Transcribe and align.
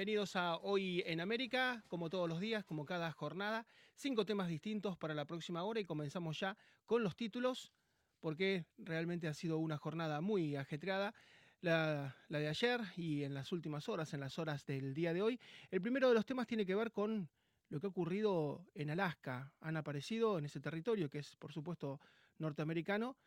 Bienvenidos 0.00 0.34
a 0.34 0.56
Hoy 0.56 1.02
en 1.04 1.20
América, 1.20 1.84
como 1.86 2.08
todos 2.08 2.26
los 2.26 2.40
días, 2.40 2.64
como 2.64 2.86
cada 2.86 3.12
jornada. 3.12 3.66
Cinco 3.94 4.24
temas 4.24 4.48
distintos 4.48 4.96
para 4.96 5.12
la 5.12 5.26
próxima 5.26 5.62
hora 5.62 5.78
y 5.78 5.84
comenzamos 5.84 6.40
ya 6.40 6.56
con 6.86 7.02
los 7.02 7.16
títulos, 7.16 7.70
porque 8.18 8.64
realmente 8.78 9.28
ha 9.28 9.34
sido 9.34 9.58
una 9.58 9.76
jornada 9.76 10.22
muy 10.22 10.56
ajetreada. 10.56 11.12
La, 11.60 12.16
la, 12.28 12.38
de 12.38 12.48
ayer 12.48 12.80
y 12.96 13.24
en 13.24 13.34
las 13.34 13.52
últimas 13.52 13.90
horas, 13.90 14.14
en 14.14 14.20
las 14.20 14.38
horas 14.38 14.64
del 14.64 14.94
día 14.94 15.12
de 15.12 15.20
hoy. 15.20 15.38
El 15.70 15.82
primero 15.82 16.08
de 16.08 16.14
los 16.14 16.24
temas 16.24 16.46
tiene 16.46 16.64
que 16.64 16.74
ver 16.74 16.92
con 16.92 17.28
lo 17.68 17.78
que 17.78 17.86
ha 17.86 17.90
ocurrido 17.90 18.64
en 18.74 18.88
Alaska. 18.88 19.52
Han 19.60 19.76
aparecido 19.76 20.38
en 20.38 20.46
ese 20.46 20.60
territorio, 20.60 21.10
que 21.10 21.18
es 21.18 21.36
por 21.36 21.52
supuesto 21.52 22.00
norteamericano, 22.38 23.18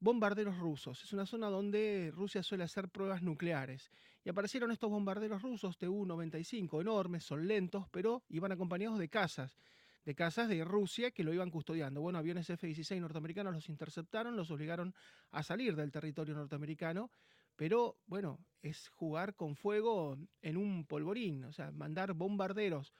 bombarderos 0.00 0.58
rusos. 0.58 1.02
Es 1.02 1.12
una 1.12 1.26
zona 1.26 1.48
donde 1.48 2.10
Rusia 2.14 2.42
suele 2.42 2.64
hacer 2.64 2.88
pruebas 2.88 3.22
nucleares. 3.22 3.90
Y 4.28 4.30
aparecieron 4.30 4.70
estos 4.70 4.90
bombarderos 4.90 5.40
rusos 5.40 5.78
TU-95, 5.78 6.82
enormes, 6.82 7.24
son 7.24 7.48
lentos, 7.48 7.88
pero 7.90 8.24
iban 8.28 8.52
acompañados 8.52 8.98
de 8.98 9.08
casas, 9.08 9.56
de 10.04 10.14
casas 10.14 10.50
de 10.50 10.62
Rusia 10.64 11.12
que 11.12 11.24
lo 11.24 11.32
iban 11.32 11.50
custodiando. 11.50 12.02
Bueno, 12.02 12.18
aviones 12.18 12.50
F-16 12.50 13.00
norteamericanos 13.00 13.54
los 13.54 13.70
interceptaron, 13.70 14.36
los 14.36 14.50
obligaron 14.50 14.94
a 15.30 15.42
salir 15.42 15.74
del 15.76 15.90
territorio 15.90 16.34
norteamericano, 16.34 17.10
pero 17.56 17.96
bueno, 18.04 18.38
es 18.60 18.90
jugar 18.90 19.34
con 19.34 19.56
fuego 19.56 20.18
en 20.42 20.58
un 20.58 20.84
polvorín, 20.84 21.44
o 21.44 21.52
sea, 21.54 21.70
mandar 21.72 22.12
bombarderos 22.12 22.92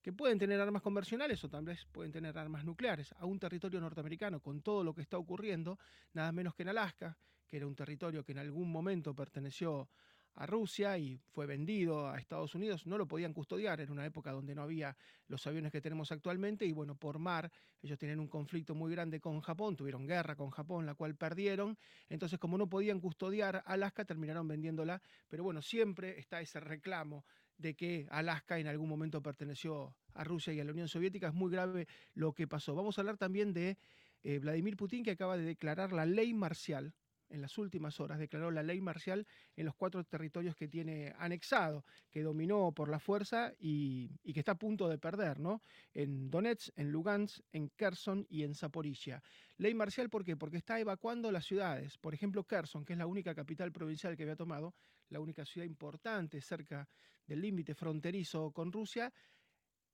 que 0.00 0.12
pueden 0.12 0.38
tener 0.38 0.60
armas 0.60 0.82
convencionales 0.82 1.42
o 1.42 1.48
tal 1.48 1.64
vez 1.64 1.84
pueden 1.86 2.12
tener 2.12 2.38
armas 2.38 2.64
nucleares 2.64 3.12
a 3.18 3.26
un 3.26 3.40
territorio 3.40 3.80
norteamericano 3.80 4.38
con 4.38 4.62
todo 4.62 4.84
lo 4.84 4.94
que 4.94 5.02
está 5.02 5.18
ocurriendo, 5.18 5.80
nada 6.12 6.30
menos 6.30 6.54
que 6.54 6.62
en 6.62 6.68
Alaska, 6.68 7.18
que 7.48 7.56
era 7.56 7.66
un 7.66 7.74
territorio 7.74 8.22
que 8.22 8.30
en 8.30 8.38
algún 8.38 8.70
momento 8.70 9.16
perteneció 9.16 9.88
a 10.34 10.46
Rusia 10.46 10.96
y 10.98 11.18
fue 11.32 11.46
vendido 11.46 12.08
a 12.08 12.18
Estados 12.18 12.54
Unidos, 12.54 12.86
no 12.86 12.96
lo 12.96 13.06
podían 13.06 13.32
custodiar 13.32 13.80
en 13.80 13.90
una 13.90 14.06
época 14.06 14.32
donde 14.32 14.54
no 14.54 14.62
había 14.62 14.96
los 15.28 15.46
aviones 15.46 15.72
que 15.72 15.80
tenemos 15.80 16.12
actualmente 16.12 16.64
y 16.64 16.72
bueno, 16.72 16.94
por 16.94 17.18
mar 17.18 17.50
ellos 17.82 17.98
tienen 17.98 18.20
un 18.20 18.28
conflicto 18.28 18.74
muy 18.74 18.90
grande 18.92 19.20
con 19.20 19.40
Japón, 19.40 19.76
tuvieron 19.76 20.06
guerra 20.06 20.36
con 20.36 20.50
Japón, 20.50 20.86
la 20.86 20.94
cual 20.94 21.16
perdieron, 21.16 21.76
entonces 22.08 22.38
como 22.38 22.58
no 22.58 22.68
podían 22.68 23.00
custodiar 23.00 23.62
Alaska 23.66 24.04
terminaron 24.04 24.48
vendiéndola, 24.48 25.02
pero 25.28 25.44
bueno, 25.44 25.62
siempre 25.62 26.18
está 26.18 26.40
ese 26.40 26.60
reclamo 26.60 27.24
de 27.60 27.74
que 27.74 28.06
Alaska 28.10 28.58
en 28.58 28.66
algún 28.66 28.88
momento 28.88 29.22
perteneció 29.22 29.94
a 30.14 30.24
Rusia 30.24 30.52
y 30.52 30.60
a 30.60 30.64
la 30.64 30.72
Unión 30.72 30.88
Soviética. 30.88 31.28
Es 31.28 31.34
muy 31.34 31.50
grave 31.50 31.86
lo 32.14 32.32
que 32.32 32.46
pasó. 32.46 32.74
Vamos 32.74 32.96
a 32.96 33.02
hablar 33.02 33.18
también 33.18 33.52
de 33.52 33.76
eh, 34.22 34.38
Vladimir 34.38 34.76
Putin, 34.76 35.04
que 35.04 35.12
acaba 35.12 35.36
de 35.36 35.44
declarar 35.44 35.92
la 35.92 36.06
ley 36.06 36.32
marcial 36.34 36.94
en 37.30 37.40
las 37.40 37.56
últimas 37.58 38.00
horas, 38.00 38.18
declaró 38.18 38.50
la 38.50 38.62
ley 38.62 38.80
marcial 38.80 39.26
en 39.56 39.64
los 39.64 39.74
cuatro 39.74 40.04
territorios 40.04 40.54
que 40.56 40.68
tiene 40.68 41.14
anexado, 41.18 41.84
que 42.10 42.22
dominó 42.22 42.72
por 42.72 42.88
la 42.88 42.98
fuerza 42.98 43.52
y, 43.58 44.08
que 44.32 44.40
está 44.40 44.52
a 44.52 44.58
punto 44.58 44.88
de 44.88 44.98
perder, 44.98 45.40
¿no? 45.40 45.62
En 45.94 46.30
Donetsk, 46.30 46.76
en 46.76 46.90
Lugansk, 46.90 47.40
en 47.52 47.68
Kherson 47.70 48.26
y 48.28 48.42
en 48.42 48.54
Zaporizhia. 48.54 49.22
Ley 49.56 49.74
marcial, 49.74 50.10
¿por 50.10 50.24
qué? 50.24 50.36
Porque 50.36 50.58
está 50.58 50.78
evacuando 50.78 51.30
las 51.30 51.44
ciudades. 51.44 51.98
Por 51.98 52.14
ejemplo, 52.14 52.44
Kherson, 52.44 52.84
que 52.84 52.94
es 52.94 52.98
la 52.98 53.06
única 53.06 53.34
capital 53.34 53.72
provincial 53.72 54.16
que 54.16 54.24
había 54.24 54.36
tomado, 54.36 54.74
la 55.08 55.20
única 55.20 55.44
ciudad 55.44 55.66
importante 55.66 56.40
cerca 56.40 56.88
del 57.26 57.40
límite 57.40 57.74
fronterizo 57.74 58.50
con 58.52 58.72
Rusia, 58.72 59.12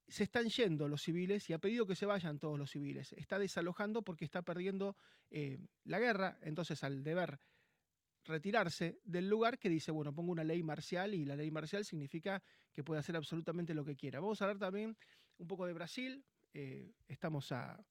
se 0.08 0.24
están 0.24 0.48
yendo 0.48 0.88
los 0.88 1.02
civiles 1.02 1.48
y 1.50 1.52
ha 1.52 1.58
pedido 1.58 1.86
que 1.86 1.96
se 1.96 2.06
vayan 2.06 2.38
todos 2.38 2.58
los 2.58 2.70
civiles. 2.70 3.12
Está 3.14 3.38
desalojando 3.38 4.02
porque 4.02 4.24
está 4.24 4.42
perdiendo 4.42 4.96
eh, 5.30 5.58
la 5.84 5.98
guerra, 5.98 6.38
entonces 6.42 6.82
al 6.84 7.02
deber 7.02 7.40
retirarse 8.24 9.00
del 9.04 9.28
lugar 9.28 9.58
que 9.58 9.68
dice, 9.68 9.90
bueno, 9.90 10.14
pongo 10.14 10.32
una 10.32 10.44
ley 10.44 10.62
marcial 10.62 11.14
y 11.14 11.24
la 11.24 11.36
ley 11.36 11.50
marcial 11.50 11.84
significa 11.84 12.42
que 12.72 12.84
puede 12.84 13.00
hacer 13.00 13.16
absolutamente 13.16 13.74
lo 13.74 13.84
que 13.84 13.96
quiera. 13.96 14.20
Vamos 14.20 14.40
a 14.40 14.44
hablar 14.44 14.58
también 14.58 14.96
un 15.38 15.46
poco 15.46 15.66
de 15.66 15.72
Brasil. 15.72 16.24
Eh, 16.52 16.92
estamos 17.06 17.52
a 17.52 17.84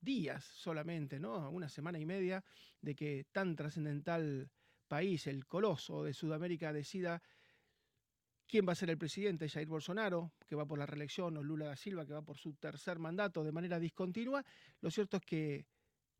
días 0.00 0.44
solamente, 0.44 1.18
¿no? 1.18 1.34
A 1.36 1.48
una 1.48 1.68
semana 1.68 1.98
y 1.98 2.06
media 2.06 2.44
de 2.80 2.94
que 2.94 3.26
tan 3.32 3.56
trascendental 3.56 4.50
país, 4.86 5.26
el 5.26 5.46
coloso 5.46 6.04
de 6.04 6.14
Sudamérica, 6.14 6.72
decida 6.72 7.22
quién 8.48 8.66
va 8.66 8.72
a 8.72 8.76
ser 8.76 8.90
el 8.90 8.98
presidente, 8.98 9.48
Jair 9.48 9.68
Bolsonaro, 9.68 10.32
que 10.46 10.56
va 10.56 10.66
por 10.66 10.78
la 10.78 10.86
reelección, 10.86 11.36
o 11.36 11.42
Lula 11.42 11.66
da 11.66 11.76
Silva, 11.76 12.06
que 12.06 12.14
va 12.14 12.22
por 12.22 12.38
su 12.38 12.54
tercer 12.54 12.98
mandato 12.98 13.44
de 13.44 13.52
manera 13.52 13.78
discontinua. 13.78 14.44
Lo 14.80 14.90
cierto 14.90 15.18
es 15.18 15.22
que 15.24 15.66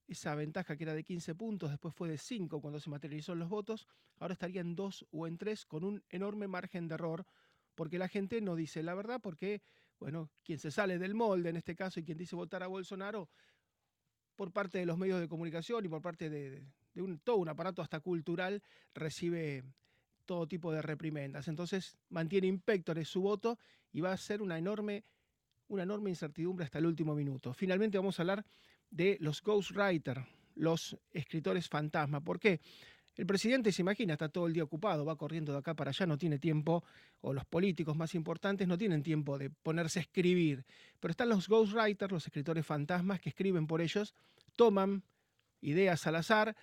esa 0.06 0.34
ventaja 0.34 0.76
que 0.76 0.84
era 0.84 0.94
de 0.94 1.04
15 1.04 1.34
puntos, 1.34 1.70
después 1.70 1.94
fue 1.94 2.08
de 2.08 2.18
5 2.18 2.60
cuando 2.60 2.80
se 2.80 2.90
materializó 2.90 3.34
los 3.34 3.48
votos, 3.48 3.86
ahora 4.18 4.34
estaría 4.34 4.60
en 4.60 4.76
2 4.76 5.06
o 5.10 5.26
en 5.26 5.38
3 5.38 5.64
con 5.66 5.84
un 5.84 6.02
enorme 6.10 6.48
margen 6.48 6.86
de 6.86 6.94
error, 6.94 7.26
porque 7.74 7.98
la 7.98 8.08
gente 8.08 8.40
no 8.40 8.56
dice 8.56 8.82
la 8.82 8.94
verdad, 8.94 9.20
porque, 9.22 9.62
bueno, 9.98 10.30
quien 10.42 10.58
se 10.58 10.70
sale 10.70 10.98
del 10.98 11.14
molde 11.14 11.50
en 11.50 11.56
este 11.56 11.74
caso 11.74 12.00
y 12.00 12.04
quien 12.04 12.18
dice 12.18 12.36
votar 12.36 12.62
a 12.62 12.66
Bolsonaro, 12.66 13.28
por 14.36 14.52
parte 14.52 14.78
de 14.78 14.86
los 14.86 14.96
medios 14.96 15.18
de 15.18 15.28
comunicación 15.28 15.84
y 15.84 15.88
por 15.88 16.00
parte 16.00 16.30
de, 16.30 16.64
todo 17.24 17.36
un 17.36 17.48
aparato 17.48 17.82
hasta 17.82 18.00
cultural, 18.00 18.62
recibe 18.94 19.64
todo 20.28 20.46
tipo 20.46 20.70
de 20.70 20.82
reprimendas. 20.82 21.48
Entonces 21.48 21.96
mantiene 22.10 22.46
impectores 22.46 23.08
su 23.08 23.22
voto 23.22 23.58
y 23.92 24.02
va 24.02 24.12
a 24.12 24.16
ser 24.18 24.42
una 24.42 24.58
enorme, 24.58 25.02
una 25.68 25.84
enorme 25.84 26.10
incertidumbre 26.10 26.66
hasta 26.66 26.78
el 26.78 26.86
último 26.86 27.14
minuto. 27.14 27.54
Finalmente 27.54 27.96
vamos 27.96 28.18
a 28.18 28.22
hablar 28.22 28.44
de 28.90 29.16
los 29.20 29.42
ghostwriters, 29.42 30.26
los 30.54 30.98
escritores 31.10 31.66
fantasma. 31.68 32.20
¿Por 32.20 32.38
qué? 32.38 32.60
El 33.16 33.26
presidente 33.26 33.72
se 33.72 33.82
imagina, 33.82 34.12
está 34.12 34.28
todo 34.28 34.46
el 34.46 34.52
día 34.52 34.62
ocupado, 34.62 35.04
va 35.04 35.16
corriendo 35.16 35.50
de 35.52 35.58
acá 35.58 35.74
para 35.74 35.90
allá, 35.90 36.06
no 36.06 36.18
tiene 36.18 36.38
tiempo, 36.38 36.84
o 37.22 37.32
los 37.32 37.46
políticos 37.46 37.96
más 37.96 38.14
importantes 38.14 38.68
no 38.68 38.76
tienen 38.76 39.02
tiempo 39.02 39.38
de 39.38 39.50
ponerse 39.50 39.98
a 39.98 40.02
escribir. 40.02 40.66
Pero 41.00 41.10
están 41.10 41.30
los 41.30 41.48
ghostwriters, 41.48 42.12
los 42.12 42.26
escritores 42.26 42.64
fantasmas 42.64 43.18
que 43.18 43.30
escriben 43.30 43.66
por 43.66 43.80
ellos, 43.80 44.14
toman 44.54 45.02
ideas 45.62 46.06
al 46.06 46.16
azar 46.16 46.54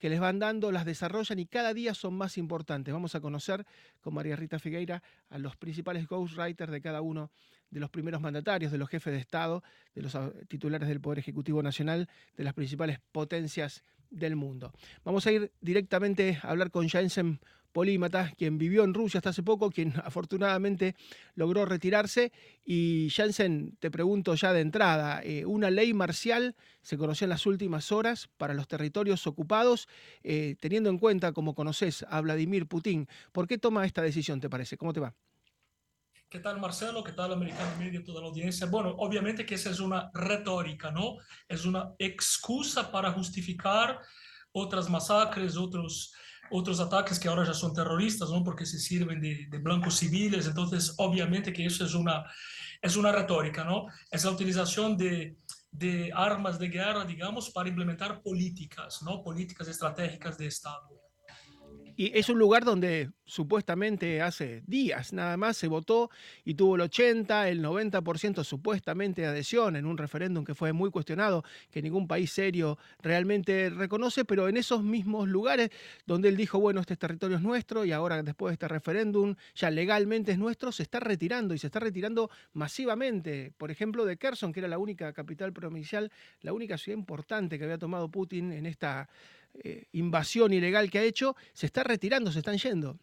que 0.00 0.08
les 0.08 0.18
van 0.18 0.38
dando, 0.38 0.72
las 0.72 0.86
desarrollan 0.86 1.38
y 1.38 1.46
cada 1.46 1.74
día 1.74 1.94
son 1.94 2.14
más 2.14 2.38
importantes. 2.38 2.92
Vamos 2.92 3.14
a 3.14 3.20
conocer 3.20 3.66
con 4.00 4.14
María 4.14 4.34
Rita 4.34 4.58
Figueira 4.58 5.02
a 5.28 5.38
los 5.38 5.56
principales 5.56 6.08
ghostwriters 6.08 6.72
de 6.72 6.80
cada 6.80 7.02
uno 7.02 7.30
de 7.70 7.80
los 7.80 7.90
primeros 7.90 8.20
mandatarios, 8.20 8.72
de 8.72 8.78
los 8.78 8.88
jefes 8.88 9.12
de 9.12 9.20
Estado, 9.20 9.62
de 9.94 10.02
los 10.02 10.14
ah, 10.14 10.32
titulares 10.48 10.88
del 10.88 11.00
Poder 11.00 11.18
Ejecutivo 11.18 11.62
Nacional, 11.62 12.08
de 12.36 12.44
las 12.44 12.54
principales 12.54 12.98
potencias 13.12 13.84
del 14.08 14.36
mundo. 14.36 14.72
Vamos 15.04 15.26
a 15.26 15.32
ir 15.32 15.52
directamente 15.60 16.40
a 16.42 16.50
hablar 16.50 16.70
con 16.70 16.88
Jensen 16.88 17.38
polímata, 17.72 18.32
quien 18.36 18.58
vivió 18.58 18.84
en 18.84 18.94
Rusia 18.94 19.18
hasta 19.18 19.30
hace 19.30 19.42
poco, 19.42 19.70
quien 19.70 19.94
afortunadamente 20.04 20.94
logró 21.34 21.64
retirarse. 21.64 22.32
Y 22.64 23.08
Jansen, 23.10 23.76
te 23.78 23.90
pregunto 23.90 24.34
ya 24.34 24.52
de 24.52 24.60
entrada, 24.60 25.20
eh, 25.22 25.44
una 25.44 25.70
ley 25.70 25.94
marcial 25.94 26.54
se 26.82 26.96
conoció 26.96 27.24
en 27.24 27.30
las 27.30 27.46
últimas 27.46 27.92
horas 27.92 28.28
para 28.36 28.54
los 28.54 28.68
territorios 28.68 29.26
ocupados, 29.26 29.88
eh, 30.22 30.56
teniendo 30.60 30.90
en 30.90 30.98
cuenta, 30.98 31.32
como 31.32 31.54
conoces, 31.54 32.04
a 32.08 32.20
Vladimir 32.20 32.66
Putin. 32.66 33.08
¿Por 33.32 33.46
qué 33.46 33.58
toma 33.58 33.86
esta 33.86 34.02
decisión, 34.02 34.40
te 34.40 34.48
parece? 34.50 34.76
¿Cómo 34.76 34.92
te 34.92 35.00
va? 35.00 35.14
¿Qué 36.30 36.38
tal 36.38 36.60
Marcelo? 36.60 37.02
¿Qué 37.02 37.10
tal 37.10 37.32
Americano 37.32 37.76
Media, 37.76 38.04
toda 38.04 38.20
la 38.20 38.28
audiencia? 38.28 38.68
Bueno, 38.68 38.94
obviamente 38.98 39.44
que 39.44 39.56
esa 39.56 39.70
es 39.70 39.80
una 39.80 40.12
retórica, 40.14 40.92
¿no? 40.92 41.16
Es 41.48 41.64
una 41.64 41.92
excusa 41.98 42.92
para 42.92 43.10
justificar 43.10 43.98
otras 44.52 44.88
masacres, 44.88 45.56
otros 45.56 46.14
otros 46.50 46.80
ataques 46.80 47.18
que 47.18 47.28
ahora 47.28 47.44
ya 47.44 47.54
son 47.54 47.72
terroristas, 47.72 48.30
¿no? 48.30 48.42
Porque 48.42 48.66
se 48.66 48.78
sirven 48.78 49.20
de, 49.20 49.46
de, 49.48 49.58
blancos 49.58 49.96
civiles. 49.96 50.46
Entonces, 50.46 50.94
obviamente 50.98 51.52
que 51.52 51.64
eso 51.64 51.84
es 51.84 51.94
una, 51.94 52.24
es 52.80 52.96
una 52.96 53.12
retórica, 53.12 53.64
¿no? 53.64 53.86
Es 54.10 54.24
la 54.24 54.30
utilización 54.30 54.96
de, 54.96 55.36
de 55.70 56.10
armas 56.14 56.58
de 56.58 56.68
guerra, 56.68 57.04
digamos, 57.04 57.50
para 57.50 57.68
implementar 57.68 58.22
políticas, 58.22 59.02
¿no? 59.02 59.22
Políticas 59.22 59.68
estratégicas 59.68 60.36
de 60.36 60.46
Estado. 60.46 60.99
Y 62.00 62.12
es 62.18 62.30
un 62.30 62.38
lugar 62.38 62.64
donde 62.64 63.10
supuestamente 63.26 64.22
hace 64.22 64.62
días 64.66 65.12
nada 65.12 65.36
más 65.36 65.58
se 65.58 65.68
votó 65.68 66.08
y 66.46 66.54
tuvo 66.54 66.76
el 66.76 66.80
80, 66.80 67.50
el 67.50 67.62
90% 67.62 68.42
supuestamente 68.42 69.20
de 69.20 69.26
adhesión 69.26 69.76
en 69.76 69.84
un 69.84 69.98
referéndum 69.98 70.42
que 70.42 70.54
fue 70.54 70.72
muy 70.72 70.90
cuestionado, 70.90 71.44
que 71.70 71.82
ningún 71.82 72.08
país 72.08 72.32
serio 72.32 72.78
realmente 73.02 73.68
reconoce, 73.68 74.24
pero 74.24 74.48
en 74.48 74.56
esos 74.56 74.82
mismos 74.82 75.28
lugares 75.28 75.68
donde 76.06 76.30
él 76.30 76.38
dijo, 76.38 76.58
bueno, 76.58 76.80
este 76.80 76.96
territorio 76.96 77.36
es 77.36 77.42
nuestro 77.42 77.84
y 77.84 77.92
ahora 77.92 78.22
después 78.22 78.52
de 78.52 78.54
este 78.54 78.68
referéndum 78.68 79.34
ya 79.54 79.70
legalmente 79.70 80.32
es 80.32 80.38
nuestro, 80.38 80.72
se 80.72 80.84
está 80.84 81.00
retirando 81.00 81.52
y 81.52 81.58
se 81.58 81.66
está 81.66 81.80
retirando 81.80 82.30
masivamente. 82.54 83.52
Por 83.58 83.70
ejemplo, 83.70 84.06
de 84.06 84.16
Kherson, 84.16 84.54
que 84.54 84.60
era 84.60 84.68
la 84.68 84.78
única 84.78 85.12
capital 85.12 85.52
provincial, 85.52 86.10
la 86.40 86.54
única 86.54 86.78
ciudad 86.78 86.96
importante 86.96 87.58
que 87.58 87.64
había 87.64 87.76
tomado 87.76 88.10
Putin 88.10 88.52
en 88.52 88.64
esta 88.64 89.10
eh, 89.54 89.86
invasión 89.92 90.52
ilegal 90.52 90.90
que 90.90 90.98
ha 90.98 91.04
hecho, 91.04 91.36
se 91.52 91.66
está 91.66 91.82
retirando, 91.82 92.32
se 92.32 92.38
están 92.38 92.58
yendo. 92.58 92.98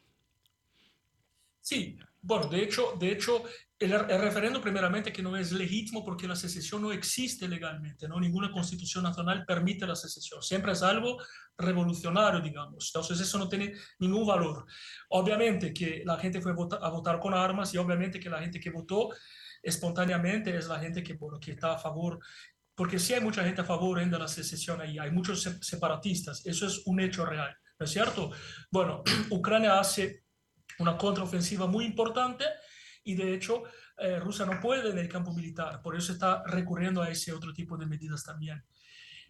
Sí, 1.61 1.97
Bueno, 2.21 2.47
de 2.47 2.63
hecho, 2.63 2.93
de 2.97 3.11
hecho 3.11 3.43
el, 3.79 3.91
el, 3.91 4.21
referendo 4.21 4.59
primeramente 4.59 5.11
que 5.11 5.21
no 5.21 5.37
es 5.37 5.51
legítimo 5.51 6.03
porque 6.03 6.27
la 6.27 6.35
secesión 6.35 6.81
no 6.81 6.91
existe 6.91 7.47
legalmente, 7.47 8.07
¿no? 8.07 8.19
Ninguna 8.19 8.51
constitución 8.51 9.03
nacional 9.03 9.45
permite 9.45 9.85
la 9.85 9.95
secesión, 9.95 10.41
siempre 10.41 10.71
es 10.71 10.81
algo 10.81 11.17
revolucionario, 11.57 12.41
digamos. 12.41 12.89
Entonces 12.93 13.19
eso 13.19 13.37
no 13.37 13.47
tiene 13.47 13.73
ningún 13.99 14.25
valor. 14.25 14.65
Obviamente 15.09 15.73
que 15.73 16.03
la 16.05 16.17
gente 16.17 16.41
fue 16.41 16.51
a 16.51 16.55
votar, 16.55 16.79
a 16.81 16.89
votar 16.89 17.19
con 17.19 17.33
armas 17.33 17.73
y 17.73 17.77
obviamente 17.77 18.19
que 18.19 18.29
la 18.29 18.39
gente 18.39 18.59
que 18.59 18.71
votó 18.71 19.09
espontáneamente 19.61 20.55
es 20.55 20.67
la 20.67 20.79
gente 20.79 21.03
que, 21.03 21.13
bueno, 21.13 21.39
que 21.39 21.51
está 21.51 21.73
a 21.73 21.77
favor 21.77 22.19
porque 22.77 22.99
sí 22.99 23.15
hay 23.15 23.21
mucha 23.21 23.43
gente 23.43 23.61
a 23.61 23.65
favor 23.65 23.99
de 23.99 24.19
la 24.19 24.27
secesión 24.27 24.79
ahí, 24.79 24.99
hay 24.99 25.09
muchos 25.09 25.41
separatistas, 25.61 26.45
eso 26.45 26.67
es 26.67 26.83
un 26.85 26.99
hecho 26.99 27.25
real, 27.25 27.57
¿no 27.79 27.83
es 27.83 27.91
cierto? 27.91 28.31
Bueno, 28.69 29.01
Ucrania 29.31 29.79
hace 29.79 30.25
una 30.77 30.95
contraofensiva 30.95 31.65
muy 31.65 31.85
importante 31.85 32.45
y 33.03 33.15
de 33.15 33.33
hecho 33.33 33.63
eh, 33.97 34.19
Rusia 34.19 34.45
no 34.45 34.59
puede 34.59 34.91
en 34.91 34.99
el 34.99 35.09
campo 35.09 35.33
militar, 35.33 35.81
por 35.81 35.95
eso 35.95 36.13
está 36.13 36.43
recurriendo 36.45 37.01
a 37.01 37.09
ese 37.09 37.33
otro 37.33 37.51
tipo 37.51 37.75
de 37.77 37.87
medidas 37.87 38.23
también. 38.23 38.63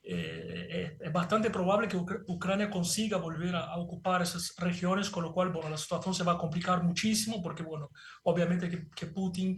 Eh, 0.03 0.67
eh 0.69 0.97
es 0.99 1.13
bastante 1.13 1.49
probable 1.49 1.87
que 1.87 1.97
Ucrania 2.27 2.69
consiga 2.69 3.15
volver 3.15 3.55
a, 3.55 3.61
a, 3.61 3.77
ocupar 3.77 4.21
esas 4.21 4.53
regiones, 4.57 5.09
con 5.09 5.23
lo 5.23 5.33
cual, 5.33 5.53
bueno, 5.53 5.69
la 5.69 5.77
situación 5.77 6.13
se 6.13 6.23
va 6.25 6.33
a 6.33 6.37
complicar 6.37 6.83
muchísimo, 6.83 7.41
porque, 7.41 7.63
bueno, 7.63 7.91
obviamente 8.23 8.69
que, 8.69 8.89
que 8.89 9.07
Putin 9.07 9.57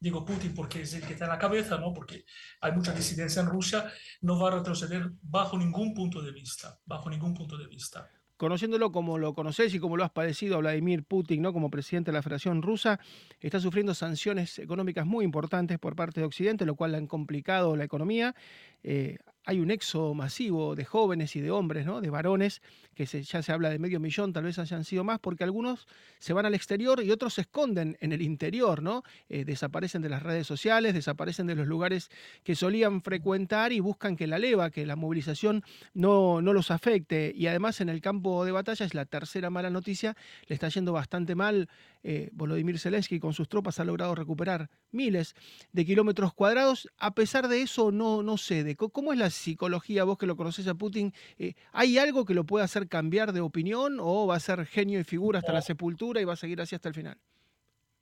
digo 0.00 0.24
Putin 0.24 0.54
porque 0.54 0.82
es 0.82 0.94
el 0.94 1.02
que 1.02 1.12
está 1.12 1.26
en 1.26 1.30
la 1.30 1.38
cabeza, 1.38 1.78
¿no? 1.78 1.92
porque 1.92 2.24
hay 2.60 2.72
mucha 2.72 2.92
disidencia 2.92 3.42
en 3.42 3.48
Rusia, 3.48 3.84
no 4.22 4.38
va 4.38 4.48
a 4.48 4.56
retroceder 4.56 5.10
bajo 5.22 5.58
ningún 5.58 5.94
punto 5.94 6.22
de 6.22 6.32
vista, 6.32 6.80
bajo 6.86 7.10
ningún 7.10 7.34
punto 7.34 7.56
de 7.56 7.66
vista. 7.66 8.10
Conociéndolo 8.38 8.90
como 8.90 9.18
lo 9.18 9.34
conoces 9.34 9.74
y 9.74 9.78
como 9.78 9.98
lo 9.98 10.04
has 10.04 10.12
padecido 10.12 10.58
Vladimir 10.60 11.04
Putin, 11.04 11.42
¿no? 11.42 11.52
como 11.52 11.70
presidente 11.70 12.10
de 12.10 12.14
la 12.14 12.22
Federación 12.22 12.62
Rusa, 12.62 12.98
está 13.38 13.60
sufriendo 13.60 13.92
sanciones 13.92 14.58
económicas 14.58 15.04
muy 15.04 15.26
importantes 15.26 15.78
por 15.78 15.94
parte 15.94 16.20
de 16.20 16.26
Occidente, 16.26 16.64
lo 16.64 16.74
cual 16.74 16.92
le 16.92 16.96
han 16.96 17.06
complicado 17.06 17.76
la 17.76 17.84
economía. 17.84 18.34
Eh, 18.82 19.18
hay 19.44 19.60
un 19.60 19.70
éxodo 19.70 20.14
masivo 20.14 20.76
de 20.76 20.84
jóvenes 20.84 21.34
y 21.36 21.40
de 21.40 21.50
hombres, 21.50 21.86
¿no? 21.86 22.00
de 22.00 22.10
varones, 22.10 22.62
que 22.94 23.06
ya 23.06 23.42
se 23.42 23.52
habla 23.52 23.70
de 23.70 23.78
medio 23.78 23.98
millón, 23.98 24.32
tal 24.32 24.44
vez 24.44 24.58
hayan 24.58 24.84
sido 24.84 25.04
más, 25.04 25.18
porque 25.20 25.44
algunos 25.44 25.86
se 26.18 26.32
van 26.32 26.44
al 26.44 26.54
exterior 26.54 27.02
y 27.02 27.10
otros 27.10 27.34
se 27.34 27.42
esconden 27.42 27.96
en 28.00 28.12
el 28.12 28.20
interior, 28.20 28.82
¿no? 28.82 29.02
Eh, 29.28 29.44
desaparecen 29.46 30.02
de 30.02 30.10
las 30.10 30.22
redes 30.22 30.46
sociales, 30.46 30.92
desaparecen 30.92 31.46
de 31.46 31.54
los 31.54 31.66
lugares 31.66 32.10
que 32.44 32.54
solían 32.54 33.00
frecuentar 33.00 33.72
y 33.72 33.80
buscan 33.80 34.16
que 34.16 34.26
la 34.26 34.38
leva, 34.38 34.70
que 34.70 34.84
la 34.84 34.96
movilización 34.96 35.62
no, 35.94 36.42
no 36.42 36.52
los 36.52 36.70
afecte. 36.70 37.32
Y 37.34 37.46
además 37.46 37.80
en 37.80 37.88
el 37.88 38.02
campo 38.02 38.44
de 38.44 38.52
batalla 38.52 38.84
es 38.84 38.92
la 38.92 39.06
tercera 39.06 39.48
mala 39.48 39.70
noticia, 39.70 40.16
le 40.46 40.54
está 40.54 40.68
yendo 40.68 40.92
bastante 40.92 41.34
mal. 41.34 41.68
Eh, 42.02 42.30
Volodymyr 42.32 42.78
Zelensky 42.78 43.18
con 43.18 43.34
sus 43.34 43.48
tropas 43.48 43.78
ha 43.78 43.84
logrado 43.84 44.14
recuperar 44.14 44.70
miles 44.90 45.34
de 45.72 45.86
kilómetros 45.86 46.34
cuadrados. 46.34 46.88
A 46.98 47.14
pesar 47.14 47.48
de 47.48 47.62
eso, 47.62 47.92
no, 47.92 48.22
no 48.22 48.36
cede. 48.36 48.76
¿Cómo 48.76 49.12
es 49.12 49.18
la 49.18 49.29
psicología, 49.30 50.04
vos 50.04 50.18
que 50.18 50.26
lo 50.26 50.36
conoces 50.36 50.66
a 50.68 50.74
Putin, 50.74 51.12
eh, 51.38 51.54
¿hay 51.72 51.98
algo 51.98 52.24
que 52.24 52.34
lo 52.34 52.44
pueda 52.44 52.64
hacer 52.64 52.88
cambiar 52.88 53.32
de 53.32 53.40
opinión 53.40 53.98
o 54.00 54.26
va 54.26 54.36
a 54.36 54.40
ser 54.40 54.66
genio 54.66 55.00
y 55.00 55.04
figura 55.04 55.38
hasta 55.38 55.52
la 55.52 55.62
sepultura 55.62 56.20
y 56.20 56.24
va 56.24 56.34
a 56.34 56.36
seguir 56.36 56.60
así 56.60 56.74
hasta 56.74 56.88
el 56.88 56.94
final? 56.94 57.18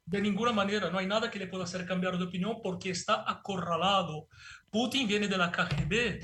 De 0.06 0.22
ninguna 0.22 0.52
manera, 0.52 0.88
no 0.90 0.98
hay 0.98 1.06
nada 1.06 1.30
que 1.30 1.38
le 1.38 1.48
pueda 1.48 1.64
hacer 1.64 1.84
cambiar 1.84 2.16
de 2.16 2.24
opinión 2.24 2.56
porque 2.62 2.88
está 2.90 3.30
acorralado. 3.30 4.28
Putin 4.70 5.06
viene 5.06 5.28
de 5.28 5.36
la 5.36 5.52
KGB, 5.52 6.20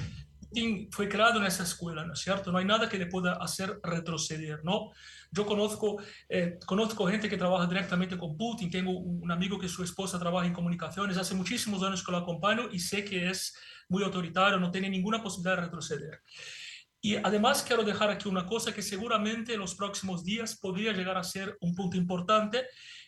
fue 0.90 1.08
creado 1.08 1.40
en 1.40 1.46
esa 1.46 1.62
escuela, 1.62 2.04
¿no 2.04 2.12
es 2.12 2.20
cierto? 2.20 2.52
No 2.52 2.58
hay 2.58 2.64
nada 2.64 2.88
que 2.88 2.98
le 2.98 3.06
pueda 3.06 3.34
hacer 3.34 3.80
retroceder, 3.82 4.64
¿no? 4.64 4.90
Yo 5.30 5.44
conozco, 5.46 6.00
eh, 6.28 6.58
conozco 6.66 7.06
gente 7.06 7.28
que 7.28 7.36
trabaja 7.36 7.66
directamente 7.66 8.16
con 8.16 8.36
Putin, 8.36 8.70
tengo 8.70 8.92
un 8.92 9.30
amigo 9.30 9.58
que 9.58 9.68
su 9.68 9.82
esposa 9.82 10.18
trabaja 10.18 10.46
en 10.46 10.52
comunicaciones, 10.52 11.16
hace 11.16 11.34
muchísimos 11.34 11.82
años 11.82 12.04
que 12.04 12.12
lo 12.12 12.18
acompaño 12.18 12.68
y 12.70 12.78
sé 12.78 13.04
que 13.04 13.28
es 13.28 13.56
muy 13.88 14.02
autoritario, 14.02 14.58
no 14.58 14.70
tiene 14.70 14.88
ninguna 14.88 15.22
posibilidad 15.22 15.56
de 15.56 15.62
retroceder. 15.62 16.20
Y 17.00 17.16
además 17.16 17.62
quiero 17.62 17.84
dejar 17.84 18.10
aquí 18.10 18.28
una 18.28 18.46
cosa 18.46 18.72
que 18.72 18.80
seguramente 18.80 19.52
en 19.52 19.60
los 19.60 19.74
próximos 19.74 20.24
días 20.24 20.56
podría 20.56 20.92
llegar 20.92 21.18
a 21.18 21.22
ser 21.22 21.54
un 21.60 21.74
punto 21.74 21.98
importante 21.98 22.64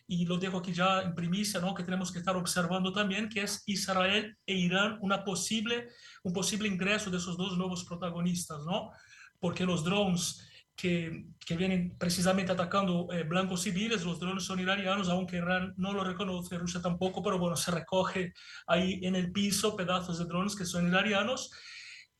y 0.07 0.25
lo 0.25 0.37
dejo 0.37 0.57
aquí 0.57 0.73
ya 0.73 1.01
en 1.01 1.13
primicia, 1.13 1.59
¿no? 1.59 1.75
que 1.75 1.83
tenemos 1.83 2.11
que 2.11 2.19
estar 2.19 2.35
observando 2.37 2.93
también, 2.93 3.27
que 3.27 3.41
es 3.41 3.63
Israel 3.65 4.37
e 4.45 4.53
Irán, 4.53 4.97
una 5.01 5.23
posible, 5.25 5.89
un 6.23 6.31
posible 6.31 6.69
ingreso 6.69 7.11
de 7.11 7.17
esos 7.17 7.37
dos 7.37 7.57
nuevos 7.57 7.83
protagonistas, 7.83 8.63
¿no? 8.65 8.91
porque 9.39 9.65
los 9.65 9.83
drones 9.83 10.47
que, 10.77 11.25
que 11.45 11.57
vienen 11.57 11.97
precisamente 11.97 12.53
atacando 12.53 13.09
eh, 13.11 13.23
blancos 13.23 13.63
civiles, 13.63 14.05
los 14.05 14.19
drones 14.19 14.43
son 14.43 14.59
iranianos, 14.59 15.09
aunque 15.09 15.37
Irán 15.37 15.73
no 15.75 15.91
lo 15.91 16.03
reconoce, 16.03 16.57
Rusia 16.57 16.81
tampoco, 16.81 17.21
pero 17.21 17.37
bueno, 17.37 17.57
se 17.57 17.71
recoge 17.71 18.33
ahí 18.67 19.01
en 19.03 19.15
el 19.15 19.31
piso 19.31 19.75
pedazos 19.75 20.19
de 20.19 20.25
drones 20.25 20.55
que 20.55 20.65
son 20.65 20.87
iranianos 20.87 21.51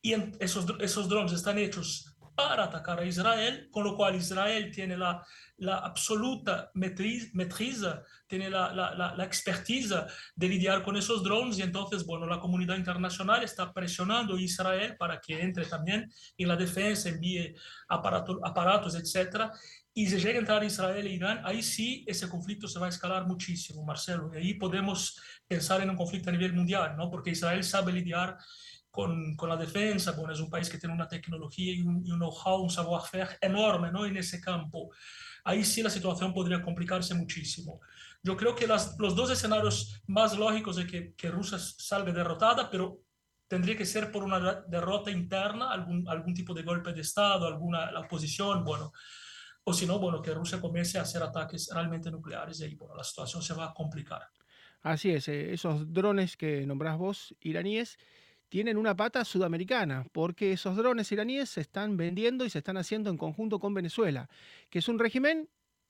y 0.02 0.14
esos, 0.40 0.66
esos 0.80 1.08
drones 1.08 1.32
están 1.32 1.56
hechos 1.58 2.17
para 2.38 2.66
atacar 2.66 3.00
a 3.00 3.04
Israel, 3.04 3.68
con 3.68 3.82
lo 3.82 3.96
cual 3.96 4.14
Israel 4.14 4.70
tiene 4.70 4.96
la, 4.96 5.26
la 5.56 5.78
absoluta 5.78 6.70
metriza, 6.74 8.04
tiene 8.28 8.48
la, 8.48 8.72
la, 8.72 9.14
la, 9.16 9.24
expertiza 9.24 10.06
de 10.36 10.48
lidiar 10.48 10.84
con 10.84 10.96
esos 10.96 11.24
drones 11.24 11.58
y 11.58 11.62
entonces, 11.62 12.06
bueno, 12.06 12.26
la 12.26 12.38
comunidad 12.38 12.76
internacional 12.76 13.42
está 13.42 13.72
presionando 13.72 14.36
a 14.36 14.40
Israel 14.40 14.96
para 14.96 15.20
que 15.20 15.40
entre 15.42 15.64
también 15.64 16.08
en 16.36 16.48
la 16.48 16.54
defensa, 16.54 17.08
envíe 17.08 17.56
aparatos, 17.88 18.38
aparatos 18.44 18.94
etcétera. 18.94 19.50
Y 19.92 20.06
si 20.06 20.18
llega 20.18 20.36
a 20.36 20.38
entrar 20.38 20.62
Israel 20.62 21.04
e 21.08 21.10
Irán, 21.10 21.40
ahí 21.44 21.60
sí 21.60 22.04
ese 22.06 22.28
conflicto 22.28 22.68
se 22.68 22.78
va 22.78 22.86
a 22.86 22.90
escalar 22.90 23.26
muchísimo, 23.26 23.84
Marcelo. 23.84 24.30
Y 24.32 24.36
ahí 24.36 24.54
podemos 24.54 25.20
pensar 25.44 25.80
en 25.80 25.90
un 25.90 25.96
conflicto 25.96 26.28
a 26.28 26.32
nivel 26.32 26.52
mundial, 26.52 26.94
¿no? 26.96 27.10
Porque 27.10 27.30
Israel 27.30 27.64
sabe 27.64 27.90
lidiar 27.90 28.38
con, 28.98 29.36
con, 29.36 29.48
la 29.48 29.56
defensa, 29.56 30.10
bueno, 30.10 30.32
es 30.32 30.40
un 30.40 30.50
país 30.50 30.68
que 30.68 30.78
tiene 30.78 30.92
una 30.92 31.06
tecnología 31.06 31.72
y 31.72 31.82
un, 31.82 31.96
un 31.96 32.18
know-how, 32.18 32.62
un 32.62 32.68
savoir-faire 32.68 33.38
enorme 33.40 33.92
¿no? 33.92 34.04
en 34.04 34.16
ese 34.16 34.40
campo 34.40 34.90
ahí 35.44 35.64
sí 35.64 35.82
la 35.82 35.90
situación 35.90 36.34
podría 36.34 36.60
complicarse 36.60 37.14
muchísimo. 37.14 37.80
Yo 38.22 38.36
creo 38.36 38.54
que 38.54 38.66
las, 38.66 38.96
los 38.98 39.14
dos 39.14 39.30
escenarios 39.30 40.02
más 40.06 40.36
lógicos 40.36 40.76
de 40.76 40.86
que, 40.86 41.14
que 41.14 41.30
Rusia 41.30 41.58
salga 41.58 42.12
derrotada, 42.12 42.68
pero 42.68 43.00
tendría 43.46 43.76
que 43.76 43.86
ser 43.86 44.12
por 44.12 44.24
una 44.24 44.62
derrota 44.68 45.10
interna, 45.10 45.70
algún, 45.70 46.06
algún 46.08 46.34
tipo 46.34 46.52
de 46.52 46.64
golpe 46.64 46.92
de 46.92 47.00
Estado, 47.00 47.46
alguna 47.46 47.90
la 47.90 48.00
oposición, 48.00 48.64
bueno, 48.64 48.92
o 49.64 49.72
si 49.72 49.86
no, 49.86 49.98
bueno, 49.98 50.20
que 50.20 50.34
Rusia 50.34 50.60
comience 50.60 50.98
a 50.98 51.02
hacer 51.02 51.22
ataques 51.22 51.70
realmente 51.72 52.10
nucleares 52.10 52.60
y 52.60 52.64
ahí, 52.64 52.74
bueno, 52.74 52.94
la 52.96 53.04
situación 53.04 53.42
se 53.42 53.54
va 53.54 53.66
a 53.66 53.74
complicar. 53.74 54.22
Así 54.82 55.10
es, 55.10 55.28
eh, 55.28 55.52
esos 55.52 55.92
drones 55.92 56.36
que 56.36 56.66
nombrás 56.66 56.98
vos, 56.98 57.34
iraníes, 57.40 57.98
tienen 58.48 58.76
una 58.76 58.96
pata 58.96 59.24
sudamericana, 59.24 60.06
porque 60.12 60.52
esos 60.52 60.76
drones 60.76 61.12
iraníes 61.12 61.50
se 61.50 61.60
están 61.60 61.96
vendiendo 61.96 62.44
y 62.44 62.50
se 62.50 62.58
están 62.58 62.76
haciendo 62.76 63.10
en 63.10 63.18
conjunto 63.18 63.58
con 63.58 63.74
Venezuela, 63.74 64.28
que 64.70 64.78
es 64.78 64.88
un 64.88 64.98
régimen 64.98 65.48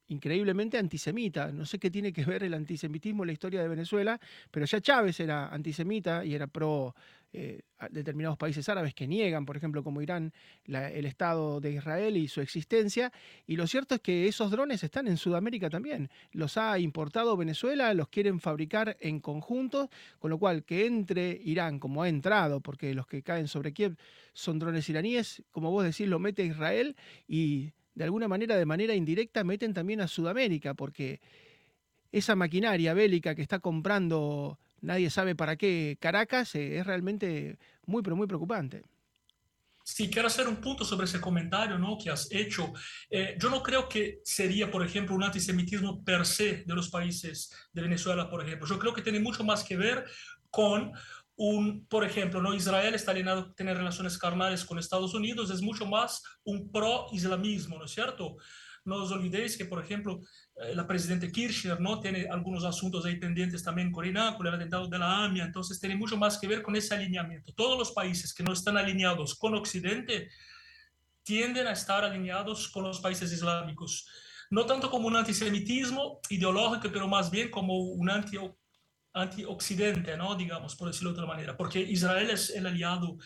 increíblemente 0.09 0.79
antisemita. 0.79 1.53
No 1.53 1.65
sé 1.65 1.79
qué 1.79 1.91
tiene 1.91 2.13
que 2.13 2.25
ver 2.25 2.43
el 2.43 2.55
antisemitismo 2.55 3.23
en 3.23 3.29
la 3.29 3.33
historia 3.33 3.63
de 3.63 3.69
Venezuela, 3.69 4.21
pero 4.51 4.67
ya 4.67 4.81
Chávez 4.81 5.21
era 5.21 5.49
antisemita 5.49 6.25
y 6.25 6.35
era 6.35 6.47
pro 6.47 6.95
eh, 7.35 7.61
determinados 7.91 8.39
países 8.39 8.67
árabes 8.71 8.95
que 8.95 9.07
niegan, 9.07 9.45
por 9.45 9.57
ejemplo, 9.57 9.85
como 9.85 10.01
Irán, 10.01 10.33
el 10.67 11.05
Estado 11.05 11.61
de 11.61 11.73
Israel 11.73 12.17
y 12.17 12.27
su 12.27 12.41
existencia. 12.41 13.13
Y 13.47 13.57
lo 13.57 13.67
cierto 13.67 13.95
es 13.97 14.01
que 14.01 14.27
esos 14.27 14.51
drones 14.51 14.83
están 14.83 15.07
en 15.09 15.19
Sudamérica 15.19 15.69
también. 15.69 16.11
Los 16.33 16.57
ha 16.57 16.79
importado 16.79 17.37
Venezuela, 17.37 17.93
los 17.93 18.09
quieren 18.09 18.41
fabricar 18.41 18.97
en 19.01 19.21
conjunto, 19.21 19.91
con 20.19 20.31
lo 20.31 20.39
cual 20.39 20.65
que 20.65 20.87
entre 20.87 21.39
Irán, 21.45 21.79
como 21.79 22.03
ha 22.03 22.09
entrado, 22.09 22.61
porque 22.61 22.95
los 22.95 23.07
que 23.07 23.23
caen 23.23 23.47
sobre 23.47 23.75
Kiev 23.75 23.97
son 24.33 24.59
drones 24.59 24.89
iraníes, 24.89 25.43
como 25.51 25.71
vos 25.71 25.85
decís, 25.85 26.09
lo 26.09 26.19
mete 26.19 26.45
Israel 26.45 26.97
y 27.27 27.73
de 27.99 28.05
alguna 28.05 28.29
manera, 28.29 28.57
de 28.57 28.65
manera 28.65 28.95
indirecta, 28.95 29.43
meten 29.43 29.75
también 29.75 30.01
a 30.01 30.07
Sudamérica, 30.07 30.73
porque 30.75 31.21
esa 32.13 32.37
maquinaria 32.37 32.95
bélica 32.95 33.35
que 33.35 33.43
está 33.43 33.59
comprando 33.59 34.57
nadie 34.83 35.11
sabe 35.11 35.35
para 35.35 35.57
qué 35.57 35.99
Caracas 36.01 36.55
eh, 36.55 36.79
es 36.79 36.87
realmente 36.87 37.59
muy, 37.87 38.01
pero 38.03 38.15
muy 38.15 38.29
preocupante. 38.29 38.85
Sí, 39.83 40.09
quiero 40.09 40.29
hacer 40.29 40.47
un 40.47 40.57
punto 40.57 40.85
sobre 40.85 41.07
ese 41.07 41.21
comentario 41.21 41.77
¿no? 41.77 41.99
que 41.99 42.09
has 42.09 42.31
hecho. 42.31 42.73
Eh, 43.11 43.37
yo 43.37 43.51
no 43.51 43.65
creo 43.65 43.89
que 43.89 44.21
sería, 44.23 44.71
por 44.71 44.87
ejemplo, 44.87 45.17
un 45.17 45.25
antisemitismo 45.25 46.05
per 46.05 46.25
se 46.25 46.63
de 46.65 46.75
los 46.75 46.91
países 46.91 47.53
de 47.73 47.83
Venezuela, 47.83 48.31
por 48.31 48.45
ejemplo. 48.45 48.69
Yo 48.69 48.79
creo 48.79 48.95
que 48.95 49.03
tiene 49.03 49.19
mucho 49.19 49.43
más 49.43 49.65
que 49.65 49.77
ver 49.77 50.05
con 50.51 50.93
un, 51.39 51.87
por 51.87 52.05
ejemplo, 52.05 52.43
¿no? 52.43 52.53
Israel 52.53 52.95
está 52.95 53.13
alienado 53.13 53.41
a 53.41 53.55
tener 53.55 53.77
relaciones 53.77 54.19
carnales 54.19 54.65
con 54.65 54.79
Estados 54.79 55.15
Unidos, 55.15 55.51
es 55.51 55.63
mucho 55.63 55.87
más 55.87 56.21
un 56.43 56.71
pro-islamismo, 56.73 57.79
¿no 57.79 57.85
es 57.85 57.93
cierto? 57.93 58.37
No 58.85 58.97
os 58.97 59.13
olvidéis 59.13 59.57
que, 59.57 59.65
por 59.65 59.83
ejemplo, 59.83 60.19
eh, 60.57 60.75
la 60.75 60.85
presidenta 60.85 61.31
Kirchner 61.31 61.81
¿no? 61.81 62.01
tiene 62.01 62.27
algunos 62.29 62.65
asuntos 62.65 63.05
ahí 63.05 63.17
pendientes 63.21 63.63
también 63.63 63.93
con 63.93 64.05
Irán, 64.05 64.35
con 64.35 64.49
el 64.49 64.55
atentado 64.55 64.89
de 64.89 64.99
la 64.99 65.25
AMIA, 65.25 65.45
entonces 65.45 65.79
tiene 65.79 65.95
mucho 65.95 66.17
más 66.17 66.39
que 66.39 66.49
ver 66.49 66.61
con 66.61 66.75
ese 66.75 66.97
alineamiento. 66.97 67.53
Todos 67.55 67.79
los 67.79 67.93
países 67.93 68.35
que 68.35 68.43
no 68.43 68.53
están 68.53 68.77
alineados 68.77 69.37
con 69.37 69.55
Occidente 69.55 70.29
tienden 71.23 71.69
a 71.69 71.73
estar 71.73 72.05
alineados 72.05 72.69
con 72.69 72.83
los 72.83 72.99
países 72.99 73.33
islámicos. 73.33 74.09
no 74.51 74.65
tanto 74.67 74.91
como 74.91 75.07
un 75.07 75.15
antisemitismo 75.15 76.21
ideológico, 76.31 76.89
pero 76.91 77.07
más 77.07 77.31
bien 77.31 77.51
como 77.51 77.79
un 77.79 78.09
anti 78.11 78.39
anti-occidente, 79.13 80.17
¿no? 80.17 80.35
digamos, 80.35 80.77
por 80.77 80.89
decirlo 80.89 81.11
de 81.11 81.21
otra 81.21 81.27
manera, 81.27 81.57
porque 81.57 81.81
Israel 81.81 82.31
es 82.31 82.51
el 82.51 82.67
aliado 82.67 83.17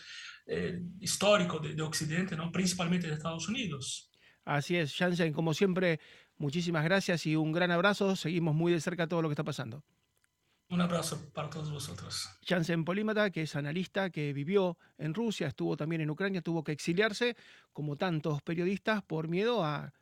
eh, 0.45 0.81
histórico 0.99 1.59
de, 1.59 1.75
de, 1.75 1.81
Occidente, 1.81 2.35
¿no? 2.35 2.51
principalmente 2.51 3.07
de 3.07 3.13
Estados 3.13 3.47
Unidos. 3.47 4.11
Así 4.45 4.75
es, 4.75 4.95
Jansen, 4.95 5.33
como 5.33 5.53
siempre, 5.53 5.99
muchísimas 6.37 6.83
gracias 6.83 7.25
y 7.25 7.35
un 7.35 7.51
gran 7.51 7.71
abrazo. 7.71 8.15
Seguimos 8.15 8.55
muy 8.55 8.71
de 8.71 8.81
cerca 8.81 9.07
todo 9.07 9.21
lo 9.21 9.29
que 9.29 9.33
está 9.33 9.43
pasando. 9.43 9.83
Un 10.69 10.81
abrazo 10.81 11.29
para 11.33 11.49
todos 11.49 11.69
vosotros. 11.69 12.29
Jansen 12.47 12.83
Polímata, 12.83 13.29
que 13.29 13.43
es 13.43 13.55
analista, 13.55 14.09
que 14.09 14.33
vivió 14.33 14.77
en 14.97 15.13
Rusia, 15.13 15.47
estuvo 15.47 15.77
también 15.77 16.01
en 16.01 16.09
Ucrania, 16.09 16.41
tuvo 16.41 16.63
que 16.63 16.71
exiliarse, 16.71 17.35
como 17.71 17.95
tantos 17.95 18.41
periodistas, 18.41 19.03
por 19.03 19.27
miedo 19.27 19.63
a 19.63 19.93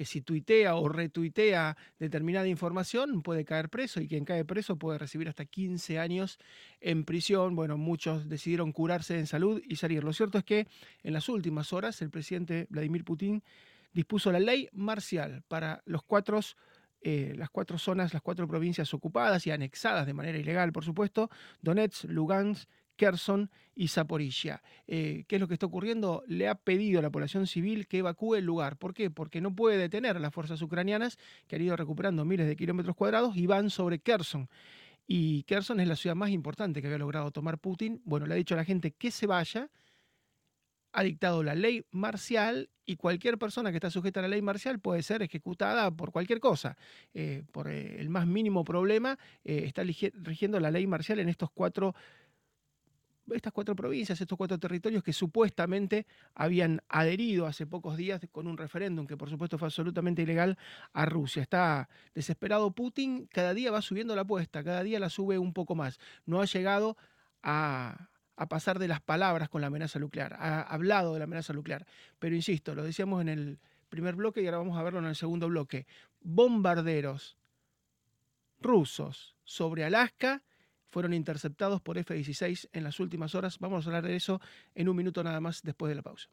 que 0.00 0.06
si 0.06 0.22
tuitea 0.22 0.76
o 0.76 0.88
retuitea 0.88 1.76
determinada 1.98 2.48
información 2.48 3.20
puede 3.20 3.44
caer 3.44 3.68
preso 3.68 4.00
y 4.00 4.08
quien 4.08 4.24
cae 4.24 4.46
preso 4.46 4.76
puede 4.76 4.96
recibir 4.96 5.28
hasta 5.28 5.44
15 5.44 5.98
años 5.98 6.38
en 6.80 7.04
prisión. 7.04 7.54
Bueno, 7.54 7.76
muchos 7.76 8.26
decidieron 8.26 8.72
curarse 8.72 9.18
en 9.18 9.26
salud 9.26 9.60
y 9.62 9.76
salir. 9.76 10.02
Lo 10.02 10.14
cierto 10.14 10.38
es 10.38 10.44
que 10.44 10.66
en 11.02 11.12
las 11.12 11.28
últimas 11.28 11.74
horas 11.74 12.00
el 12.00 12.08
presidente 12.08 12.66
Vladimir 12.70 13.04
Putin 13.04 13.42
dispuso 13.92 14.32
la 14.32 14.40
ley 14.40 14.70
marcial 14.72 15.42
para 15.48 15.82
los 15.84 16.02
cuatro 16.02 16.40
eh, 17.02 17.34
las 17.36 17.50
cuatro 17.50 17.76
zonas, 17.76 18.14
las 18.14 18.22
cuatro 18.22 18.48
provincias 18.48 18.94
ocupadas 18.94 19.46
y 19.46 19.50
anexadas 19.50 20.06
de 20.06 20.14
manera 20.14 20.38
ilegal, 20.38 20.72
por 20.72 20.86
supuesto, 20.86 21.28
Donetsk, 21.60 22.04
Lugansk, 22.04 22.66
Kherson 23.00 23.50
y 23.74 23.88
Zaporizhia. 23.88 24.62
Eh, 24.86 25.24
¿Qué 25.26 25.36
es 25.36 25.40
lo 25.40 25.48
que 25.48 25.54
está 25.54 25.64
ocurriendo? 25.64 26.22
Le 26.26 26.48
ha 26.48 26.54
pedido 26.54 26.98
a 26.98 27.02
la 27.02 27.08
población 27.08 27.46
civil 27.46 27.86
que 27.86 27.98
evacúe 27.98 28.34
el 28.34 28.44
lugar. 28.44 28.76
¿Por 28.76 28.92
qué? 28.92 29.10
Porque 29.10 29.40
no 29.40 29.56
puede 29.56 29.78
detener 29.78 30.18
a 30.18 30.20
las 30.20 30.34
fuerzas 30.34 30.60
ucranianas 30.60 31.16
que 31.46 31.56
han 31.56 31.62
ido 31.62 31.76
recuperando 31.76 32.26
miles 32.26 32.46
de 32.46 32.56
kilómetros 32.56 32.94
cuadrados 32.94 33.38
y 33.38 33.46
van 33.46 33.70
sobre 33.70 34.00
Kherson. 34.00 34.50
Y 35.06 35.44
Kherson 35.44 35.80
es 35.80 35.88
la 35.88 35.96
ciudad 35.96 36.14
más 36.14 36.28
importante 36.28 36.82
que 36.82 36.88
había 36.88 36.98
logrado 36.98 37.30
tomar 37.30 37.56
Putin. 37.56 38.02
Bueno, 38.04 38.26
le 38.26 38.34
ha 38.34 38.36
dicho 38.36 38.52
a 38.52 38.58
la 38.58 38.66
gente 38.66 38.90
que 38.90 39.10
se 39.10 39.26
vaya, 39.26 39.70
ha 40.92 41.02
dictado 41.02 41.42
la 41.42 41.54
ley 41.54 41.86
marcial 41.90 42.68
y 42.84 42.96
cualquier 42.96 43.38
persona 43.38 43.70
que 43.70 43.78
está 43.78 43.88
sujeta 43.88 44.20
a 44.20 44.24
la 44.24 44.28
ley 44.28 44.42
marcial 44.42 44.78
puede 44.78 45.02
ser 45.02 45.22
ejecutada 45.22 45.90
por 45.90 46.12
cualquier 46.12 46.38
cosa. 46.38 46.76
Eh, 47.14 47.44
por 47.50 47.68
eh, 47.68 47.98
el 47.98 48.10
más 48.10 48.26
mínimo 48.26 48.62
problema 48.62 49.18
está 49.42 49.84
rigiendo 49.84 50.60
la 50.60 50.70
ley 50.70 50.86
marcial 50.86 51.18
en 51.18 51.30
estos 51.30 51.50
cuatro 51.50 51.94
estas 53.34 53.52
cuatro 53.52 53.74
provincias, 53.76 54.20
estos 54.20 54.36
cuatro 54.36 54.58
territorios 54.58 55.02
que 55.02 55.12
supuestamente 55.12 56.06
habían 56.34 56.82
adherido 56.88 57.46
hace 57.46 57.66
pocos 57.66 57.96
días 57.96 58.20
con 58.32 58.46
un 58.46 58.56
referéndum 58.56 59.06
que 59.06 59.16
por 59.16 59.30
supuesto 59.30 59.58
fue 59.58 59.66
absolutamente 59.66 60.22
ilegal 60.22 60.58
a 60.92 61.06
Rusia. 61.06 61.42
Está 61.42 61.88
desesperado 62.14 62.70
Putin, 62.72 63.26
cada 63.26 63.54
día 63.54 63.70
va 63.70 63.82
subiendo 63.82 64.14
la 64.14 64.22
apuesta, 64.22 64.64
cada 64.64 64.82
día 64.82 65.00
la 65.00 65.10
sube 65.10 65.38
un 65.38 65.52
poco 65.52 65.74
más. 65.74 65.98
No 66.26 66.40
ha 66.40 66.44
llegado 66.44 66.96
a, 67.42 68.08
a 68.36 68.48
pasar 68.48 68.78
de 68.78 68.88
las 68.88 69.00
palabras 69.00 69.48
con 69.48 69.60
la 69.60 69.68
amenaza 69.68 69.98
nuclear, 69.98 70.34
ha 70.34 70.62
hablado 70.62 71.12
de 71.12 71.18
la 71.18 71.24
amenaza 71.24 71.52
nuclear. 71.52 71.86
Pero 72.18 72.34
insisto, 72.34 72.74
lo 72.74 72.82
decíamos 72.82 73.20
en 73.20 73.28
el 73.28 73.58
primer 73.88 74.14
bloque 74.14 74.42
y 74.42 74.46
ahora 74.46 74.58
vamos 74.58 74.78
a 74.78 74.82
verlo 74.82 75.00
en 75.00 75.06
el 75.06 75.16
segundo 75.16 75.48
bloque. 75.48 75.86
Bombarderos 76.20 77.36
rusos 78.60 79.34
sobre 79.44 79.84
Alaska 79.84 80.42
fueron 80.90 81.14
interceptados 81.14 81.80
por 81.80 81.98
F-16 81.98 82.68
en 82.72 82.84
las 82.84 83.00
últimas 83.00 83.34
horas. 83.34 83.58
Vamos 83.58 83.86
a 83.86 83.88
hablar 83.88 84.04
de 84.04 84.16
eso 84.16 84.40
en 84.74 84.88
un 84.88 84.96
minuto 84.96 85.22
nada 85.24 85.40
más 85.40 85.62
después 85.62 85.88
de 85.88 85.94
la 85.94 86.02
pausa. 86.02 86.28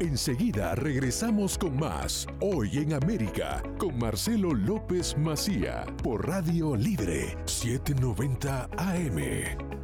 Enseguida 0.00 0.74
regresamos 0.74 1.56
con 1.56 1.78
más 1.78 2.26
Hoy 2.40 2.78
en 2.78 2.92
América 2.92 3.62
con 3.78 3.96
Marcelo 3.98 4.52
López 4.52 5.16
Macía 5.16 5.86
por 6.02 6.28
Radio 6.28 6.76
Libre 6.76 7.36
790 7.46 8.68
AM. 8.76 9.83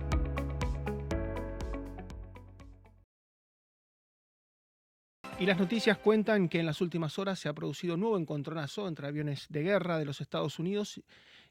Y 5.40 5.46
las 5.46 5.58
noticias 5.58 5.96
cuentan 5.96 6.50
que 6.50 6.60
en 6.60 6.66
las 6.66 6.82
últimas 6.82 7.18
horas 7.18 7.38
se 7.38 7.48
ha 7.48 7.54
producido 7.54 7.94
un 7.94 8.00
nuevo 8.00 8.18
encontronazo 8.18 8.86
entre 8.86 9.06
aviones 9.06 9.46
de 9.48 9.62
guerra 9.62 9.98
de 9.98 10.04
los 10.04 10.20
Estados 10.20 10.58
Unidos 10.58 11.00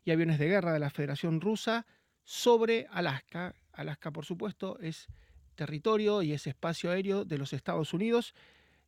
y 0.06 0.12
aviones 0.12 0.38
de 0.38 0.48
guerra 0.48 0.74
de 0.74 0.80
la 0.80 0.92
Federación 0.92 1.42
Rusa 1.42 1.88
sobre 2.24 2.86
Alaska. 2.92 3.56
Alaska, 3.74 4.12
por 4.12 4.26
supuesto, 4.26 4.78
es 4.80 5.08
territorio 5.56 6.22
y 6.22 6.34
es 6.34 6.46
espacio 6.46 6.92
aéreo 6.92 7.26
de 7.26 7.40
los 7.40 7.52
Estados 7.52 7.92
Unidos. 7.92 8.36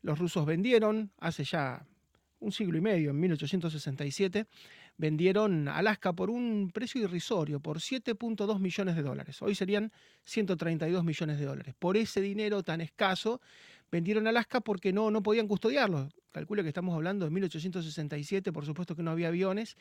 Los 0.03 0.19
rusos 0.19 0.45
vendieron 0.45 1.11
hace 1.17 1.45
ya 1.45 1.83
un 2.39 2.51
siglo 2.51 2.77
y 2.77 2.81
medio, 2.81 3.09
en 3.09 3.19
1867, 3.19 4.45
vendieron 4.97 5.67
Alaska 5.67 6.13
por 6.13 6.29
un 6.29 6.69
precio 6.71 7.01
irrisorio, 7.01 7.59
por 7.59 7.77
7.2 7.79 8.59
millones 8.59 8.95
de 8.95 9.01
dólares. 9.01 9.41
Hoy 9.41 9.55
serían 9.55 9.91
132 10.25 11.03
millones 11.03 11.39
de 11.39 11.45
dólares. 11.45 11.75
Por 11.77 11.97
ese 11.97 12.21
dinero 12.21 12.61
tan 12.61 12.81
escaso, 12.81 13.41
vendieron 13.91 14.27
Alaska 14.27 14.61
porque 14.61 14.93
no, 14.93 15.11
no 15.11 15.21
podían 15.21 15.47
custodiarlo. 15.47 16.09
Calcule 16.31 16.63
que 16.63 16.69
estamos 16.69 16.95
hablando 16.95 17.25
de 17.25 17.31
1867, 17.31 18.51
por 18.53 18.65
supuesto 18.65 18.95
que 18.95 19.03
no 19.03 19.11
había 19.11 19.27
aviones, 19.27 19.75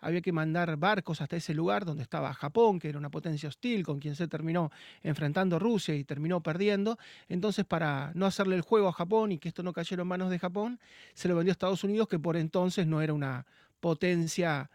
había 0.00 0.20
que 0.20 0.32
mandar 0.32 0.76
barcos 0.76 1.22
hasta 1.22 1.36
ese 1.36 1.54
lugar 1.54 1.86
donde 1.86 2.02
estaba 2.02 2.34
Japón, 2.34 2.78
que 2.78 2.90
era 2.90 2.98
una 2.98 3.10
potencia 3.10 3.48
hostil 3.48 3.84
con 3.84 4.00
quien 4.00 4.14
se 4.14 4.28
terminó 4.28 4.70
enfrentando 5.02 5.58
Rusia 5.58 5.94
y 5.94 6.04
terminó 6.04 6.42
perdiendo. 6.42 6.98
Entonces, 7.28 7.64
para 7.64 8.12
no 8.14 8.26
hacerle 8.26 8.56
el 8.56 8.60
juego 8.60 8.88
a 8.88 8.92
Japón 8.92 9.32
y 9.32 9.38
que 9.38 9.48
esto 9.48 9.62
no 9.62 9.72
cayera 9.72 10.02
en 10.02 10.08
manos 10.08 10.30
de 10.30 10.38
Japón, 10.38 10.78
se 11.14 11.28
lo 11.28 11.36
vendió 11.36 11.52
a 11.52 11.54
Estados 11.54 11.84
Unidos, 11.84 12.06
que 12.08 12.18
por 12.18 12.36
entonces 12.36 12.86
no 12.86 13.00
era 13.00 13.14
una 13.14 13.46
potencia 13.80 14.70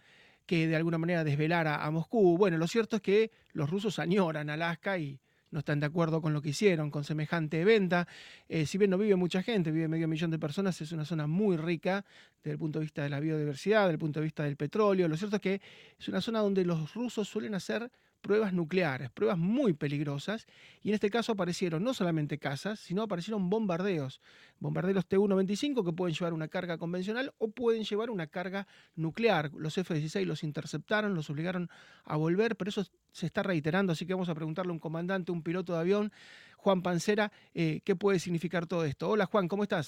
que 0.48 0.68
de 0.68 0.76
alguna 0.76 0.98
manera 0.98 1.24
desvelara 1.24 1.86
a 1.86 1.92
Moscú. 1.92 2.36
Bueno, 2.36 2.58
lo 2.58 2.66
cierto 2.66 2.96
es 2.96 3.04
que 3.04 3.32
los 3.54 3.70
rusos 3.70 4.00
añoran 4.00 4.50
Alaska 4.50 4.98
y 4.98 5.20
no 5.52 5.60
están 5.60 5.80
de 5.80 5.86
acuerdo 5.86 6.22
con 6.22 6.34
lo 6.34 6.42
que 6.42 6.50
hicieron, 6.50 6.92
con 6.92 7.04
semejante 7.04 7.64
venta. 7.66 8.08
Eh, 8.48 8.66
si 8.66 8.78
bien 8.78 8.92
no 8.92 8.98
vive 8.98 9.16
mucha 9.16 9.42
gente, 9.42 9.72
vive 9.72 9.88
medio 9.88 10.08
millón 10.08 10.32
de 10.32 10.40
personas, 10.40 10.80
es 10.82 10.92
una 10.92 11.06
zona 11.06 11.28
muy 11.28 11.58
rica 11.58 12.06
desde 12.44 12.54
el 12.54 12.58
punto 12.60 12.80
de 12.80 12.86
vista 12.86 13.04
de 13.04 13.10
la 13.10 13.20
biodiversidad, 13.20 13.82
desde 13.82 13.94
el 13.94 14.00
punto 14.00 14.20
de 14.20 14.26
vista 14.26 14.44
del 14.44 14.56
petróleo. 14.56 15.08
Lo 15.08 15.18
cierto 15.18 15.38
es 15.38 15.42
que 15.42 15.62
es 15.98 16.08
una 16.08 16.22
zona 16.22 16.40
donde 16.40 16.64
los 16.66 16.94
rusos 16.94 17.28
suelen 17.28 17.56
hacer 17.56 17.92
pruebas 18.22 18.54
nucleares, 18.54 19.10
pruebas 19.10 19.38
muy 19.38 19.74
peligrosas, 19.74 20.48
y 20.82 20.90
en 20.90 20.96
este 20.96 21.10
caso 21.10 21.32
aparecieron 21.32 21.84
no 21.84 21.94
solamente 21.94 22.38
casas, 22.38 22.80
sino 22.80 23.04
aparecieron 23.04 23.50
bombardeos, 23.50 24.22
bombarderos 24.60 25.08
T-125 25.08 25.86
que 25.86 25.94
pueden 25.94 26.16
llevar 26.16 26.34
una 26.34 26.48
carga 26.48 26.78
convencional 26.78 27.34
o 27.38 27.50
pueden 27.50 27.84
llevar 27.84 28.10
una 28.10 28.28
carga 28.28 28.68
nuclear. 28.96 29.52
Los 29.54 29.78
F-16 29.78 30.26
los 30.26 30.44
interceptaron, 30.44 31.16
los 31.16 31.30
obligaron 31.30 31.70
a 32.04 32.18
volver, 32.18 32.56
pero 32.56 32.70
eso 32.70 32.86
se 33.12 33.26
está 33.26 33.44
reiterando, 33.44 33.94
así 33.94 34.06
que 34.06 34.14
vamos 34.14 34.30
a 34.30 34.36
preguntarle 34.36 34.72
a 34.72 34.74
un 34.74 34.80
comandante, 34.80 35.32
un 35.32 35.44
piloto 35.44 35.74
de 35.74 35.80
avión, 35.80 36.12
Juan 36.58 36.82
Pancera, 36.82 37.32
eh, 37.54 37.82
qué 37.86 37.96
puede 37.96 38.20
significar 38.20 38.68
todo 38.68 38.84
esto. 38.86 39.10
Hola 39.10 39.26
Juan, 39.26 39.48
¿cómo 39.48 39.64
estás? 39.64 39.88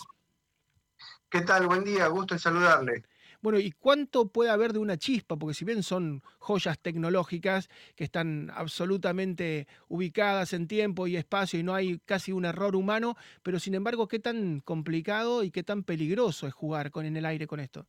¿Qué 1.30 1.42
tal? 1.42 1.68
Buen 1.68 1.84
día, 1.84 2.08
gusto 2.08 2.34
en 2.36 2.40
saludarle. 2.40 3.04
Bueno, 3.42 3.60
¿y 3.60 3.72
cuánto 3.72 4.28
puede 4.28 4.52
haber 4.52 4.72
de 4.72 4.80
una 4.80 4.98
chispa? 4.98 5.36
Porque 5.36 5.56
si 5.56 5.66
bien 5.66 5.82
son 5.82 6.22
joyas 6.38 6.78
tecnológicas 6.80 7.70
que 7.96 8.04
están 8.04 8.52
absolutamente 8.54 9.68
ubicadas 9.88 10.54
en 10.54 10.68
tiempo 10.68 11.08
y 11.08 11.18
espacio 11.18 11.60
y 11.60 11.64
no 11.64 11.74
hay 11.74 12.00
casi 12.06 12.32
un 12.32 12.46
error 12.46 12.76
humano, 12.76 13.18
pero 13.42 13.60
sin 13.60 13.74
embargo, 13.74 14.08
¿qué 14.08 14.20
tan 14.20 14.60
complicado 14.60 15.44
y 15.44 15.50
qué 15.50 15.64
tan 15.64 15.84
peligroso 15.84 16.46
es 16.46 16.54
jugar 16.54 16.92
en 16.94 17.18
el 17.18 17.26
aire 17.26 17.48
con 17.48 17.60
esto? 17.60 17.88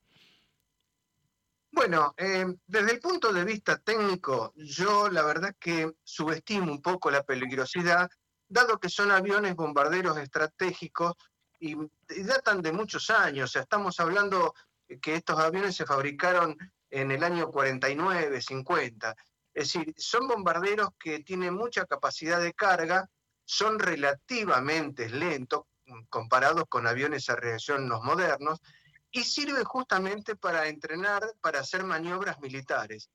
Bueno, 1.71 2.15
eh, 2.17 2.47
desde 2.67 2.93
el 2.93 3.01
punto 3.01 3.33
de 3.33 3.45
vista 3.45 3.79
técnico, 3.79 4.53
yo 4.57 5.09
la 5.09 5.23
verdad 5.23 5.55
que 5.59 5.93
subestimo 6.03 6.71
un 6.71 6.83
poco 6.83 7.11
la 7.11 7.23
peligrosidad, 7.23 8.11
dado 8.49 8.79
que 8.79 8.91
son 8.91 9.11
aviones 9.11 9.55
bombarderos 9.55 10.17
estratégicos 10.19 11.15
y, 11.59 11.77
datan 12.25 12.61
de 12.61 12.73
muchos 12.73 13.09
años, 13.09 13.49
o 13.49 13.53
sea, 13.53 13.63
estamos 13.63 13.99
hablando 14.01 14.55
que 15.01 15.15
estos 15.15 15.39
aviones 15.39 15.77
se 15.77 15.87
fabricaron 15.87 16.57
en 16.91 17.11
el 17.11 17.25
año 17.25 17.51
49, 17.51 18.41
50. 18.41 19.17
Es 19.55 19.73
decir, 19.73 19.95
son 19.97 20.29
bombarderos 20.29 20.91
que 20.99 21.21
tienen 21.21 21.55
mucha 21.55 21.87
capacidad 21.87 22.41
de 22.41 22.55
carga, 22.55 23.09
son 23.45 23.79
relativamente 23.79 25.09
lentos 25.09 25.63
comparados 26.09 26.65
con 26.69 26.87
aviones 26.87 27.29
a 27.29 27.37
reacción 27.37 27.89
los 27.89 28.03
modernos 28.03 28.61
y 29.11 29.25
sirven 29.25 29.65
justamente 29.65 30.37
para 30.37 30.69
entrenar, 30.69 31.23
para 31.41 31.61
hacer 31.61 31.85
maniobras 31.85 32.41
militares. 32.41 33.11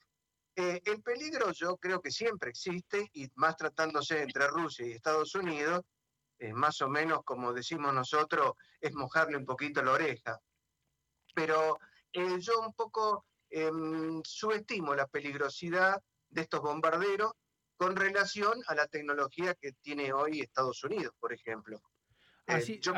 Eh, 0.56 0.82
el 0.86 1.02
peligro 1.02 1.52
yo 1.52 1.78
creo 1.78 2.02
que 2.02 2.12
siempre 2.12 2.50
existe 2.50 3.10
y 3.14 3.30
más 3.36 3.56
tratándose 3.56 4.22
entre 4.22 4.48
Rusia 4.48 4.86
y 4.86 4.92
Estados 4.92 5.34
Unidos, 5.36 5.84
más 6.54 6.82
o 6.82 6.88
menos 6.90 7.24
como 7.24 7.52
decimos 7.52 7.94
nosotros, 7.94 8.54
es 8.80 8.94
mojarle 8.94 9.38
un 9.38 9.46
poquito 9.46 9.82
la 9.82 9.94
oreja 9.94 10.40
pero 11.38 11.78
eh, 12.14 12.40
yo 12.40 12.62
un 12.62 12.74
poco 12.74 13.28
em, 13.52 14.24
subestimo 14.24 14.96
la 14.96 15.06
peligrosidad 15.06 16.02
de 16.32 16.42
estos 16.42 16.62
bombarderos 16.62 17.32
con 17.78 17.96
relación 17.96 18.60
a 18.66 18.74
la 18.74 18.88
tecnología 18.88 19.54
que 19.54 19.74
tiene 19.74 20.12
hoy 20.12 20.40
Estados 20.42 20.84
Unidos, 20.84 21.14
por 21.20 21.32
ejemplo. 21.32 21.80
Eh, 22.48 22.54
así, 22.54 22.80
que 22.80 22.92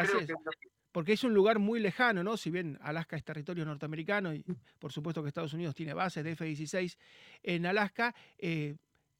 porque 0.93 1.11
es 1.11 1.23
un 1.25 1.33
lugar 1.33 1.59
muy 1.59 1.81
lejano, 1.81 2.23
¿no? 2.23 2.37
Si 2.37 2.49
bien 2.49 2.79
Alaska 2.81 3.17
es 3.17 3.25
territorio 3.25 3.65
norteamericano 3.65 4.33
y 4.33 4.45
por 4.79 4.93
supuesto 4.93 5.21
que 5.21 5.27
Estados 5.27 5.53
Unidos 5.53 5.75
tiene 5.75 5.93
bases 5.93 6.23
de 6.23 6.31
F-16 6.31 6.97
en 7.43 7.65
Alaska, 7.65 8.15
eh, 8.37 8.77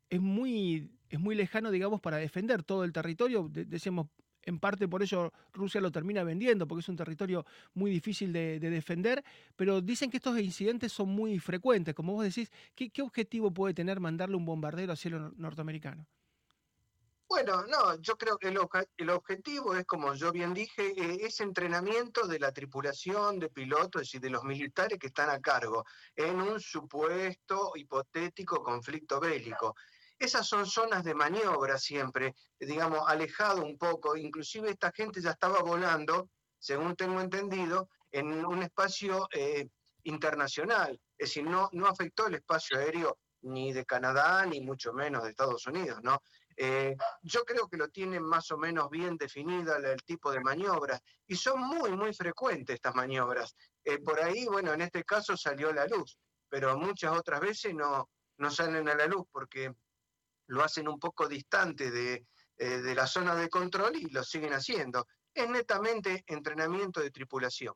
es, 0.09 0.21
muy, 0.21 0.89
es 1.09 1.19
muy 1.19 1.35
lejano, 1.35 1.71
digamos, 1.71 1.99
para 1.99 2.15
defender 2.15 2.63
todo 2.63 2.85
el 2.85 2.93
territorio. 2.93 3.49
decimos, 3.51 4.07
en 4.49 4.59
parte 4.59 4.87
por 4.87 5.01
eso 5.01 5.31
Rusia 5.53 5.79
lo 5.79 5.91
termina 5.91 6.23
vendiendo, 6.23 6.67
porque 6.67 6.81
es 6.81 6.89
un 6.89 6.95
territorio 6.95 7.45
muy 7.73 7.91
difícil 7.91 8.33
de, 8.33 8.59
defender, 8.59 9.23
pero 9.55 9.81
dicen 9.81 10.09
que 10.09 10.17
estos 10.17 10.37
incidentes 10.39 10.91
son 10.91 11.09
muy 11.09 11.39
frecuentes. 11.39 11.95
Como 11.95 12.13
vos 12.13 12.23
decís, 12.23 12.51
¿qué, 12.75 13.01
objetivo 13.01 13.51
puede 13.51 13.73
tener 13.73 13.99
mandarle 13.99 14.35
un 14.35 14.45
bombardero 14.45 14.91
al 14.91 14.97
cielo 14.97 15.31
norteamericano? 15.37 16.05
Bueno, 17.27 17.63
no, 17.67 17.95
yo 18.01 18.17
creo 18.17 18.39
que 18.39 18.47
el, 18.47 19.09
objetivo 19.11 19.75
es, 19.75 19.85
como 19.85 20.15
yo 20.15 20.31
bien 20.31 20.51
dije, 20.51 20.93
eh, 20.97 21.19
es 21.21 21.39
entrenamiento 21.41 22.25
de 22.25 22.39
la 22.39 22.51
tripulación, 22.51 23.37
de 23.37 23.49
pilotos 23.49 24.15
y 24.15 24.19
de 24.19 24.31
los 24.31 24.43
militares 24.43 24.97
que 24.97 25.07
están 25.07 25.29
a 25.29 25.39
cargo 25.39 25.85
en 26.15 26.41
un 26.41 26.59
supuesto 26.59 27.73
hipotético 27.75 28.63
conflicto 28.63 29.19
bélico. 29.19 29.75
Esas 30.19 30.45
son 30.45 30.65
zonas 30.65 31.05
de 31.05 31.15
maniobra 31.15 31.77
siempre, 31.77 32.35
digamos, 32.59 33.07
alejado 33.07 33.63
un 33.63 33.77
poco. 33.77 34.17
Inclusive 34.17 34.69
esta 34.69 34.91
gente 34.91 35.21
ya 35.21 35.31
estaba 35.31 35.61
volando, 35.61 36.29
según 36.59 36.97
tengo 36.97 37.21
entendido, 37.21 37.89
en 38.11 38.45
un 38.45 38.61
espacio 38.61 39.29
eh, 39.31 39.69
internacional. 40.03 40.99
Es 41.17 41.29
decir, 41.29 41.45
no, 41.45 41.69
afectó 41.85 42.27
el 42.27 42.35
espacio 42.35 42.77
aéreo 42.77 43.17
ni 43.43 43.71
de 43.71 43.85
Canadá, 43.85 44.45
ni 44.45 44.59
mucho 44.59 44.91
menos 44.91 45.23
de 45.23 45.29
Estados 45.29 45.65
Unidos, 45.67 45.99
¿no? 46.03 46.21
Eh, 46.57 46.93
yo 47.21 47.45
creo 47.45 47.69
que 47.69 47.77
lo 47.77 47.88
tienen 47.88 48.21
más 48.21 48.51
o 48.51 48.57
menos 48.57 48.89
bien 48.89 49.15
definida 49.15 49.77
el 49.77 50.03
tipo 50.03 50.29
de 50.29 50.41
maniobras 50.41 50.99
y 51.25 51.38
son 51.38 51.61
muy, 51.61 51.91
muy 51.93 52.13
frecuentes 52.13 52.75
estas 52.75 52.93
maniobras. 52.93 53.55
Eh, 53.85 53.99
por 53.99 54.19
ahí, 54.19 54.45
bueno, 54.45 54.73
en 54.73 54.81
este 54.81 55.05
caso 55.05 55.38
salió 55.38 55.71
la 55.71 55.85
luz, 55.88 56.17
pero 56.49 56.77
muchas 56.77 57.17
otras 57.17 57.39
veces 57.39 57.73
no, 57.73 58.09
no 58.38 58.51
salen 58.51 58.89
a 58.89 58.95
la 58.95 59.05
luz 59.05 59.25
porque 59.31 59.73
lo 60.49 60.63
hacen 60.63 60.87
un 60.87 60.99
poco 60.99 61.27
distante 61.27 61.89
de, 61.89 62.25
eh, 62.57 62.77
de 62.77 62.95
la 62.95 63.07
zona 63.07 63.35
de 63.35 63.49
control 63.49 63.95
y 63.95 64.09
lo 64.09 64.23
siguen 64.23 64.53
haciendo. 64.53 65.07
Es 65.33 65.49
netamente 65.49 66.23
entrenamiento 66.27 67.01
de 67.01 67.09
tripulación. 67.09 67.73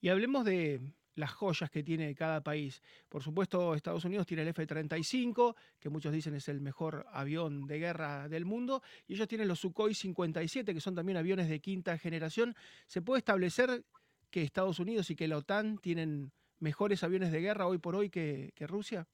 Y 0.00 0.10
hablemos 0.10 0.44
de, 0.44 0.80
las 1.14 1.32
joyas 1.32 1.70
que 1.70 1.82
tiene 1.82 2.14
cada 2.14 2.42
país. 2.42 2.82
Por 3.08 3.22
supuesto, 3.22 3.74
Estados 3.74 4.04
Unidos 4.04 4.26
tiene 4.26 4.42
el 4.42 4.48
F-35, 4.48 5.54
que 5.78 5.88
muchos 5.88 6.12
dicen 6.12 6.34
es 6.34 6.48
el 6.48 6.60
mejor 6.60 7.06
avión 7.12 7.66
de 7.66 7.78
guerra 7.78 8.28
del 8.28 8.44
mundo, 8.44 8.82
y 9.06 9.14
ellos 9.14 9.28
tienen 9.28 9.48
los 9.48 9.60
Sukhoi 9.60 9.94
57, 9.94 10.74
que 10.74 10.80
son 10.80 10.94
también 10.94 11.16
aviones 11.16 11.48
de 11.48 11.60
quinta 11.60 11.96
generación. 11.98 12.54
¿Se 12.86 13.02
puede 13.02 13.18
establecer 13.18 13.84
que 14.30 14.42
Estados 14.42 14.78
Unidos 14.78 15.10
y 15.10 15.16
que 15.16 15.28
la 15.28 15.38
OTAN 15.38 15.78
tienen 15.78 16.32
mejores 16.58 17.02
aviones 17.04 17.30
de 17.30 17.40
guerra 17.40 17.66
hoy 17.66 17.78
por 17.78 17.94
hoy 17.94 18.10
que, 18.10 18.52
que 18.54 18.66
Rusia? 18.66 19.06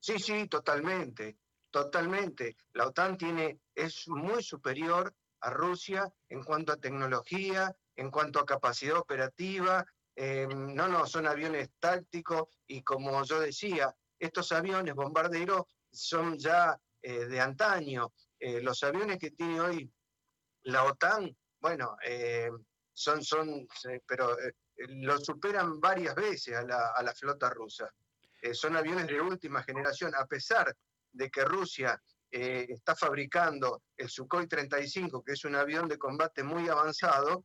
Sí, 0.00 0.18
sí, 0.18 0.46
totalmente, 0.48 1.38
totalmente. 1.74 2.56
La 2.74 2.86
OTAN 2.86 3.18
tiene, 3.18 3.58
es 3.74 4.06
muy 4.06 4.44
superior 4.44 5.12
a 5.40 5.50
Rusia 5.50 6.08
en 6.28 6.44
cuanto 6.44 6.72
a 6.72 6.76
tecnología, 6.76 7.74
en 7.96 8.12
cuanto 8.12 8.38
a 8.38 8.46
capacidad 8.46 8.96
operativa, 8.96 9.84
eh, 10.14 10.46
no, 10.46 10.86
no, 10.86 11.04
son 11.04 11.26
aviones 11.26 11.70
tácticos 11.80 12.44
y 12.68 12.84
como 12.84 13.24
yo 13.24 13.40
decía, 13.40 13.92
estos 14.20 14.52
aviones 14.52 14.94
bombarderos 14.94 15.62
son 15.90 16.38
ya 16.38 16.80
eh, 17.02 17.24
de 17.26 17.40
antaño. 17.40 18.12
Eh, 18.38 18.60
los 18.60 18.80
aviones 18.84 19.18
que 19.18 19.32
tiene 19.32 19.60
hoy 19.60 19.92
la 20.62 20.84
OTAN, 20.84 21.36
bueno, 21.58 21.96
son, 22.92 23.24
son, 23.24 23.66
pero 24.06 24.36
lo 24.76 25.18
superan 25.18 25.80
varias 25.80 26.14
veces 26.14 26.54
a 26.54 26.62
la, 26.62 26.92
a 26.92 27.02
la 27.02 27.12
flota 27.12 27.50
rusa. 27.50 27.92
son 28.52 28.76
aviones 28.76 29.08
de 29.08 29.20
última 29.20 29.64
generación, 29.64 30.14
a 30.14 30.24
pesar 30.24 30.72
de 31.14 31.30
que 31.30 31.44
Rusia 31.44 32.00
está 32.30 32.96
fabricando 32.96 33.84
el 33.96 34.08
Sukhoi 34.08 34.48
35, 34.48 35.22
que 35.22 35.32
es 35.32 35.44
un 35.44 35.54
avión 35.54 35.88
de 35.88 35.98
combate 35.98 36.42
muy 36.42 36.68
avanzado, 36.68 37.44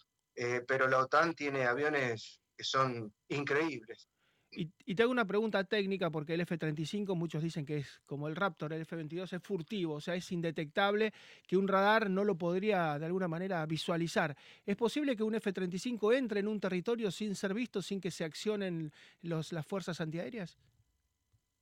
pero 0.68 0.88
la 0.88 1.00
OTAN 1.00 1.36
tiene 1.36 1.66
aviones 1.66 2.42
que 2.58 2.64
son 2.64 3.14
increíbles. 3.28 4.10
Y, 4.52 4.96
te 4.96 5.04
hago 5.04 5.12
una 5.12 5.26
pregunta 5.26 5.64
técnica, 5.64 6.10
porque 6.10 6.34
el 6.34 6.42
F-35 6.42 7.16
muchos 7.16 7.44
dicen 7.44 7.66
que 7.66 7.78
es 7.78 8.02
como 8.06 8.28
el 8.28 8.36
Raptor, 8.36 8.74
el 8.74 8.82
F-22 8.82 9.34
es 9.34 9.44
furtivo, 9.44 9.96
o 9.96 10.02
sea, 10.02 10.16
es 10.16 10.32
indetectable, 10.32 11.14
que 11.48 11.56
un 11.56 11.68
radar 11.68 12.10
no 12.10 12.24
lo 12.24 12.36
podría 12.36 12.98
de 12.98 13.06
alguna 13.06 13.28
manera 13.28 13.64
visualizar. 13.68 14.36
¿Es 14.66 14.76
posible 14.76 15.16
que 15.16 15.22
un 15.22 15.36
F-35 15.36 16.18
entre 16.18 16.40
en 16.40 16.48
un 16.48 16.60
territorio 16.60 17.12
sin 17.12 17.36
ser 17.36 17.54
visto, 17.54 17.82
sin 17.82 18.02
que 18.02 18.10
se 18.10 18.24
accionen 18.24 18.92
los, 19.22 19.54
las 19.54 19.68
fuerzas 19.68 20.02
antiaéreas? 20.02 20.58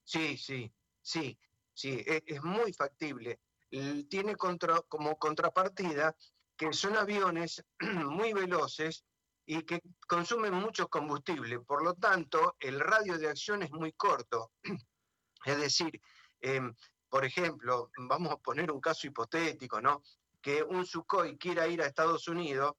Sí, 0.05 0.37
sí, 0.37 0.71
sí, 1.01 1.37
sí, 1.77 2.03
es, 2.05 2.23
es 2.25 2.43
muy 2.43 2.73
factible. 2.73 3.39
Tiene 4.09 4.35
contra, 4.35 4.81
como 4.87 5.17
contrapartida 5.17 6.15
que 6.57 6.73
son 6.73 6.97
aviones 6.97 7.63
muy 7.79 8.33
veloces 8.33 9.05
y 9.45 9.61
que 9.61 9.81
consumen 10.07 10.53
mucho 10.55 10.87
combustible. 10.87 11.59
Por 11.59 11.83
lo 11.83 11.93
tanto, 11.93 12.55
el 12.59 12.79
radio 12.79 13.17
de 13.17 13.29
acción 13.29 13.61
es 13.61 13.71
muy 13.71 13.93
corto. 13.93 14.51
Es 15.45 15.57
decir, 15.57 16.01
em, 16.41 16.75
por 17.07 17.23
ejemplo, 17.23 17.91
vamos 18.09 18.33
a 18.33 18.37
poner 18.37 18.71
un 18.71 18.81
caso 18.81 19.07
hipotético, 19.07 19.79
¿no? 19.79 20.01
Que 20.41 20.63
un 20.63 20.85
Sukhoi 20.85 21.37
quiera 21.37 21.67
ir 21.67 21.81
a 21.81 21.85
Estados 21.85 22.27
Unidos, 22.27 22.73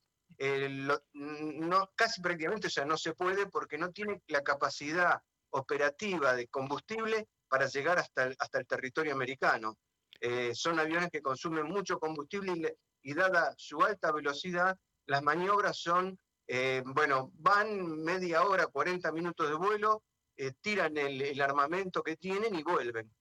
no, 1.14 1.90
casi 1.94 2.20
prácticamente 2.20 2.68
no 2.84 2.96
se 2.98 3.14
puede 3.14 3.46
porque 3.46 3.78
no 3.78 3.90
tiene 3.90 4.20
la 4.26 4.42
capacidad 4.42 5.22
operativa 5.50 6.34
de 6.34 6.48
combustible 6.48 7.28
para 7.48 7.66
llegar 7.66 7.98
hasta 7.98 8.24
el, 8.24 8.36
hasta 8.38 8.58
el 8.58 8.66
territorio 8.66 9.12
americano. 9.12 9.78
Eh, 10.20 10.52
son 10.54 10.78
aviones 10.78 11.10
que 11.10 11.22
consumen 11.22 11.66
mucho 11.66 11.98
combustible 11.98 12.76
y, 13.02 13.10
y 13.10 13.14
dada 13.14 13.54
su 13.56 13.80
alta 13.82 14.12
velocidad, 14.12 14.76
las 15.06 15.22
maniobras 15.22 15.78
son 15.78 16.18
eh, 16.50 16.82
bueno, 16.86 17.30
van 17.34 18.02
media 18.02 18.42
hora, 18.42 18.66
40 18.66 19.12
minutos 19.12 19.48
de 19.50 19.54
vuelo, 19.54 20.02
eh, 20.34 20.52
tiran 20.62 20.96
el, 20.96 21.38
armamento 21.42 22.02
que 22.02 22.16
tienen 22.16 22.54
y 22.54 22.62
vuelven. 22.62 23.12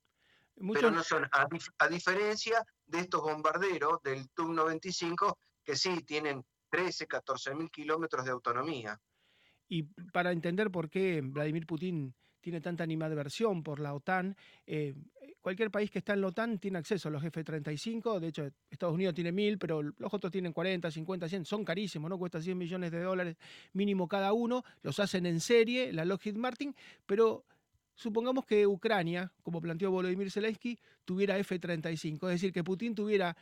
Pero 0.73 0.89
no 0.89 1.03
son, 1.03 1.27
a, 1.31 1.87
diferencia 1.89 2.63
de 2.85 2.99
estos 2.99 3.21
bombarderos 3.21 4.01
del 4.01 4.29
TUM-95, 4.29 5.35
que 5.63 5.75
sí 5.75 6.03
tienen 6.03 6.41
13, 6.71 7.05
14 7.05 7.53
mil 7.53 7.69
kilómetros 7.69 8.23
de 8.23 8.31
autonomía. 8.31 8.97
Y 9.67 9.83
para 10.13 10.31
entender 10.31 10.71
por 10.71 10.89
qué 10.89 11.19
Vladimir 11.21 11.67
Putin 11.67 12.15
tiene 12.41 12.61
tanta 12.61 12.83
animadversión 12.83 13.63
por 13.63 13.79
la 13.79 13.93
OTAN, 13.93 14.35
eh, 14.65 14.93
cualquier 15.41 15.71
país 15.71 15.89
que 15.89 15.99
está 15.99 16.13
en 16.13 16.21
la 16.21 16.27
OTAN 16.27 16.59
tiene 16.59 16.77
acceso 16.77 17.07
a 17.07 17.11
los 17.11 17.23
F-35, 17.23 18.19
de 18.19 18.27
hecho 18.27 18.51
Estados 18.69 18.95
Unidos 18.95 19.15
tiene 19.15 19.31
mil, 19.31 19.57
pero 19.57 19.81
los 19.81 20.13
otros 20.13 20.31
tienen 20.31 20.53
40, 20.53 20.91
50, 20.91 21.29
100, 21.29 21.45
son 21.45 21.63
carísimos, 21.63 22.09
¿no? 22.09 22.17
Cuesta 22.17 22.41
100 22.41 22.57
millones 22.57 22.91
de 22.91 23.01
dólares 23.01 23.37
mínimo 23.73 24.07
cada 24.07 24.33
uno, 24.33 24.63
los 24.81 24.99
hacen 24.99 25.25
en 25.25 25.39
serie, 25.39 25.93
la 25.93 26.05
Lockheed 26.05 26.35
Martin, 26.35 26.75
pero 27.05 27.45
supongamos 27.95 28.45
que 28.45 28.67
Ucrania, 28.67 29.31
como 29.41 29.61
planteó 29.61 29.91
Volodymyr 29.91 30.31
Zelensky, 30.31 30.77
tuviera 31.05 31.37
F-35, 31.37 32.13
es 32.27 32.41
decir, 32.41 32.51
que 32.51 32.63
Putin 32.63 32.93
tuviera 32.93 33.35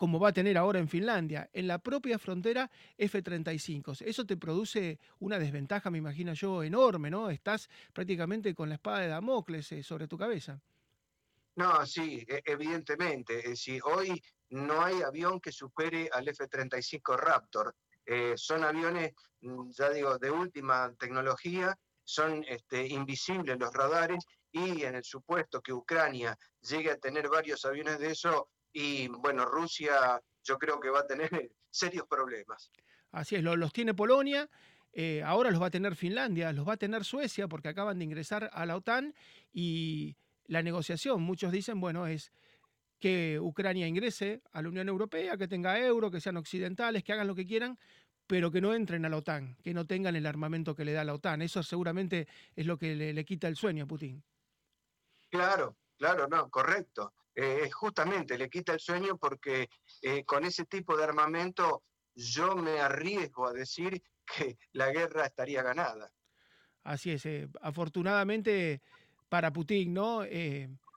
como 0.00 0.18
va 0.18 0.30
a 0.30 0.32
tener 0.32 0.56
ahora 0.56 0.78
en 0.78 0.88
Finlandia, 0.88 1.50
en 1.52 1.66
la 1.66 1.78
propia 1.78 2.18
frontera 2.18 2.70
F-35. 2.96 4.00
Eso 4.00 4.24
te 4.24 4.38
produce 4.38 4.98
una 5.18 5.38
desventaja, 5.38 5.90
me 5.90 5.98
imagino 5.98 6.32
yo, 6.32 6.62
enorme, 6.62 7.10
¿no? 7.10 7.28
Estás 7.28 7.68
prácticamente 7.92 8.54
con 8.54 8.70
la 8.70 8.76
espada 8.76 9.00
de 9.00 9.08
Damocles 9.08 9.72
eh, 9.72 9.82
sobre 9.82 10.08
tu 10.08 10.16
cabeza. 10.16 10.58
No, 11.56 11.84
sí, 11.84 12.24
e, 12.26 12.40
evidentemente. 12.46 13.54
Si 13.54 13.78
hoy 13.84 14.22
no 14.48 14.82
hay 14.82 15.02
avión 15.02 15.38
que 15.38 15.52
supere 15.52 16.08
al 16.10 16.26
F-35 16.28 17.18
Raptor. 17.18 17.76
Eh, 18.06 18.32
son 18.36 18.64
aviones, 18.64 19.12
mm, 19.42 19.68
ya 19.68 19.90
digo, 19.90 20.16
de 20.16 20.30
última 20.30 20.94
tecnología, 20.98 21.78
son 22.02 22.42
este, 22.48 22.86
invisibles 22.86 23.58
los 23.58 23.70
radares 23.74 24.24
y 24.50 24.82
en 24.82 24.94
el 24.94 25.04
supuesto 25.04 25.60
que 25.60 25.74
Ucrania 25.74 26.38
llegue 26.62 26.90
a 26.90 26.96
tener 26.96 27.28
varios 27.28 27.66
aviones 27.66 27.98
de 27.98 28.12
eso, 28.12 28.48
y 28.72 29.08
bueno, 29.08 29.44
Rusia 29.44 30.20
yo 30.42 30.58
creo 30.58 30.80
que 30.80 30.90
va 30.90 31.00
a 31.00 31.06
tener 31.06 31.30
serios 31.70 32.06
problemas. 32.08 32.70
Así 33.12 33.36
es, 33.36 33.42
los 33.42 33.72
tiene 33.72 33.94
Polonia, 33.94 34.48
eh, 34.92 35.22
ahora 35.24 35.50
los 35.50 35.60
va 35.60 35.66
a 35.66 35.70
tener 35.70 35.96
Finlandia, 35.96 36.52
los 36.52 36.66
va 36.66 36.74
a 36.74 36.76
tener 36.76 37.04
Suecia 37.04 37.48
porque 37.48 37.68
acaban 37.68 37.98
de 37.98 38.04
ingresar 38.04 38.50
a 38.52 38.66
la 38.66 38.76
OTAN 38.76 39.14
y 39.52 40.16
la 40.46 40.62
negociación, 40.62 41.22
muchos 41.22 41.52
dicen, 41.52 41.80
bueno, 41.80 42.06
es 42.06 42.32
que 42.98 43.40
Ucrania 43.40 43.86
ingrese 43.86 44.42
a 44.52 44.62
la 44.62 44.68
Unión 44.68 44.88
Europea, 44.88 45.36
que 45.36 45.48
tenga 45.48 45.78
euro, 45.78 46.10
que 46.10 46.20
sean 46.20 46.36
occidentales, 46.36 47.02
que 47.02 47.12
hagan 47.12 47.26
lo 47.26 47.34
que 47.34 47.46
quieran, 47.46 47.78
pero 48.26 48.50
que 48.50 48.60
no 48.60 48.74
entren 48.74 49.04
a 49.04 49.08
la 49.08 49.16
OTAN, 49.16 49.56
que 49.62 49.74
no 49.74 49.86
tengan 49.86 50.14
el 50.14 50.26
armamento 50.26 50.76
que 50.76 50.84
le 50.84 50.92
da 50.92 51.02
la 51.02 51.14
OTAN. 51.14 51.42
Eso 51.42 51.62
seguramente 51.62 52.28
es 52.54 52.66
lo 52.66 52.78
que 52.78 52.94
le, 52.94 53.24
quita 53.24 53.48
el 53.48 53.56
sueño 53.56 53.84
a 53.84 53.86
Putin. 53.86 54.22
Claro, 55.30 55.76
claro, 55.96 56.28
no, 56.28 56.50
correcto. 56.50 57.14
Eh, 57.34 57.70
justamente 57.70 58.36
le 58.36 58.48
quita 58.48 58.72
el 58.72 58.80
sueño 58.80 59.16
porque 59.16 59.68
eh, 60.02 60.24
con 60.24 60.44
ese 60.44 60.64
tipo 60.66 60.96
de 60.96 61.04
armamento 61.04 61.84
yo 62.14 62.56
me 62.56 62.80
arriesgo 62.80 63.46
a 63.46 63.52
decir 63.52 64.02
que 64.26 64.58
la 64.72 64.90
guerra 64.90 65.26
estaría 65.26 65.62
ganada. 65.62 66.12
Así 66.82 67.10
es, 67.10 67.26
eh, 67.26 67.48
afortunadamente 67.62 68.82
para 69.28 69.52
Putin, 69.52 69.94
¿no? 69.94 70.24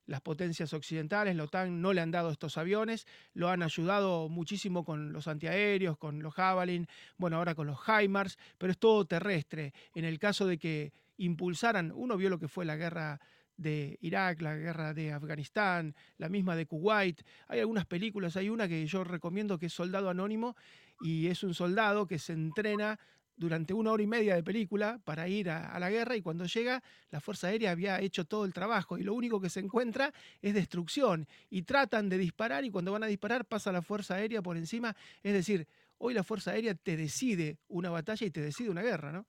las 0.06 0.22
potencias 0.22 0.74
occidentales, 0.74 1.36
la 1.36 1.46
OTAN, 1.46 1.82
no 1.82 1.94
le 1.94 2.02
han 2.02 2.12
dado 2.12 2.32
estos 2.32 2.58
aviones, 2.58 3.06
lo 3.34 3.50
han 3.50 3.64
ayudado 3.64 4.28
muchísimo 4.28 4.84
con 4.84 5.14
los 5.14 5.28
antiaéreos, 5.28 5.98
con 5.98 6.22
los 6.22 6.34
Javelin, 6.34 6.88
bueno, 7.18 7.38
ahora 7.38 7.56
con 7.56 7.68
los 7.68 7.80
HIMARS, 7.88 8.38
pero 8.58 8.72
es 8.72 8.78
todo 8.80 9.06
terrestre. 9.06 9.74
En 9.94 10.06
el 10.06 10.20
caso 10.20 10.46
de 10.46 10.58
que 10.58 10.92
impulsaran, 11.18 11.92
uno 11.96 12.18
vio 12.18 12.30
lo 12.30 12.40
que 12.40 12.48
fue 12.48 12.66
la 12.66 12.76
guerra 12.76 13.22
de 13.58 13.98
Irak, 14.02 14.42
la 14.42 14.56
guerra 14.56 14.94
de 14.94 15.12
Afganistán, 15.12 15.96
la 16.18 16.30
misma 16.30 16.56
de 16.56 16.66
Kuwait. 16.66 17.22
Hay 17.48 17.60
algunas 17.60 17.86
películas, 17.86 18.36
hay 18.38 18.50
una 18.50 18.68
que 18.68 18.86
yo 18.86 19.04
recomiendo 19.04 19.58
que 19.58 19.68
es 19.68 19.74
Soldado 19.74 20.10
Anónimo 20.10 20.56
y 21.02 21.28
es 21.28 21.44
un 21.44 21.54
soldado 21.54 22.08
que 22.08 22.20
se 22.20 22.34
entrena 22.34 23.00
durante 23.36 23.74
una 23.74 23.92
hora 23.92 24.04
y 24.04 24.08
media 24.08 24.36
de 24.36 24.44
película 24.44 25.00
para 25.04 25.28
ir 25.28 25.50
a, 25.50 25.78
la 25.80 25.90
guerra 25.90 26.16
y 26.16 26.22
cuando 26.22 26.46
llega 26.46 26.84
la 27.10 27.20
Fuerza 27.20 27.48
Aérea 27.48 27.72
había 27.72 28.00
hecho 28.00 28.26
todo 28.26 28.46
el 28.46 28.54
trabajo 28.54 28.98
y 28.98 29.04
lo 29.04 29.14
único 29.14 29.42
que 29.42 29.50
se 29.50 29.60
encuentra 29.60 30.14
es 30.42 30.54
destrucción 30.54 31.28
y 31.50 31.64
tratan 31.64 32.10
de 32.10 32.18
disparar 32.18 32.64
y 32.64 32.72
cuando 32.72 32.92
van 32.92 33.04
a 33.04 33.08
disparar 33.08 33.46
pasa 33.46 33.72
la 33.72 33.82
Fuerza 33.82 34.16
Aérea 34.16 34.42
por 34.42 34.58
encima. 34.58 34.96
Es 35.24 35.34
decir, 35.34 35.68
hoy 35.98 36.14
la 36.14 36.24
Fuerza 36.24 36.52
Aérea 36.52 36.76
te 36.76 36.96
decide 36.96 37.58
una 37.68 37.90
batalla 37.90 38.26
y 38.26 38.32
te 38.32 38.42
decide 38.42 38.70
una 38.70 38.84
guerra, 38.84 39.12
¿no? 39.12 39.26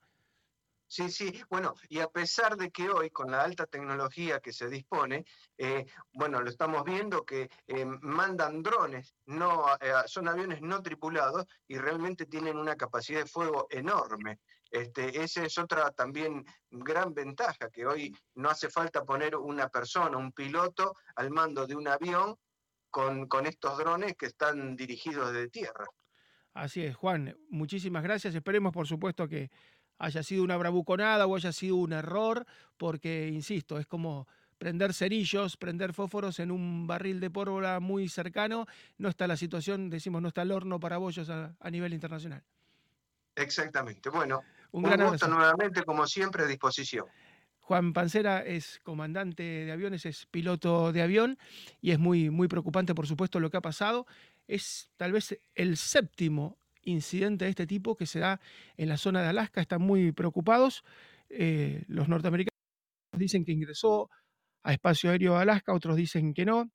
Sí, 0.87 1.09
sí, 1.09 1.41
bueno, 1.49 1.73
y 1.89 1.99
a 1.99 2.07
pesar 2.07 2.55
de 2.55 2.69
que 2.69 2.89
hoy 2.89 3.09
con 3.09 3.31
la 3.31 3.41
alta 3.41 3.65
tecnología 3.65 4.39
que 4.39 4.53
se 4.53 4.69
dispone, 4.69 5.25
eh, 5.57 5.85
bueno, 6.13 6.41
lo 6.41 6.49
estamos 6.49 6.83
viendo 6.83 7.25
que 7.25 7.49
eh, 7.67 7.85
mandan 7.85 8.61
drones, 8.61 9.15
no, 9.25 9.65
eh, 9.81 9.93
son 10.05 10.27
aviones 10.27 10.61
no 10.61 10.81
tripulados 10.81 11.45
y 11.67 11.77
realmente 11.77 12.27
tienen 12.27 12.57
una 12.57 12.75
capacidad 12.75 13.21
de 13.21 13.25
fuego 13.25 13.67
enorme. 13.69 14.39
Este, 14.69 15.21
esa 15.23 15.43
es 15.43 15.57
otra 15.57 15.91
también 15.91 16.45
gran 16.69 17.13
ventaja, 17.13 17.69
que 17.69 17.85
hoy 17.85 18.15
no 18.35 18.49
hace 18.49 18.69
falta 18.69 19.03
poner 19.03 19.35
una 19.35 19.69
persona, 19.69 20.17
un 20.17 20.33
piloto 20.33 20.95
al 21.15 21.31
mando 21.31 21.65
de 21.65 21.75
un 21.75 21.87
avión 21.87 22.35
con, 22.89 23.27
con 23.27 23.47
estos 23.47 23.77
drones 23.77 24.15
que 24.15 24.27
están 24.27 24.75
dirigidos 24.75 25.33
de 25.33 25.49
tierra. 25.49 25.85
Así 26.53 26.85
es, 26.85 26.95
Juan, 26.95 27.37
muchísimas 27.49 28.01
gracias. 28.01 28.33
Esperemos, 28.33 28.71
por 28.71 28.87
supuesto, 28.87 29.27
que 29.27 29.51
haya 29.97 30.23
sido 30.23 30.43
una 30.43 30.57
bravuconada 30.57 31.25
o 31.25 31.35
haya 31.35 31.51
sido 31.51 31.75
un 31.77 31.93
error, 31.93 32.45
porque, 32.77 33.29
insisto, 33.29 33.79
es 33.79 33.87
como 33.87 34.27
prender 34.57 34.93
cerillos, 34.93 35.57
prender 35.57 35.93
fósforos 35.93 36.39
en 36.39 36.51
un 36.51 36.87
barril 36.87 37.19
de 37.19 37.29
pólvora 37.29 37.79
muy 37.79 38.07
cercano, 38.09 38.65
no 38.97 39.09
está 39.09 39.27
la 39.27 39.37
situación, 39.37 39.89
decimos, 39.89 40.21
no 40.21 40.29
está 40.29 40.43
el 40.43 40.51
horno 40.51 40.79
para 40.79 40.97
bollos 40.97 41.29
a, 41.29 41.55
nivel 41.69 41.93
internacional. 41.93 42.43
Exactamente. 43.35 44.09
Bueno, 44.09 44.43
un, 44.71 44.83
gran 44.83 45.09
gusto 45.09 45.27
nuevamente, 45.27 45.83
como 45.83 46.07
siempre, 46.07 46.43
a 46.43 46.47
disposición. 46.47 47.05
Juan 47.59 47.93
Pancera 47.93 48.45
es 48.45 48.79
comandante 48.83 49.43
de 49.43 49.71
aviones, 49.71 50.05
es 50.05 50.27
piloto 50.27 50.91
de 50.91 51.01
avión 51.01 51.37
y 51.81 51.91
es 51.91 51.99
muy, 51.99 52.29
muy 52.29 52.47
preocupante, 52.47 52.93
por 52.93 53.07
supuesto, 53.07 53.39
lo 53.39 53.49
que 53.49 53.57
ha 53.57 53.61
pasado. 53.61 54.05
Es 54.47 54.91
tal 54.97 55.11
vez 55.11 55.37
el 55.55 55.75
séptimo 55.75 56.59
incidente 56.85 57.45
de 57.45 57.49
este 57.49 57.67
tipo 57.67 57.95
que 57.95 58.05
se 58.05 58.19
da 58.19 58.39
en 58.77 58.89
la 58.89 58.97
zona 58.97 59.21
de 59.21 59.29
Alaska. 59.29 59.61
Están 59.61 59.81
muy 59.81 60.11
preocupados. 60.11 60.83
Eh, 61.29 61.83
los 61.87 62.07
norteamericanos 62.07 62.55
dicen 63.13 63.43
que 63.43 63.51
ingresó 63.51 64.09
a 64.63 64.73
espacio 64.73 65.11
aéreo 65.11 65.35
de 65.35 65.41
Alaska, 65.41 65.73
otros 65.73 65.95
dicen 65.95 66.33
que 66.33 66.45
no. 66.45 66.71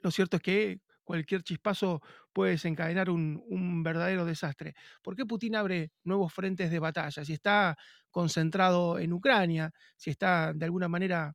Lo 0.00 0.10
cierto 0.10 0.36
es 0.36 0.42
que 0.42 0.80
cualquier 1.04 1.42
chispazo 1.42 2.00
puede 2.32 2.52
desencadenar 2.52 3.10
un, 3.10 3.42
un, 3.48 3.82
verdadero 3.82 4.24
desastre. 4.24 4.74
¿Por 5.02 5.14
qué 5.16 5.26
Putin 5.26 5.56
abre 5.56 5.92
nuevos 6.02 6.32
frentes 6.32 6.70
de 6.70 6.78
batalla? 6.78 7.24
Si 7.24 7.34
está 7.34 7.76
concentrado 8.10 8.98
en 8.98 9.12
Ucrania, 9.12 9.72
si 9.96 10.10
está 10.10 10.52
de 10.54 10.64
alguna 10.64 10.88
manera 10.88 11.34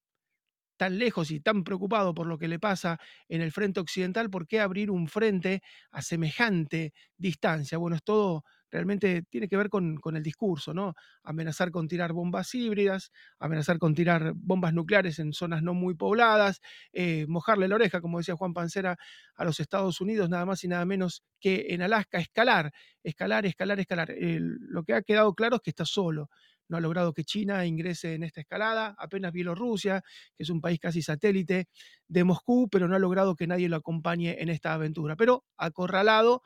tan 0.79 0.97
lejos 0.97 1.29
y 1.29 1.41
tan 1.41 1.65
preocupado 1.65 2.13
por 2.13 2.25
lo 2.25 2.37
que 2.37 2.47
le 2.47 2.57
pasa 2.57 2.97
en 3.27 3.41
el 3.41 3.51
frente 3.51 3.81
occidental, 3.81 4.29
¿por 4.29 4.47
qué 4.47 4.61
abrir 4.61 4.89
un 4.89 5.09
frente 5.09 5.61
a 5.91 6.01
semejante 6.01 6.93
distancia? 7.17 7.77
Bueno, 7.77 7.97
es 7.97 8.03
todo 8.03 8.45
realmente 8.71 9.23
tiene 9.23 9.49
que 9.49 9.57
ver 9.57 9.67
con, 9.69 9.99
el 10.15 10.23
discurso, 10.23 10.73
¿no? 10.73 10.93
Amenazar 11.23 11.71
con 11.71 11.87
tirar 11.87 12.13
bombas 12.13 12.53
híbridas, 12.53 13.11
amenazar 13.39 13.77
con 13.77 13.93
tirar 13.93 14.33
bombas 14.35 14.73
nucleares 14.73 15.19
en 15.19 15.33
zonas 15.33 15.63
no 15.63 15.73
muy 15.73 15.95
pobladas, 15.95 16.61
eh, 16.93 17.25
mojarle 17.27 17.67
la 17.67 17.75
oreja, 17.75 17.99
como 17.99 18.19
decía 18.19 18.35
Juan 18.35 18.53
Pancera, 18.53 18.95
a 19.35 19.43
los 19.43 19.59
Estados 19.59 19.99
Unidos, 20.01 20.29
nada 20.29 20.45
más 20.45 20.63
y 20.63 20.67
nada 20.67 20.85
menos 20.85 21.23
que 21.39 21.67
en 21.69 21.81
Alaska, 21.81 22.19
escalar, 22.19 22.71
escalar, 23.03 23.45
escalar, 23.45 23.79
escalar. 23.79 24.13
lo 24.19 24.83
que 24.83 24.93
ha 24.93 25.01
quedado 25.01 25.33
claro 25.33 25.57
es 25.57 25.61
que 25.61 25.71
está 25.71 25.85
solo 25.85 26.29
no 26.69 26.77
ha 26.77 26.79
logrado 26.79 27.13
que 27.13 27.23
China 27.23 27.65
ingrese 27.65 28.13
en 28.13 28.23
esta 28.23 28.41
escalada, 28.41 28.95
apenas 28.97 29.33
Bielorrusia, 29.33 30.01
que 30.35 30.43
es 30.43 30.49
un 30.49 30.61
país 30.61 30.79
casi 30.79 31.01
satélite 31.01 31.67
de 32.07 32.23
Moscú, 32.23 32.69
pero 32.69 32.87
no 32.87 32.95
ha 32.95 32.99
logrado 32.99 33.35
que 33.35 33.47
nadie 33.47 33.67
lo 33.67 33.75
acompañe 33.75 34.41
en 34.41 34.49
esta 34.49 34.73
aventura. 34.73 35.15
Pero 35.15 35.43
acorralado, 35.57 36.43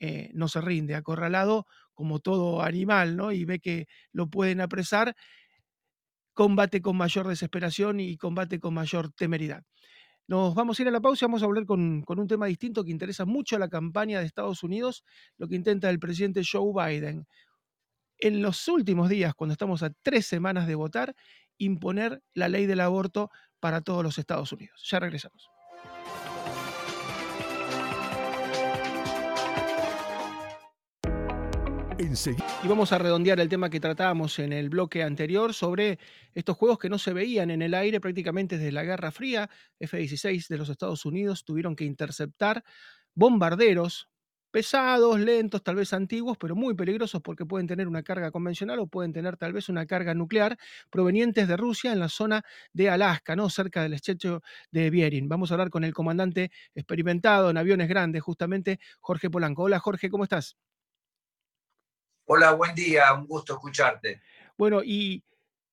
eh, 0.00 0.30
no 0.34 0.48
se 0.48 0.60
rinde, 0.60 0.94
acorralado 0.94 1.66
como 1.94 2.18
todo 2.18 2.62
animal, 2.62 3.16
¿no? 3.16 3.32
Y 3.32 3.44
ve 3.44 3.60
que 3.60 3.86
lo 4.12 4.28
pueden 4.28 4.60
apresar, 4.60 5.14
combate 6.34 6.82
con 6.82 6.96
mayor 6.96 7.28
desesperación 7.28 8.00
y 8.00 8.16
combate 8.16 8.58
con 8.60 8.74
mayor 8.74 9.12
temeridad. 9.12 9.62
Nos 10.28 10.54
vamos 10.54 10.78
a 10.78 10.82
ir 10.82 10.88
a 10.88 10.90
la 10.90 11.00
pausa 11.00 11.24
y 11.24 11.28
vamos 11.28 11.42
a 11.42 11.46
volver 11.46 11.66
con, 11.66 12.02
con, 12.02 12.18
un 12.18 12.26
tema 12.26 12.46
distinto 12.46 12.84
que 12.84 12.90
interesa 12.90 13.24
mucho 13.24 13.56
a 13.56 13.58
la 13.60 13.68
campaña 13.68 14.18
de 14.18 14.26
Estados 14.26 14.62
Unidos, 14.64 15.04
lo 15.38 15.46
que 15.48 15.54
intenta 15.54 15.88
el 15.88 16.00
presidente 16.00 16.42
Joe 16.50 16.72
Biden 16.74 17.26
en 18.18 18.42
los 18.42 18.68
últimos 18.68 19.08
días, 19.08 19.34
cuando 19.34 19.52
estamos 19.52 19.82
a 19.82 19.90
tres 20.02 20.26
semanas 20.26 20.66
de 20.66 20.74
votar, 20.74 21.14
imponer 21.58 22.22
la 22.34 22.48
ley 22.48 22.66
del 22.66 22.80
aborto 22.80 23.30
para 23.60 23.80
todos 23.80 24.02
los 24.02 24.18
Estados 24.18 24.52
Unidos. 24.52 24.86
Ya 24.90 25.00
regresamos. 25.00 25.50
Y 32.62 32.68
vamos 32.68 32.92
a 32.92 32.98
redondear 32.98 33.40
el 33.40 33.48
tema 33.48 33.70
que 33.70 33.80
tratábamos 33.80 34.38
en 34.38 34.52
el 34.52 34.68
bloque 34.68 35.02
anterior 35.02 35.54
sobre 35.54 35.98
estos 36.34 36.56
juegos 36.56 36.78
que 36.78 36.90
no 36.90 36.98
se 36.98 37.12
veían 37.12 37.50
en 37.50 37.62
el 37.62 37.72
aire 37.72 38.00
prácticamente 38.00 38.58
desde 38.58 38.72
la 38.72 38.84
Guerra 38.84 39.10
Fría. 39.10 39.48
F-16 39.80 40.46
de 40.48 40.58
los 40.58 40.68
Estados 40.68 41.04
Unidos 41.06 41.44
tuvieron 41.44 41.74
que 41.74 41.84
interceptar 41.84 42.62
bombarderos 43.14 44.08
pesados, 44.56 45.20
lentos, 45.20 45.62
tal 45.62 45.74
vez 45.74 45.92
antiguos, 45.92 46.38
pero 46.38 46.56
muy 46.56 46.72
peligrosos 46.72 47.20
porque 47.20 47.44
pueden 47.44 47.66
tener 47.66 47.86
una 47.86 48.02
carga 48.02 48.30
convencional 48.30 48.78
o 48.78 48.86
pueden 48.86 49.12
tener 49.12 49.36
tal 49.36 49.52
vez 49.52 49.68
una 49.68 49.84
carga 49.84 50.14
nuclear 50.14 50.56
provenientes 50.88 51.46
de 51.46 51.58
Rusia 51.58 51.92
en 51.92 52.00
la 52.00 52.08
zona 52.08 52.42
de 52.72 52.88
Alaska, 52.88 53.36
¿no? 53.36 53.50
cerca 53.50 53.82
del 53.82 53.92
estrecho 53.92 54.42
de 54.70 54.88
Bering. 54.88 55.28
Vamos 55.28 55.50
a 55.50 55.54
hablar 55.56 55.68
con 55.68 55.84
el 55.84 55.92
comandante 55.92 56.50
experimentado 56.74 57.50
en 57.50 57.58
aviones 57.58 57.86
grandes, 57.86 58.22
justamente 58.22 58.80
Jorge 59.00 59.28
Polanco. 59.28 59.64
Hola 59.64 59.78
Jorge, 59.78 60.08
¿cómo 60.08 60.24
estás? 60.24 60.56
Hola, 62.24 62.54
buen 62.54 62.74
día, 62.74 63.12
un 63.12 63.26
gusto 63.26 63.52
escucharte. 63.52 64.22
Bueno, 64.56 64.80
y 64.82 65.22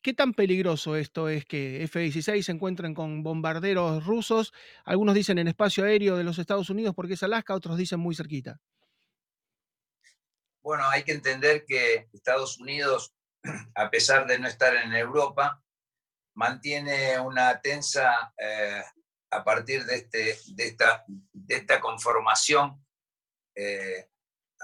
¿Qué 0.03 0.13
tan 0.13 0.33
peligroso 0.33 0.97
esto 0.97 1.29
es 1.29 1.45
que 1.45 1.81
F-16 1.83 2.41
se 2.41 2.51
encuentren 2.51 2.93
con 2.93 3.23
bombarderos 3.23 4.05
rusos? 4.05 4.53
Algunos 4.83 5.15
dicen 5.15 5.39
en 5.39 5.47
espacio 5.47 5.85
aéreo 5.85 6.17
de 6.17 6.25
los 6.25 6.39
Estados 6.39 6.69
Unidos 6.69 6.93
porque 6.93 7.13
es 7.13 7.23
Alaska, 7.23 7.55
otros 7.55 7.77
dicen 7.77 8.01
muy 8.01 8.13
cerquita. 8.13 8.59
Bueno, 10.61 10.89
hay 10.89 11.03
que 11.03 11.13
entender 11.13 11.63
que 11.65 12.09
Estados 12.11 12.59
Unidos, 12.59 13.15
a 13.75 13.89
pesar 13.89 14.27
de 14.27 14.39
no 14.39 14.49
estar 14.49 14.75
en 14.75 14.93
Europa, 14.93 15.63
mantiene 16.35 17.17
una 17.21 17.61
tensa 17.61 18.33
eh, 18.37 18.83
a 19.31 19.43
partir 19.45 19.85
de, 19.85 19.95
este, 19.95 20.37
de, 20.47 20.65
esta, 20.65 21.05
de 21.07 21.55
esta 21.55 21.79
conformación, 21.79 22.85
eh, 23.55 24.09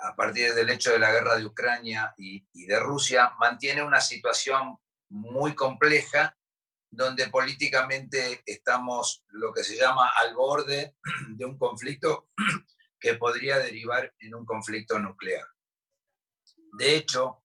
a 0.04 0.14
partir 0.18 0.54
del 0.54 0.70
hecho 0.70 0.92
de 0.92 1.00
la 1.00 1.14
guerra 1.14 1.38
de 1.38 1.46
Ucrania 1.46 2.14
y, 2.18 2.46
y 2.52 2.66
de 2.66 2.78
Rusia, 2.82 3.32
mantiene 3.40 3.82
una 3.82 4.02
situación 4.02 4.78
muy 5.10 5.56
compleja 5.56 6.36
donde 6.92 7.28
políticamente 7.28 8.42
estamos 8.46 9.24
lo 9.30 9.54
que 9.54 9.64
se 9.64 9.76
llama 9.76 10.12
al 10.22 10.34
borde 10.36 10.96
de 11.30 11.46
un 11.46 11.58
conflicto 11.58 12.30
que 13.00 13.16
podría 13.16 13.58
derivar 13.60 14.14
en 14.20 14.36
un 14.36 14.46
conflicto 14.46 15.00
nuclear. 15.00 15.46
De 16.74 16.96
hecho, 16.96 17.44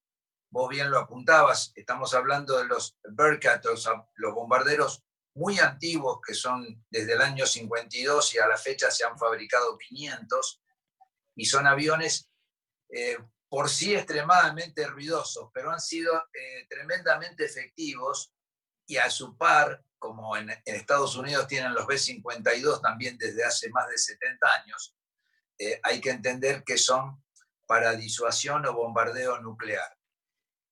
vos 0.49 0.69
bien 0.69 0.89
lo 0.89 0.99
apuntabas, 0.99 1.71
estamos 1.75 2.13
hablando 2.13 2.57
de 2.57 2.65
los 2.65 2.97
Bearcat, 3.03 3.65
los, 3.65 3.87
bombarderos 4.33 5.03
muy 5.35 5.59
antiguos 5.59 6.19
que 6.25 6.33
son 6.33 6.85
desde 6.89 7.13
el 7.13 7.21
año 7.21 7.45
52 7.45 8.35
y 8.35 8.37
a 8.39 8.47
la 8.47 8.57
fecha 8.57 8.89
se 8.89 9.03
han 9.03 9.17
fabricado 9.17 9.77
500 9.77 10.61
y 11.35 11.45
son 11.45 11.67
aviones 11.67 12.29
eh, 12.89 13.17
por 13.55 13.69
sí 13.69 13.95
extremadamente 13.95 14.85
ruidosos, 14.85 15.49
pero 15.53 15.71
han 15.71 15.79
sido 15.79 16.13
eh, 16.33 16.67
tremendamente 16.67 17.45
efectivos 17.45 18.33
y 18.85 18.97
a 18.97 19.09
su 19.09 19.37
par 19.37 19.81
como 19.97 20.35
en, 20.35 20.49
Estados 20.65 21.15
Unidos 21.15 21.47
tienen 21.47 21.73
los 21.73 21.87
B-52 21.87 22.81
también 22.81 23.17
desde 23.17 23.45
hace 23.45 23.69
más 23.69 23.87
de 23.87 23.97
70 23.97 24.45
años, 24.61 24.97
eh, 25.57 25.79
hay 25.83 26.01
que 26.01 26.09
entender 26.09 26.65
que 26.65 26.77
son 26.77 27.23
para 27.65 27.95
disuasión 27.95 28.65
o 28.65 28.73
bombardeo 28.73 29.39
nuclear. 29.39 29.97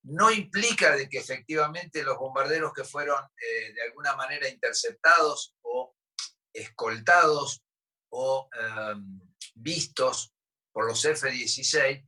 No 0.02 0.30
implica 0.30 0.94
de 0.94 1.08
que 1.08 1.20
efectivamente 1.20 2.02
los 2.02 2.18
bombarderos 2.18 2.74
que 2.74 2.84
fueron 2.84 3.24
eh, 3.40 3.72
de 3.72 3.82
alguna 3.82 4.14
manera 4.14 4.46
interceptados 4.46 5.56
o 5.62 5.96
escoltados 6.52 7.64
o 8.10 8.46
em, 8.52 9.20
vistos 9.54 10.34
por 10.70 10.86
los 10.86 11.02
F-16, 11.02 12.04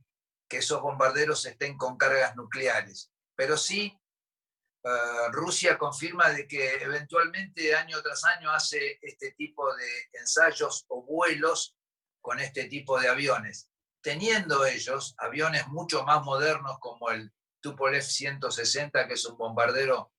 que 0.47 0.57
esos 0.57 0.81
bombarderos 0.81 1.45
estén 1.45 1.77
con 1.77 1.97
cargas 1.97 2.35
nucleares. 2.35 3.11
Pero 3.35 3.57
sí, 3.57 3.97
eh, 4.83 5.27
Rusia 5.31 5.77
confirma 5.77 6.29
de 6.29 6.47
que 6.47 6.75
eventualmente 6.75 7.75
año 7.75 8.01
tras 8.01 8.23
año 8.25 8.51
hace 8.51 8.99
este 9.01 9.33
tipo 9.33 9.75
de 9.75 9.89
ensayos 10.13 10.85
o 10.87 11.03
vuelos 11.03 11.75
con 12.21 12.39
este 12.39 12.65
tipo 12.65 12.99
de 12.99 13.09
aviones, 13.09 13.69
teniendo 14.01 14.65
ellos 14.65 15.15
aviones 15.17 15.67
mucho 15.67 16.03
más 16.03 16.23
modernos 16.23 16.77
como 16.79 17.09
el 17.09 17.33
Tupolev 17.59 18.03
160, 18.03 19.07
que 19.07 19.13
es 19.13 19.25
un 19.25 19.37
bombardero 19.37 20.13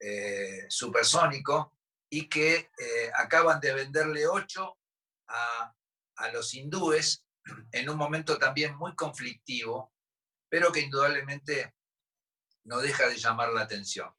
eh, 0.00 0.66
supersónico, 0.68 1.72
y 2.10 2.28
que 2.28 2.56
eh, 2.56 3.10
acaban 3.14 3.60
de 3.60 3.72
venderle 3.74 4.26
ocho 4.28 4.78
a, 5.26 5.74
a 6.16 6.28
los 6.28 6.54
hindúes 6.54 7.23
en 7.72 7.88
un 7.88 7.96
momento 7.96 8.38
también 8.38 8.76
muy 8.76 8.94
conflictivo, 8.94 9.92
pero 10.48 10.72
que 10.72 10.80
indudablemente 10.80 11.74
no 12.64 12.78
deja 12.78 13.08
de 13.08 13.16
llamar 13.16 13.52
la 13.52 13.62
atención. 13.62 14.10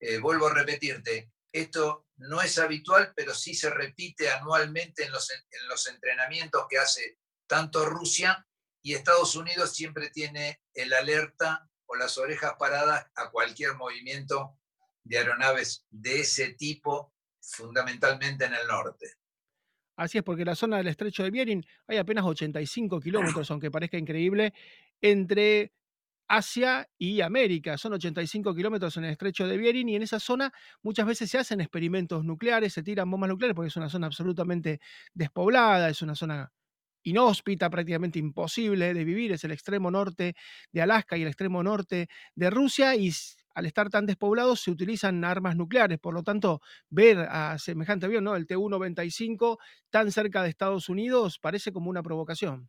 Eh, 0.00 0.18
vuelvo 0.18 0.48
a 0.48 0.54
repetirte, 0.54 1.30
esto 1.52 2.06
no 2.16 2.42
es 2.42 2.58
habitual, 2.58 3.12
pero 3.14 3.34
sí 3.34 3.54
se 3.54 3.70
repite 3.70 4.30
anualmente 4.30 5.04
en 5.04 5.12
los, 5.12 5.30
en 5.30 5.68
los 5.68 5.86
entrenamientos 5.86 6.66
que 6.68 6.78
hace 6.78 7.18
tanto 7.46 7.84
Rusia 7.84 8.46
y 8.82 8.94
Estados 8.94 9.34
Unidos 9.36 9.74
siempre 9.74 10.10
tiene 10.10 10.60
el 10.74 10.92
alerta 10.92 11.68
o 11.86 11.96
las 11.96 12.18
orejas 12.18 12.54
paradas 12.58 13.06
a 13.14 13.30
cualquier 13.30 13.74
movimiento 13.74 14.58
de 15.04 15.18
aeronaves 15.18 15.86
de 15.90 16.20
ese 16.20 16.54
tipo, 16.54 17.14
fundamentalmente 17.40 18.46
en 18.46 18.54
el 18.54 18.66
norte. 18.66 19.14
Así 19.96 20.18
es, 20.18 20.24
porque 20.24 20.44
la 20.44 20.56
zona 20.56 20.78
del 20.78 20.88
estrecho 20.88 21.22
de 21.22 21.30
Bering 21.30 21.64
hay 21.86 21.98
apenas 21.98 22.24
85 22.24 23.00
kilómetros, 23.00 23.50
aunque 23.50 23.70
parezca 23.70 23.96
increíble, 23.96 24.52
entre 25.00 25.72
Asia 26.28 26.88
y 26.98 27.20
América. 27.20 27.78
Son 27.78 27.92
85 27.92 28.54
kilómetros 28.54 28.96
en 28.96 29.04
el 29.04 29.12
estrecho 29.12 29.46
de 29.46 29.56
Bering 29.56 29.88
y 29.90 29.96
en 29.96 30.02
esa 30.02 30.18
zona 30.18 30.52
muchas 30.82 31.06
veces 31.06 31.30
se 31.30 31.38
hacen 31.38 31.60
experimentos 31.60 32.24
nucleares, 32.24 32.72
se 32.72 32.82
tiran 32.82 33.10
bombas 33.10 33.28
nucleares 33.30 33.54
porque 33.54 33.68
es 33.68 33.76
una 33.76 33.88
zona 33.88 34.06
absolutamente 34.08 34.80
despoblada, 35.12 35.88
es 35.90 36.02
una 36.02 36.14
zona 36.16 36.50
inhóspita, 37.04 37.70
prácticamente 37.70 38.18
imposible 38.18 38.94
de 38.94 39.04
vivir, 39.04 39.32
es 39.32 39.44
el 39.44 39.52
extremo 39.52 39.90
norte 39.90 40.34
de 40.72 40.82
Alaska 40.82 41.16
y 41.16 41.22
el 41.22 41.28
extremo 41.28 41.62
norte 41.62 42.08
de 42.34 42.50
Rusia 42.50 42.96
y 42.96 43.12
al 43.54 43.66
estar 43.66 43.88
tan 43.88 44.06
despoblados 44.06 44.62
se 44.62 44.70
utilizan 44.70 45.24
armas 45.24 45.56
nucleares, 45.56 45.98
por 45.98 46.12
lo 46.12 46.22
tanto, 46.22 46.60
ver 46.90 47.20
a 47.30 47.58
semejante 47.58 48.06
avión, 48.06 48.24
¿no? 48.24 48.36
el 48.36 48.46
Tu-95, 48.46 49.58
tan 49.90 50.12
cerca 50.12 50.42
de 50.42 50.50
Estados 50.50 50.88
Unidos, 50.88 51.38
parece 51.38 51.72
como 51.72 51.88
una 51.88 52.02
provocación. 52.02 52.68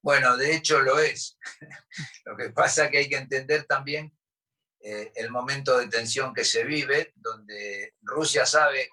Bueno, 0.00 0.36
de 0.36 0.54
hecho 0.54 0.80
lo 0.80 0.98
es. 0.98 1.38
lo 2.24 2.36
que 2.36 2.50
pasa 2.50 2.84
es 2.84 2.90
que 2.90 2.98
hay 2.98 3.08
que 3.08 3.16
entender 3.16 3.64
también 3.64 4.16
eh, 4.80 5.12
el 5.16 5.30
momento 5.30 5.76
de 5.76 5.88
tensión 5.88 6.32
que 6.32 6.44
se 6.44 6.64
vive, 6.64 7.12
donde 7.16 7.94
Rusia 8.02 8.46
sabe 8.46 8.88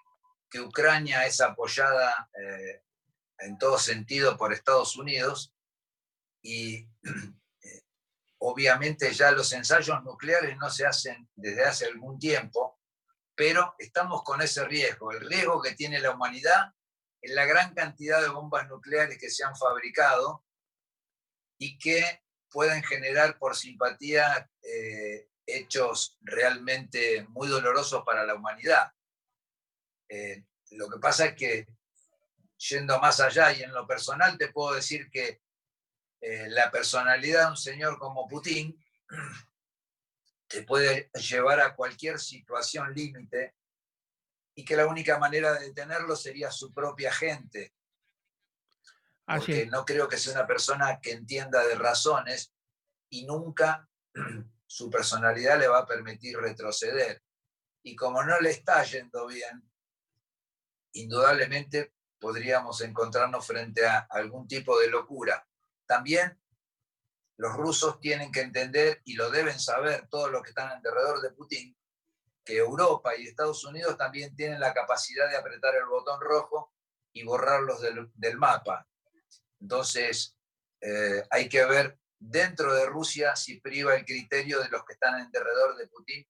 que 0.50 0.60
Ucrania 0.60 1.26
es 1.28 1.42
apoyada 1.42 2.30
eh, 2.34 2.82
en 3.40 3.58
todo 3.58 3.78
sentido 3.78 4.36
por 4.36 4.52
Estados 4.52 4.96
Unidos 4.96 5.54
y 6.42 6.88
Obviamente 8.48 9.12
ya 9.12 9.32
los 9.32 9.52
ensayos 9.54 10.04
nucleares 10.04 10.56
no 10.58 10.70
se 10.70 10.86
hacen 10.86 11.28
desde 11.36 11.66
hace 11.66 11.86
algún 11.88 12.20
tiempo, 12.20 12.80
pero 13.34 13.74
estamos 13.80 14.22
con 14.22 14.40
ese 14.40 14.64
riesgo, 14.66 15.12
el 15.12 15.22
riesgo 15.22 15.60
que 15.64 15.74
tiene 15.74 16.00
la 16.00 16.12
humanidad 16.12 16.72
en 17.24 17.34
la 17.34 17.46
gran 17.46 17.74
cantidad 17.74 18.22
de 18.22 18.30
bombas 18.30 18.68
nucleares 18.68 19.18
que 19.18 19.32
se 19.32 19.44
han 19.44 19.56
fabricado 19.56 20.46
y 21.58 21.80
que 21.80 22.22
pueden 22.52 22.84
generar 22.84 23.40
por 23.40 23.56
simpatía 23.56 24.48
eh, 24.62 25.28
hechos 25.48 26.20
realmente 26.22 27.26
muy 27.30 27.48
dolorosos 27.48 28.04
para 28.06 28.28
la 28.28 28.36
humanidad. 28.36 28.92
Eh, 30.08 30.46
lo 30.70 30.88
que 30.88 31.00
pasa 31.00 31.26
es 31.26 31.36
que, 31.36 31.68
yendo 32.58 33.00
más 33.00 33.20
allá 33.20 33.52
y 33.54 33.64
en 33.64 33.74
lo 33.74 33.88
personal, 33.88 34.38
te 34.38 34.50
puedo 34.50 34.76
decir 34.76 35.10
que 35.10 35.42
eh, 36.28 36.50
la 36.50 36.72
personalidad 36.72 37.44
de 37.44 37.50
un 37.52 37.58
señor 37.58 38.00
como 38.00 38.28
Putin 38.28 38.84
te 40.48 40.64
puede 40.64 41.12
llevar 41.14 41.60
a 41.60 41.76
cualquier 41.76 42.20
situación 42.20 42.92
límite 42.96 43.54
y 44.56 44.66
que 44.66 44.76
la 44.76 44.88
única 44.88 45.20
manera 45.20 45.54
de 45.54 45.68
detenerlo 45.68 46.16
sería 46.16 46.50
su 46.50 46.74
propia 46.74 47.14
gente. 47.14 47.76
Porque 49.24 49.68
no 49.68 49.86
creo 49.86 50.08
que 50.08 50.18
sea 50.18 50.34
una 50.34 50.48
persona 50.48 51.00
que 51.00 51.12
entienda 51.12 51.64
de 51.64 51.76
razones 51.76 52.52
y 53.10 53.28
nunca 53.28 53.88
su 54.66 54.90
personalidad 54.90 55.60
le 55.60 55.68
va 55.68 55.80
a 55.80 55.86
permitir 55.86 56.38
retroceder. 56.40 57.22
Y 57.84 57.96
como 57.96 58.24
no 58.24 58.40
le 58.40 58.50
está 58.50 58.84
yendo 58.84 59.28
bien, 59.28 59.64
indudablemente 60.94 61.94
podríamos 62.18 62.82
encontrarnos 62.82 63.46
frente 63.46 63.86
a 63.86 64.08
algún 64.10 64.48
tipo 64.48 64.80
de 64.80 64.88
locura. 64.88 65.48
También 65.86 66.40
los 67.38 67.54
rusos 67.54 68.00
tienen 68.00 68.32
que 68.32 68.42
entender 68.42 69.02
y 69.04 69.16
lo 69.16 69.30
deben 69.30 69.60
saber 69.60 70.08
todos 70.10 70.32
los 70.32 70.42
que 70.42 70.50
están 70.50 70.70
alrededor 70.70 71.22
de 71.22 71.32
Putin, 71.32 71.76
que 72.44 72.58
Europa 72.58 73.16
y 73.16 73.28
Estados 73.28 73.64
Unidos 73.66 73.98
también 73.98 74.36
tienen 74.36 74.60
la 74.60 74.74
capacidad 74.74 75.30
de 75.30 75.38
apretar 75.38 75.76
el 75.76 75.86
botón 75.86 76.20
rojo 76.22 76.74
y 77.12 77.24
borrarlos 77.24 77.82
del, 77.82 78.38
mapa. 78.38 78.88
Entonces, 79.60 80.38
eh, 80.82 81.24
hay 81.30 81.50
que 81.50 81.66
ver 81.66 81.98
dentro 82.20 82.74
de 82.74 82.86
Rusia 82.86 83.36
si 83.36 83.60
priva 83.60 83.96
el 83.96 84.06
criterio 84.06 84.62
de 84.62 84.70
los 84.70 84.84
que 84.86 84.94
están 84.94 85.16
alrededor 85.16 85.76
de 85.78 85.88
Putin 85.88 86.26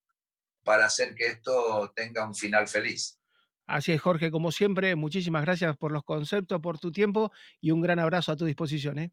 para 0.63 0.85
hacer 0.85 1.13
que 1.13 1.27
esto 1.27 1.91
tenga 1.95 2.25
un 2.25 2.33
final 2.33 2.67
feliz. 2.67 3.19
Así 3.67 3.91
es, 3.91 4.01
Jorge, 4.01 4.29
como 4.29 4.51
siempre, 4.51 4.95
muchísimas 4.95 5.43
gracias 5.43 5.75
por 5.77 5.91
los 5.91 6.03
conceptos, 6.03 6.61
por 6.61 6.79
tu 6.79 6.91
tiempo 6.91 7.31
y 7.59 7.71
un 7.71 7.81
gran 7.81 7.99
abrazo 7.99 8.31
a 8.31 8.35
tu 8.35 8.45
disposición. 8.45 8.99
¿eh? 8.99 9.11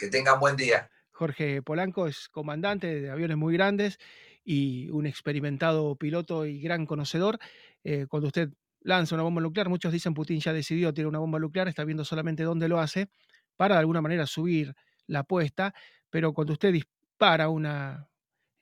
Que 0.00 0.08
tengan 0.08 0.40
buen 0.40 0.56
día. 0.56 0.90
Jorge 1.10 1.60
Polanco 1.60 2.06
es 2.06 2.30
comandante 2.30 3.02
de 3.02 3.10
aviones 3.10 3.36
muy 3.36 3.52
grandes 3.52 3.98
y 4.42 4.88
un 4.88 5.06
experimentado 5.06 5.94
piloto 5.96 6.46
y 6.46 6.58
gran 6.62 6.86
conocedor. 6.86 7.38
Eh, 7.84 8.06
cuando 8.08 8.28
usted 8.28 8.48
lanza 8.80 9.14
una 9.14 9.24
bomba 9.24 9.42
nuclear, 9.42 9.68
muchos 9.68 9.92
dicen 9.92 10.14
Putin 10.14 10.40
ya 10.40 10.54
decidió 10.54 10.94
tirar 10.94 11.08
una 11.08 11.18
bomba 11.18 11.38
nuclear, 11.38 11.68
está 11.68 11.84
viendo 11.84 12.06
solamente 12.06 12.44
dónde 12.44 12.66
lo 12.66 12.80
hace 12.80 13.10
para 13.56 13.74
de 13.74 13.80
alguna 13.80 14.00
manera 14.00 14.26
subir 14.26 14.74
la 15.06 15.18
apuesta, 15.18 15.74
pero 16.08 16.32
cuando 16.32 16.54
usted 16.54 16.72
dispara 16.72 17.50
una, 17.50 18.08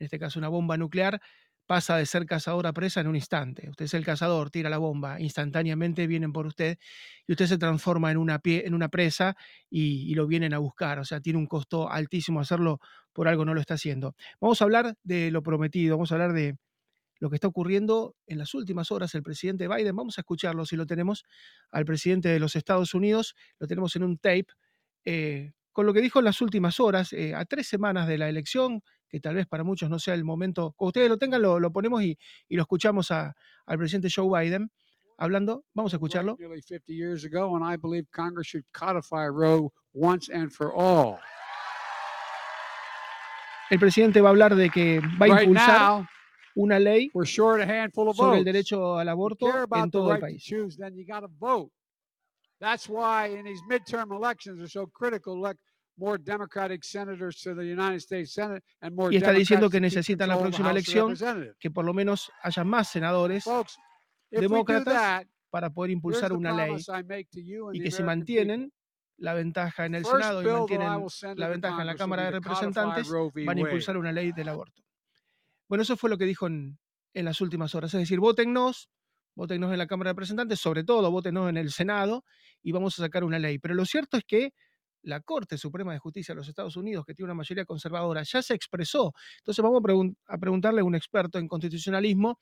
en 0.01 0.05
este 0.05 0.19
caso 0.19 0.41
una 0.41 0.49
bomba 0.49 0.77
nuclear, 0.77 1.21
pasa 1.69 1.99
de 1.99 2.07
ser 2.07 2.25
cazador 2.25 2.67
a 2.67 2.73
presa 2.73 3.03
en 3.03 3.09
un 3.09 3.15
instante. 3.15 3.69
Usted 3.69 3.85
es 3.85 3.93
el 3.93 4.03
cazador, 4.03 4.51
tira 4.51 4.71
la 4.71 4.79
bomba, 4.79 5.21
instantáneamente 5.21 6.07
vienen 6.07 6.33
por 6.33 6.47
usted 6.47 6.79
y 7.27 7.33
usted 7.33 7.47
se 7.47 7.59
transforma 7.59 8.11
en 8.11 8.17
una, 8.17 8.39
pie, 8.39 8.67
en 8.67 8.73
una 8.73 8.89
presa 8.89 9.37
y, 9.69 10.15
lo 10.15 10.27
vienen 10.27 10.55
a 10.55 10.59
buscar. 10.59 10.99
O 10.99 11.05
sea, 11.05 11.21
tiene 11.21 11.39
un 11.39 11.47
costo 11.47 11.91
altísimo 11.91 12.41
hacerlo, 12.41 12.81
por 13.13 13.29
algo 13.29 13.45
no 13.45 13.53
lo 13.53 13.61
está 13.61 13.75
haciendo. 13.75 14.17
Vamos 14.41 14.63
a 14.63 14.65
hablar 14.65 14.95
de 15.03 15.31
lo 15.31 15.43
prometido, 15.43 15.97
vamos 15.97 16.11
a 16.11 16.15
hablar 16.15 16.33
de 16.33 16.57
lo 17.21 17.29
que 17.29 17.37
está 17.37 17.49
ocurriendo 17.49 18.17
en 18.27 18.39
las 18.39 18.55
últimas 18.55 18.91
horas. 18.91 19.15
El 19.15 19.23
presidente 19.23 19.69
Biden, 19.69 19.95
vamos 19.95 20.17
a 20.17 20.23
escucharlo 20.23 20.65
si 20.65 20.75
lo 20.75 20.87
tenemos, 20.87 21.25
al 21.71 21.85
presidente 21.85 22.31
de 22.31 22.41
los 22.41 22.57
Estados 22.57 22.95
Unidos, 22.95 23.37
lo 23.59 23.67
tenemos 23.67 23.95
en 23.95 24.05
un 24.05 24.17
tape. 24.17 24.47
Eh, 25.05 25.53
con 25.73 25.85
lo 25.85 25.93
que 25.93 26.01
dijo 26.01 26.19
en 26.19 26.25
las 26.25 26.41
últimas 26.41 26.81
horas, 26.81 27.13
eh, 27.13 27.35
a 27.35 27.45
tres 27.45 27.69
semanas 27.69 28.09
de 28.09 28.17
la 28.17 28.31
elección, 28.31 28.83
que 29.09 29.21
tal 29.21 29.35
vez 29.35 29.47
para 29.47 29.65
muchos 29.65 29.89
no 29.89 29.99
sea 29.99 30.15
el 30.15 30.25
momento, 30.25 30.75
cuando 30.77 30.89
ustedes 30.89 31.09
lo 31.09 31.19
tengan, 31.19 31.43
lo, 31.43 31.73
ponemos 31.73 32.03
y, 32.03 32.19
lo 32.49 32.63
escuchamos 32.63 33.11
al 33.11 33.35
presidente 33.79 34.09
Joe 34.15 34.41
Biden 34.41 34.71
hablando. 35.17 35.65
Vamos 35.75 35.93
a 35.93 35.97
escucharlo. 35.97 36.37
El 43.71 43.79
presidente 43.79 44.21
va 44.21 44.29
a 44.29 44.31
hablar 44.31 44.55
de 44.55 44.71
que 44.71 45.01
va 45.21 45.27
a 45.27 45.43
impulsar 45.43 46.09
una 46.55 46.79
ley 46.79 47.11
sobre 47.25 48.39
el 48.39 48.45
derecho 48.45 48.99
al 48.99 49.09
aborto 49.09 49.47
en 49.75 49.91
todo 49.91 50.13
el 50.13 50.21
país. 50.21 50.45
That's 52.61 52.89
why 52.89 53.27
in 53.27 53.45
these 53.45 53.63
midterm 53.69 54.11
elections 54.11 54.61
are 54.61 54.69
so 54.69 54.89
critical. 54.89 55.41
Y 59.11 59.17
está 59.17 59.33
diciendo 59.33 59.69
que 59.69 59.81
necesitan 59.81 60.29
la 60.29 60.39
próxima 60.39 60.71
elección 60.71 61.15
que 61.59 61.71
por 61.71 61.85
lo 61.85 61.93
menos 61.93 62.31
haya 62.43 62.65
más 62.65 62.89
senadores 62.89 63.45
demócratas 64.31 65.27
para 65.51 65.71
poder 65.71 65.91
impulsar 65.91 66.33
una 66.33 66.53
ley 66.53 66.77
y 67.73 67.81
que 67.81 67.91
si 67.91 68.03
mantienen 68.03 68.73
la 69.17 69.35
ventaja 69.35 69.87
en 69.87 69.97
el 69.97 70.05
Senado 70.05 70.43
y 70.43 70.47
mantienen 70.47 71.07
la 71.37 71.49
ventaja 71.49 71.81
en 71.81 71.87
la 71.87 71.97
Cámara 71.97 72.25
de 72.25 72.31
Representantes, 72.33 73.11
van 73.45 73.59
a 73.59 73.61
impulsar 73.61 73.97
una 73.97 74.13
ley 74.13 74.33
del 74.33 74.49
aborto. 74.49 74.83
Bueno, 75.69 75.83
eso 75.83 75.97
fue 75.97 76.09
lo 76.09 76.17
que 76.17 76.25
dijo 76.25 76.47
en, 76.47 76.79
en 77.13 77.25
las 77.25 77.41
últimas 77.41 77.75
horas. 77.75 77.93
Es 77.93 78.01
decir, 78.01 78.21
votennos, 78.21 78.89
votennos 79.35 79.73
en 79.73 79.79
la 79.79 79.87
Cámara 79.87 80.11
de 80.11 80.13
Representantes, 80.13 80.61
sobre 80.61 80.85
todo 80.85 81.11
votennos 81.11 81.51
en 81.51 81.57
el 81.57 81.71
Senado 81.73 82.25
y 82.63 82.73
vamos 82.73 82.99
a 82.99 83.03
sacar 83.03 83.25
una 83.25 83.39
ley. 83.39 83.59
Pero 83.59 83.75
lo 83.75 83.85
cierto 83.85 84.17
es 84.17 84.25
que 84.25 84.55
la 85.03 85.21
Corte 85.21 85.59
Suprema 85.59 85.93
de 85.93 85.99
Justicia 85.99 86.35
de 86.35 86.37
los 86.37 86.49
Estados 86.49 86.77
Unidos, 86.77 87.05
que 87.05 87.15
tiene 87.15 87.27
una 87.27 87.35
mayoría 87.35 87.65
conservadora, 87.65 88.23
ya 88.23 88.43
se 88.43 88.55
expresó. 88.55 89.15
Entonces 89.39 89.63
vamos 89.63 89.83
a, 90.27 90.39
preguntarle 90.39 90.81
a 90.81 90.85
un 90.85 90.95
experto 90.95 91.39
en 91.39 91.49
constitucionalismo, 91.49 92.39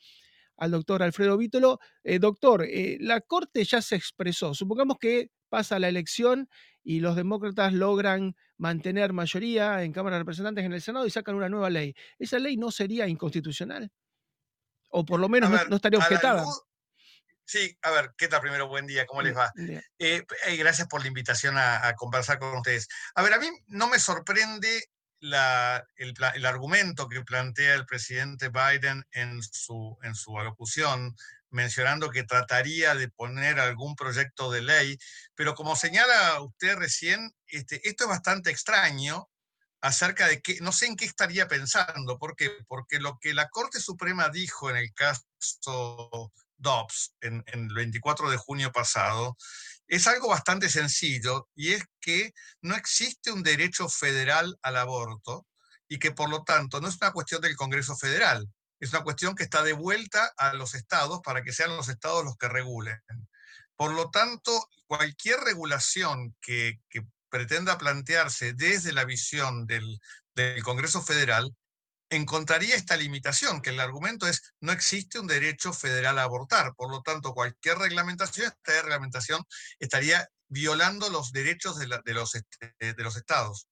al 0.56 0.70
doctor 0.70 1.02
Alfredo 1.02 1.36
Vítolo. 1.36 1.78
Eh, 2.02 2.18
doctor, 2.18 2.64
eh, 2.64 2.96
la 3.00 3.20
Corte 3.20 3.64
ya 3.64 3.82
se 3.82 3.96
expresó. 3.96 4.54
Supongamos 4.54 4.98
que 4.98 5.30
pasa 5.48 5.78
la 5.78 5.88
elección 5.88 6.48
y 6.82 7.00
los 7.00 7.16
demócratas 7.16 7.72
logran 7.72 8.36
mantener 8.56 9.12
mayoría 9.12 9.82
en 9.82 9.92
Cámara 9.92 10.16
de 10.16 10.20
Representantes 10.20 10.64
en 10.64 10.72
el 10.72 10.80
Senado 10.80 11.06
y 11.06 11.10
sacan 11.10 11.34
una 11.34 11.48
nueva 11.48 11.68
ley. 11.68 11.94
¿Esa 12.18 12.38
ley 12.38 12.56
no 12.56 12.70
sería 12.70 13.08
inconstitucional? 13.08 13.90
O 14.90 15.04
por 15.04 15.20
lo 15.20 15.28
menos 15.28 15.50
no, 15.68 15.76
estaría 15.76 15.98
objetada. 15.98 16.44
Sí, 17.46 17.78
a 17.82 17.92
ver, 17.92 18.12
¿qué 18.18 18.26
tal 18.26 18.40
primero? 18.40 18.66
Buen 18.66 18.88
día, 18.88 19.06
¿cómo 19.06 19.22
les 19.22 19.36
va? 19.36 19.52
Eh, 20.00 20.26
gracias 20.58 20.88
por 20.88 21.00
la 21.00 21.06
invitación 21.06 21.56
a, 21.56 21.94
conversar 21.94 22.40
con 22.40 22.56
ustedes. 22.56 22.88
A 23.14 23.22
ver, 23.22 23.34
a 23.34 23.38
mí 23.38 23.48
no 23.68 23.86
me 23.86 24.00
sorprende 24.00 24.90
el, 25.20 26.44
argumento 26.44 27.08
que 27.08 27.22
plantea 27.22 27.74
el 27.74 27.86
presidente 27.86 28.48
Biden 28.48 29.06
en 29.12 29.40
su, 29.44 29.96
en 30.02 30.16
su 30.16 30.36
alocución, 30.36 31.14
mencionando 31.50 32.10
que 32.10 32.24
trataría 32.24 32.96
de 32.96 33.08
poner 33.10 33.60
algún 33.60 33.94
proyecto 33.94 34.50
de 34.50 34.62
ley, 34.62 34.98
pero 35.36 35.54
como 35.54 35.76
señala 35.76 36.40
usted 36.40 36.74
recién, 36.74 37.32
este, 37.46 37.80
esto 37.88 38.04
es 38.04 38.10
bastante 38.10 38.50
extraño 38.50 39.30
acerca 39.80 40.26
de 40.26 40.42
que, 40.42 40.58
no 40.62 40.72
sé 40.72 40.86
en 40.86 40.96
qué 40.96 41.04
estaría 41.04 41.46
pensando, 41.46 42.18
¿por 42.18 42.34
qué? 42.34 42.50
Porque 42.66 42.98
lo 42.98 43.20
que 43.20 43.34
la 43.34 43.48
Corte 43.50 43.78
Suprema 43.78 44.30
dijo 44.30 44.68
en 44.68 44.78
el 44.78 44.92
caso 44.92 45.22
Dobbs 46.58 47.14
en, 47.20 47.44
el 47.46 47.68
24 47.74 48.30
de 48.30 48.36
junio 48.36 48.72
pasado, 48.72 49.36
es 49.86 50.06
algo 50.06 50.28
bastante 50.28 50.68
sencillo 50.68 51.48
y 51.54 51.72
es 51.72 51.84
que 52.00 52.32
no 52.60 52.74
existe 52.74 53.30
un 53.30 53.42
derecho 53.42 53.88
federal 53.88 54.58
al 54.62 54.76
aborto 54.76 55.46
y 55.88 55.98
que 55.98 56.10
por 56.10 56.28
lo 56.28 56.42
tanto 56.42 56.80
no 56.80 56.88
es 56.88 56.96
una 57.00 57.12
cuestión 57.12 57.40
del 57.40 57.56
Congreso 57.56 57.96
Federal, 57.96 58.48
es 58.80 58.90
una 58.90 59.04
cuestión 59.04 59.34
que 59.34 59.44
está 59.44 59.62
de 59.62 59.72
vuelta 59.72 60.32
a 60.36 60.54
los 60.54 60.74
estados 60.74 61.20
para 61.22 61.42
que 61.42 61.52
sean 61.52 61.76
los 61.76 61.88
estados 61.88 62.24
los 62.24 62.36
que 62.36 62.48
regulen. 62.48 63.00
Por 63.76 63.92
lo 63.92 64.10
tanto, 64.10 64.68
cualquier 64.86 65.40
regulación 65.40 66.34
que, 66.40 66.80
pretenda 67.28 67.76
plantearse 67.76 68.54
desde 68.54 68.92
la 68.92 69.04
visión 69.04 69.66
del 69.66 70.00
Congreso 70.62 71.02
Federal 71.02 71.54
encontraría 72.10 72.76
esta 72.76 72.96
limitación, 72.96 73.60
que 73.60 73.70
el 73.70 73.80
argumento 73.80 74.26
es 74.26 74.54
no 74.60 74.72
existe 74.72 75.18
un 75.18 75.26
derecho 75.26 75.72
federal 75.72 76.18
a 76.18 76.22
abortar, 76.22 76.74
por 76.76 76.90
lo 76.90 77.02
tanto 77.02 77.34
cualquier 77.34 77.78
reglamentación, 77.78 78.46
esta 78.46 78.82
reglamentación 78.82 79.42
estaría 79.78 80.28
violando 80.48 81.10
los 81.10 81.32
derechos 81.32 81.78
de, 81.78 81.86
los, 81.86 82.34
este, 82.34 82.74
de 82.78 83.02
los 83.02 83.16
estados. 83.16 83.68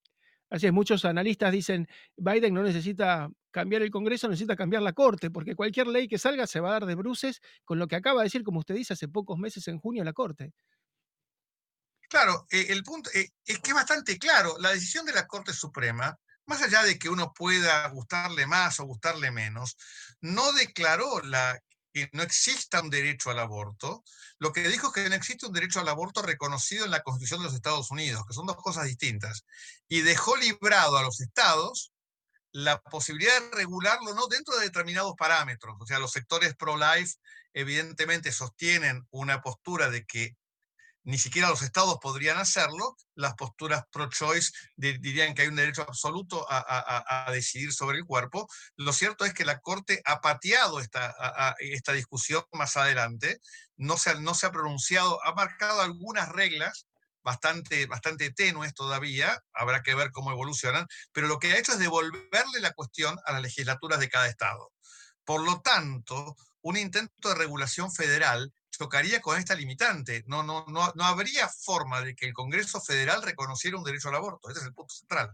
Así 0.51 0.67
es, 0.67 0.73
muchos 0.73 1.05
analistas 1.05 1.53
dicen, 1.53 1.89
Biden 2.17 2.55
no 2.55 2.63
necesita 2.63 3.29
cambiar 3.51 3.83
el 3.83 3.91
Congreso, 3.91 4.29
necesita 4.29 4.57
cambiar 4.57 4.83
la 4.83 4.93
Corte, 4.93 5.31
porque 5.31 5.55
cualquier 5.55 5.87
ley 5.87 6.09
que 6.09 6.19
salga 6.19 6.47
se 6.47 6.61
va 6.61 6.71
a 6.71 6.73
dar 6.73 6.87
de 6.87 6.95
bruces 6.97 7.41
con 7.65 7.79
lo 7.79 7.87
que 7.87 7.97
acaba 7.97 8.21
de 8.21 8.27
decir, 8.27 8.43
como 8.43 8.59
usted 8.59 8.75
dice, 8.75 8.95
hace 8.95 9.09
pocos 9.09 9.39
meses 9.39 9.67
en 9.69 9.79
junio 9.79 10.05
la 10.05 10.13
Corte. 10.13 10.53
Claro, 12.09 12.47
eh, 12.51 12.67
el 12.69 12.83
punto 12.83 13.11
eh, 13.15 13.31
es 13.45 13.59
que 13.61 13.71
es 13.71 13.75
bastante 13.75 14.19
claro, 14.19 14.57
la 14.59 14.71
decisión 14.71 15.07
de 15.07 15.13
la 15.13 15.27
Corte 15.27 15.53
Suprema 15.53 16.17
más 16.47 16.63
allá 16.63 16.83
de 16.83 16.99
que 16.99 17.09
uno 17.09 17.33
pueda 17.33 17.87
gustarle 17.89 18.47
más 18.47 18.81
o 18.81 18.85
gustarle 18.85 19.31
menos, 19.31 19.77
no 20.21 20.53
declaró 20.53 21.21
la, 21.23 21.59
que 21.93 22.11
no 22.13 22.23
exista 22.23 22.83
un 22.83 22.91
derecho 22.91 23.31
al 23.31 23.39
aborto, 23.39 24.05
lo 24.39 24.53
que 24.53 24.69
dijo 24.69 24.89
es 24.89 24.93
que 24.93 25.09
no 25.09 25.15
existe 25.15 25.47
un 25.47 25.53
derecho 25.53 25.81
al 25.81 25.89
aborto 25.89 26.23
reconocido 26.23 26.85
en 26.85 26.91
la 26.91 27.03
Constitución 27.03 27.41
de 27.41 27.47
los 27.47 27.55
Estados 27.55 27.91
Unidos, 27.91 28.25
que 28.27 28.35
son 28.35 28.47
dos 28.47 28.57
cosas 28.57 28.87
distintas, 28.87 29.45
y 29.89 30.01
dejó 30.01 30.37
librado 30.37 30.99
a 30.99 31.03
los 31.03 31.21
estados 31.21 31.93
la 32.51 32.81
posibilidad 32.81 33.41
de 33.41 33.57
regularlo 33.57 34.15
no 34.15 34.29
dentro 34.29 34.57
de 34.57 34.67
determinados 34.67 35.15
parámetros. 35.17 35.77
O 35.81 35.87
sea, 35.87 35.99
los 35.99 36.13
sectores 36.13 36.55
pro-life 36.55 37.15
evidentemente 37.53 38.33
sostienen 38.33 39.07
una 39.11 39.41
postura 39.41 39.91
de 39.91 40.05
que 40.05 40.37
ni 41.05 41.19
siquiera 41.19 41.51
los 41.51 41.63
estados 41.63 41.99
podrían 42.01 42.39
hacerlo, 42.39 42.97
las 43.15 43.35
posturas 43.35 43.85
pro-choice 43.93 44.53
dirían 44.77 45.35
que 45.35 45.43
hay 45.43 45.49
un 45.49 45.57
derecho 45.57 45.83
absoluto 45.83 46.47
a, 46.49 47.31
decidir 47.31 47.73
sobre 47.73 47.99
el 47.99 48.07
cuerpo. 48.07 48.49
Lo 48.77 48.93
cierto 48.93 49.25
es 49.25 49.35
que 49.35 49.45
la 49.45 49.61
Corte 49.61 50.01
ha 50.05 50.21
pateado 50.21 50.81
esta, 50.81 51.15
discusión 51.93 52.43
más 52.53 52.77
adelante, 52.77 53.39
no 53.77 53.97
se, 53.99 54.19
no 54.21 54.35
se 54.35 54.47
ha 54.47 54.53
pronunciado, 54.53 55.23
ha 55.25 55.35
marcado 55.35 55.83
algunas 55.83 56.31
reglas 56.31 56.87
bastante, 57.23 57.87
bastante 57.87 58.33
tenues 58.33 58.75
todavía, 58.75 59.43
habrá 59.53 59.83
que 59.83 59.95
ver 59.95 60.11
cómo 60.11 60.31
evolucionan, 60.31 60.87
pero 61.13 61.27
lo 61.27 61.39
que 61.39 61.53
ha 61.53 61.59
hecho 61.59 61.73
es 61.73 61.79
devolverle 61.79 62.61
la 62.61 62.73
cuestión 62.73 63.19
a 63.27 63.33
las 63.33 63.43
legislaturas 63.43 64.01
de 64.01 64.09
cada 64.09 64.29
estado. 64.29 64.73
Por 65.25 65.43
lo 65.43 65.61
tanto, 65.61 66.37
un 66.61 66.77
intento 66.77 67.29
de 67.29 67.35
regulación 67.35 67.93
federal 67.93 68.53
chocaría 68.79 69.21
con 69.21 69.39
esta 69.39 69.55
limitante. 69.55 70.25
No, 70.27 70.43
no, 70.43 70.65
no, 70.69 70.93
no 70.95 71.05
habría 71.05 71.49
forma 71.49 72.01
de 72.01 72.15
que 72.15 72.27
el 72.27 72.33
Congreso 72.33 72.81
Federal 72.81 73.23
reconociera 73.23 73.77
un 73.77 73.85
derecho 73.85 74.09
al 74.09 74.17
aborto. 74.17 74.51
Ese 74.51 74.61
es 74.61 74.67
el 74.67 74.75
punto 74.75 74.95
central. 74.95 75.31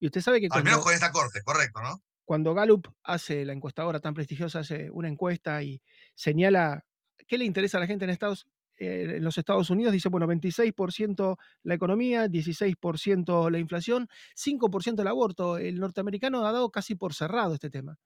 Y 0.00 0.06
usted 0.06 0.20
sabe 0.20 0.40
que... 0.40 0.48
Al 0.50 0.64
menos 0.64 0.82
con 0.82 0.94
esta 0.94 1.10
corte, 1.10 1.42
correcto, 1.42 1.80
¿no? 1.82 2.02
Cuando 2.24 2.54
Gallup 2.54 2.88
hace, 3.04 3.44
la 3.44 3.52
encuestadora 3.52 4.00
tan 4.00 4.14
prestigiosa, 4.14 4.60
hace 4.60 4.90
una 4.90 5.08
encuesta 5.08 5.62
y 5.62 5.80
señala 6.14 6.84
qué 7.26 7.38
le 7.38 7.44
interesa 7.44 7.78
a 7.78 7.80
la 7.80 7.86
gente 7.86 8.04
en 8.04 8.10
Estados 8.10 8.46
eh, 8.78 9.16
en 9.16 9.24
los 9.24 9.36
Estados 9.38 9.70
Unidos 9.70 9.92
dice, 9.92 10.08
bueno, 10.08 10.26
26% 10.26 11.36
la 11.64 11.74
economía, 11.74 12.26
16% 12.26 13.50
la 13.50 13.58
inflación, 13.58 14.08
5% 14.36 15.00
el 15.00 15.08
aborto. 15.08 15.58
El 15.58 15.80
norteamericano 15.80 16.46
ha 16.46 16.52
dado 16.52 16.70
casi 16.70 16.94
por 16.94 17.14
cerrado 17.14 17.54
este 17.54 17.70
tema. 17.70 17.98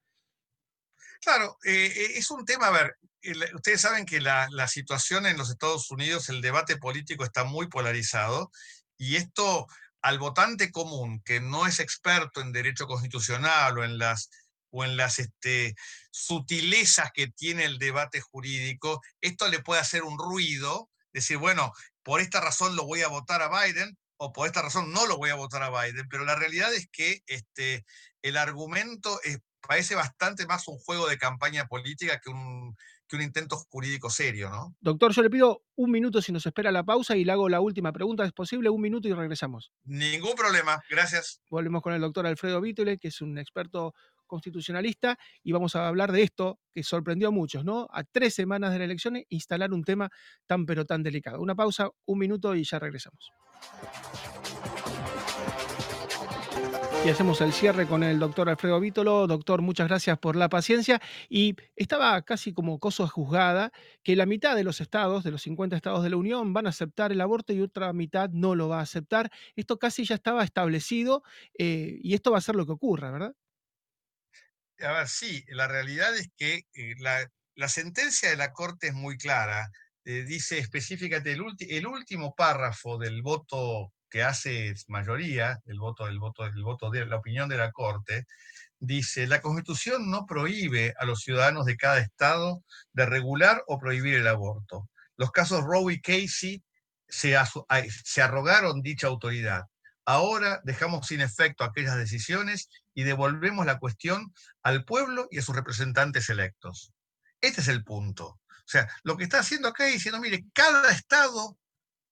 Claro, 1.23 1.57
eh, 1.65 1.87
eh, 1.87 2.13
es 2.17 2.31
un 2.33 2.45
tema, 2.45 2.67
a 2.67 2.71
ver, 2.73 2.99
ustedes 3.55 3.81
saben 3.81 4.05
que 4.05 4.21
la, 4.21 4.49
situación 4.67 5.25
en 5.25 5.39
los 5.39 5.51
Estados 5.51 5.89
Unidos, 5.93 6.29
el 6.29 6.41
debate 6.41 6.77
político 6.77 7.25
está 7.25 7.45
muy 7.45 7.69
polarizado 7.69 8.51
y 8.99 9.15
esto 9.17 9.69
al 10.03 10.19
votante 10.19 10.73
común 10.73 11.23
que 11.25 11.41
no 11.41 11.67
es 11.69 11.79
experto 11.79 12.41
en 12.41 12.51
derecho 12.51 12.87
constitucional 12.89 13.79
o 13.79 13.85
en 13.85 13.99
las 13.99 14.31
o 14.71 14.85
en 14.85 14.97
las 14.97 15.19
este, 15.19 15.77
sutilezas 16.11 17.11
que 17.13 17.29
tiene 17.29 17.65
el 17.67 17.79
debate 17.79 18.21
jurídico, 18.23 19.03
esto 19.21 19.49
le 19.49 19.61
puede 19.61 19.83
hacer 19.83 20.03
un 20.03 20.19
ruido, 20.19 20.91
decir, 21.13 21.37
bueno, 21.37 21.73
por 22.03 22.21
esta 22.21 22.41
razón 22.41 22.75
lo 22.75 22.85
voy 22.85 23.03
a 23.03 23.09
votar 23.09 23.43
a 23.43 23.49
Biden 23.49 23.97
o 24.17 24.33
por 24.33 24.47
esta 24.47 24.63
razón 24.63 24.91
no 24.91 25.07
lo 25.07 25.19
voy 25.19 25.31
a 25.31 25.35
votar 25.35 25.63
a 25.63 25.71
Biden, 25.71 26.09
pero 26.09 26.25
la 26.25 26.37
realidad 26.37 26.73
es 26.75 26.89
que 26.91 27.23
este, 27.27 27.85
el 28.23 28.39
argumento 28.39 29.21
es, 29.25 29.39
parece 29.67 29.95
bastante 29.95 30.47
más 30.47 30.69
un 30.69 30.79
juego 30.79 31.09
de 31.09 31.19
campaña 31.19 31.67
política 31.67 32.21
que 32.23 32.31
un, 32.31 32.77
que 33.07 33.17
un 33.17 33.23
intento 33.23 33.57
jurídico 33.57 34.11
serio, 34.11 34.51
¿no? 34.51 34.75
Doctor, 34.81 35.13
yo 35.13 35.23
le 35.23 35.31
pido 35.31 35.65
un 35.77 35.91
minuto 35.91 36.21
si 36.21 36.33
nos 36.33 36.47
espera 36.47 36.73
la 36.73 36.85
pausa 36.85 37.17
y 37.17 37.25
le 37.25 37.33
hago 37.33 37.49
la 37.49 37.61
última 37.61 37.93
pregunta. 37.93 38.25
¿Es 38.25 38.33
posible? 38.33 38.71
Un 38.71 38.81
minuto 38.81 39.09
y 39.09 39.13
regresamos. 39.13 39.73
Ningún 39.85 40.35
problema, 40.35 40.83
gracias. 40.89 41.41
Volvemos 41.51 41.83
con 41.83 41.93
el 41.93 42.01
doctor 42.01 42.27
Alfredo 42.27 42.61
Vítole, 42.61 42.99
que 42.99 43.09
es 43.09 43.21
un 43.21 43.39
experto 43.39 43.95
constitucionalista, 44.27 45.19
y 45.43 45.53
vamos 45.53 45.77
a 45.77 45.87
hablar 45.87 46.11
de 46.11 46.23
esto 46.23 46.59
que 46.73 46.83
sorprendió 46.83 47.29
a 47.29 47.31
muchos, 47.31 47.67
¿no? 47.67 47.87
A 47.93 48.03
tres 48.03 48.35
semanas 48.35 48.73
de 48.73 48.79
la 48.79 48.87
elección, 48.87 49.23
instalar 49.29 49.73
un 49.73 49.85
tema 49.85 50.09
tan 50.47 50.65
pero 50.65 50.87
tan 50.87 51.03
delicado. 51.03 51.41
Una 51.41 51.55
pausa, 51.55 51.91
un 52.07 52.19
minuto 52.19 52.55
y 52.55 52.65
ya 52.65 52.79
regresamos. 52.79 53.31
Y 57.05 57.09
hacemos 57.09 57.41
el 57.41 57.53
cierre 57.53 57.89
con 57.89 58.05
el 58.05 58.21
doctor 58.21 58.49
Alfredo 58.49 58.79
Vítolo. 58.79 59.27
Doctor, 59.27 59.61
muchas 59.61 59.89
gracias 59.89 60.17
por 60.19 60.37
la 60.37 60.49
paciencia. 60.49 61.03
Y 61.29 61.57
estaba 61.75 62.23
casi 62.23 62.53
como 62.53 62.79
cosa 62.79 63.09
juzgada 63.09 63.73
que 64.05 64.15
la 64.15 64.25
mitad 64.25 64.55
de 64.55 64.63
los 64.63 64.81
estados, 64.81 65.25
de 65.25 65.33
los 65.33 65.43
50 65.43 65.75
estados 65.75 66.05
de 66.05 66.11
la 66.11 66.17
Unión, 66.17 66.53
van 66.53 66.67
a 66.67 66.69
aceptar 66.69 67.11
el 67.11 67.21
aborto 67.21 67.53
y 67.53 67.61
otra 67.61 67.93
mitad 67.93 68.31
no 68.31 68.55
lo 68.55 68.69
va 68.69 68.79
a 68.79 68.83
aceptar. 68.83 69.33
Esto 69.57 69.81
casi 69.81 70.05
ya 70.05 70.15
estaba 70.15 70.45
establecido 70.45 71.25
eh, 71.59 71.99
y 72.01 72.15
esto 72.15 72.31
va 72.31 72.39
a 72.39 72.43
ser 72.43 72.55
lo 72.55 72.67
que 72.67 72.73
ocurra, 72.73 73.11
¿verdad? 73.11 73.35
A 74.79 74.93
ver, 74.93 75.09
sí, 75.09 75.45
la 75.49 75.67
realidad 75.67 76.17
es 76.17 76.31
que 76.37 76.67
eh, 76.73 76.95
la, 77.01 77.69
sentencia 77.69 78.31
de 78.31 78.37
la 78.37 78.53
Corte 78.53 78.87
es 78.87 78.95
muy 78.95 79.19
clara. 79.19 79.73
Eh, 80.05 80.23
dice 80.23 80.59
específicamente 80.59 81.33
el, 81.33 81.43
el 81.69 81.87
último 81.89 82.33
párrafo 82.37 82.97
del 82.97 83.23
voto 83.23 83.93
que 84.13 84.23
hace 84.23 84.75
mayoría, 84.89 85.59
el 85.65 85.79
voto, 85.79 86.05
voto, 86.21 86.45
voto 86.63 86.91
de 86.91 87.07
la 87.07 87.17
opinión 87.17 87.49
de 87.49 87.57
la 87.57 87.73
Corte, 87.73 88.27
dice, 88.79 89.27
la 89.27 89.41
Constitución 89.41 90.11
no 90.11 90.27
prohíbe 90.27 90.93
a 90.99 91.07
los 91.07 91.21
ciudadanos 91.21 91.65
de 91.65 91.79
cada 91.79 91.99
estado 91.99 92.63
de 92.93 93.07
regular 93.07 93.65
o 93.67 93.79
prohibir 93.79 94.17
el 94.17 94.29
aborto. 94.29 94.91
Los 95.17 95.31
casos 95.31 95.65
Roe 95.65 95.95
y 95.95 96.01
Casey 96.03 96.63
se, 97.09 97.35
se 98.05 98.23
arrogaron 98.23 98.83
dicha 98.83 99.07
autoridad. 99.07 99.65
Ahora 100.05 100.61
dejamos 100.63 101.07
sin 101.07 101.23
efecto 101.23 101.65
aquellas 101.65 101.97
decisiones 101.97 102.69
y 102.93 103.05
devolvemos 103.05 103.65
la 103.65 103.79
cuestión 103.79 104.35
al 104.63 104.85
pueblo 104.85 105.27
y 105.31 105.39
a 105.39 105.43
sus 105.43 105.57
representantes 105.57 106.29
electos. 106.29 106.93
Este 107.41 107.63
es 107.63 107.69
el 107.69 107.83
punto. 107.83 108.27
O 108.27 108.67
sea, 108.67 108.91
lo 109.05 109.17
que 109.17 109.25
está 109.25 109.39
haciendo 109.39 109.69
acá 109.69 109.87
es 109.87 109.95
diciendo, 109.95 110.21
mire, 110.21 110.45
cada 110.53 110.91
estado, 110.91 111.57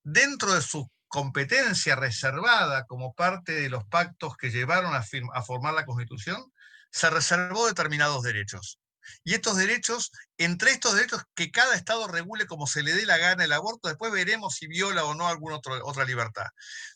dentro 0.03 0.55
de 0.55 0.63
su 0.63 0.91
competencia 1.11 1.97
reservada 1.97 2.87
como 2.87 3.13
parte 3.15 3.53
de 3.53 3.69
los 3.69 3.85
pactos 3.85 4.37
que 4.37 4.51
llevaron 4.51 4.95
a, 4.95 5.43
formar 5.43 5.75
la 5.75 5.85
Constitución, 5.85 6.53
se 6.93 7.11
reservó 7.11 7.67
determinados 7.67 8.23
derechos. 8.23 8.79
Y 9.25 9.35
estos 9.35 9.57
derechos, 9.57 10.13
entre 10.39 10.71
estos 10.71 10.95
derechos, 10.95 11.25
que 11.35 11.51
cada 11.51 11.75
Estado 11.75 12.07
regule 12.07 12.47
como 12.47 12.69
se 12.69 12.85
le 12.85 12.95
dé 12.95 13.07
la 13.07 13.19
gana 13.19 13.45
el 13.45 13.53
aborto, 13.53 13.89
después 13.89 14.13
veremos 14.13 14.55
si 14.55 14.69
viola 14.69 15.05
o 15.05 15.15
no 15.15 15.27
alguna 15.27 15.61
otra 15.83 16.05
libertad. 16.05 16.47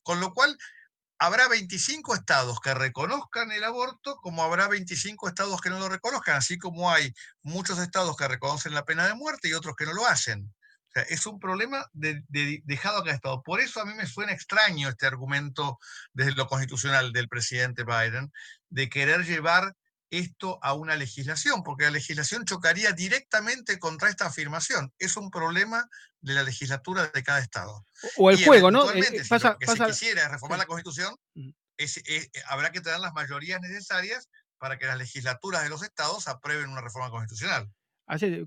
Con 0.04 0.20
lo 0.20 0.32
cual, 0.32 0.56
habrá 1.18 1.48
25 1.48 2.14
estados 2.14 2.60
que 2.60 2.72
reconozcan 2.72 3.50
el 3.50 3.64
aborto, 3.64 4.14
como 4.22 4.44
habrá 4.44 4.68
25 4.68 5.26
estados 5.26 5.60
que 5.60 5.70
no 5.70 5.80
lo 5.80 5.88
reconozcan, 5.88 6.36
así 6.36 6.56
como 6.56 6.88
hay 6.88 7.12
muchos 7.42 7.80
estados 7.80 8.16
que 8.16 8.28
reconocen 8.28 8.74
la 8.74 8.84
pena 8.84 9.08
de 9.08 9.14
muerte 9.14 9.48
y 9.48 9.54
otros 9.54 9.74
que 9.74 9.86
no 9.86 9.92
lo 9.92 10.06
hacen. 10.06 10.54
Sea, 10.95 11.03
es 11.03 11.26
un 11.26 11.40
problema 11.40 11.84
de, 11.92 12.22
dejado 12.64 12.99
a 12.99 13.05
cada 13.05 13.16
estado. 13.16 13.42
Por 13.42 13.61
eso 13.61 13.80
a 13.80 13.84
mí 13.84 13.95
me 13.95 14.07
suena 14.07 14.32
extraño 14.32 14.88
este 14.88 15.07
argumento 15.07 15.78
desde 16.12 16.32
lo 16.32 16.47
constitucional 16.47 17.12
del 17.12 17.28
presidente 17.28 17.84
Biden 17.84 18.32
de 18.70 18.88
querer 18.88 19.24
llevar 19.24 19.74
esto 20.11 20.61
a 20.62 20.74
una 20.74 20.95
legislación, 20.95 21.64
porque 21.64 21.84
la 21.84 21.90
legislación 21.90 22.45
chocaría 22.45 22.92
directamente 22.92 23.80
contra 23.80 24.09
esta 24.09 24.26
afirmación. 24.26 24.92
Es 24.99 25.16
un 25.16 25.30
problema 25.30 25.88
de 26.20 26.34
la 26.34 26.45
legislatura 26.45 27.09
de 27.09 27.22
cada 27.24 27.40
estado. 27.40 27.84
O 28.16 28.30
el 28.30 28.42
juego, 28.45 28.70
¿no? 28.70 28.90
Eh, 28.92 29.24
si 29.24 29.38
lo 29.38 29.59
que 29.59 29.66
se 29.66 29.86
quisiera 29.86 30.28
reformar 30.28 30.59
la 30.59 30.66
constitución, 30.66 31.16
eh, 31.34 32.30
habrá 32.47 32.70
que 32.70 32.80
tener 32.80 33.01
las 33.01 33.14
mayorías 33.14 33.61
necesarias 33.61 34.28
para 34.59 34.78
que 34.78 34.86
las 34.86 34.97
legislaturas 34.97 35.64
de 35.64 35.70
los 35.70 35.82
estados 35.82 36.28
aprueben 36.28 36.70
una 36.70 36.80
reforma 36.80 37.11
constitucional. 37.11 37.68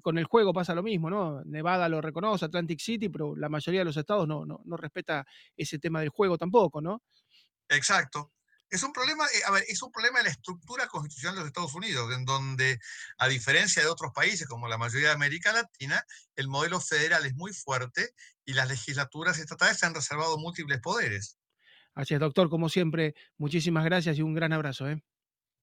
Con 0.01 0.18
el 0.18 0.26
juego 0.26 0.53
pasa 0.53 0.76
lo 0.76 0.84
mismo, 0.84 1.10
¿no? 1.10 1.43
Nevada 1.43 1.89
lo 1.89 2.01
reconoce, 2.01 2.45
Atlantic 2.45 2.80
City, 2.80 3.10
pero 3.10 3.36
la 3.36 3.49
mayoría 3.49 3.82
de 3.82 3.86
los 3.86 3.97
estados 3.97 4.28
no, 4.28 4.45
no, 4.45 4.62
no 4.66 4.78
respeta 4.78 5.26
ese 5.55 5.80
tema 5.80 5.99
del 5.99 6.10
juego 6.10 6.38
tampoco, 6.38 6.82
¿no? 6.82 7.01
Exacto. 7.70 8.32
Es 8.70 8.84
un 8.84 8.91
problema, 8.91 9.26
eh, 9.28 9.41
a 9.45 9.51
ver, 9.51 9.64
es 9.68 9.82
un 9.82 9.91
problema 9.91 10.20
de 10.20 10.26
la 10.26 10.32
estructura 10.32 10.88
constitucional 10.88 11.36
de 11.36 11.41
los 11.41 11.47
Estados 11.47 11.74
Unidos, 11.74 12.14
en 12.14 12.26
donde, 12.26 12.80
a 13.18 13.28
diferencia 13.28 13.82
de 13.82 13.88
otros 13.88 14.12
países 14.14 14.45
como 14.45 14.68
la 14.68 14.78
mayoría 14.78 15.08
de 15.08 15.14
América 15.14 15.53
Latina, 15.53 16.03
el 16.36 16.49
modelo 16.49 16.82
federal 16.82 17.26
es 17.26 17.34
muy 17.34 17.53
fuerte 17.53 18.12
y 18.45 18.53
las 18.53 18.68
legislaturas 18.68 19.39
estatales 19.39 19.78
se 19.78 19.86
han 19.86 19.95
reservado 19.95 20.38
múltiples 20.38 20.82
poderes. 20.82 21.38
Así 21.93 22.14
es, 22.14 22.20
doctor, 22.20 22.49
como 22.49 22.68
siempre, 22.68 23.16
muchísimas 23.38 23.86
gracias 23.86 24.18
y 24.18 24.22
un 24.22 24.36
gran 24.36 24.51
abrazo. 24.51 24.89
¿eh? 24.89 25.01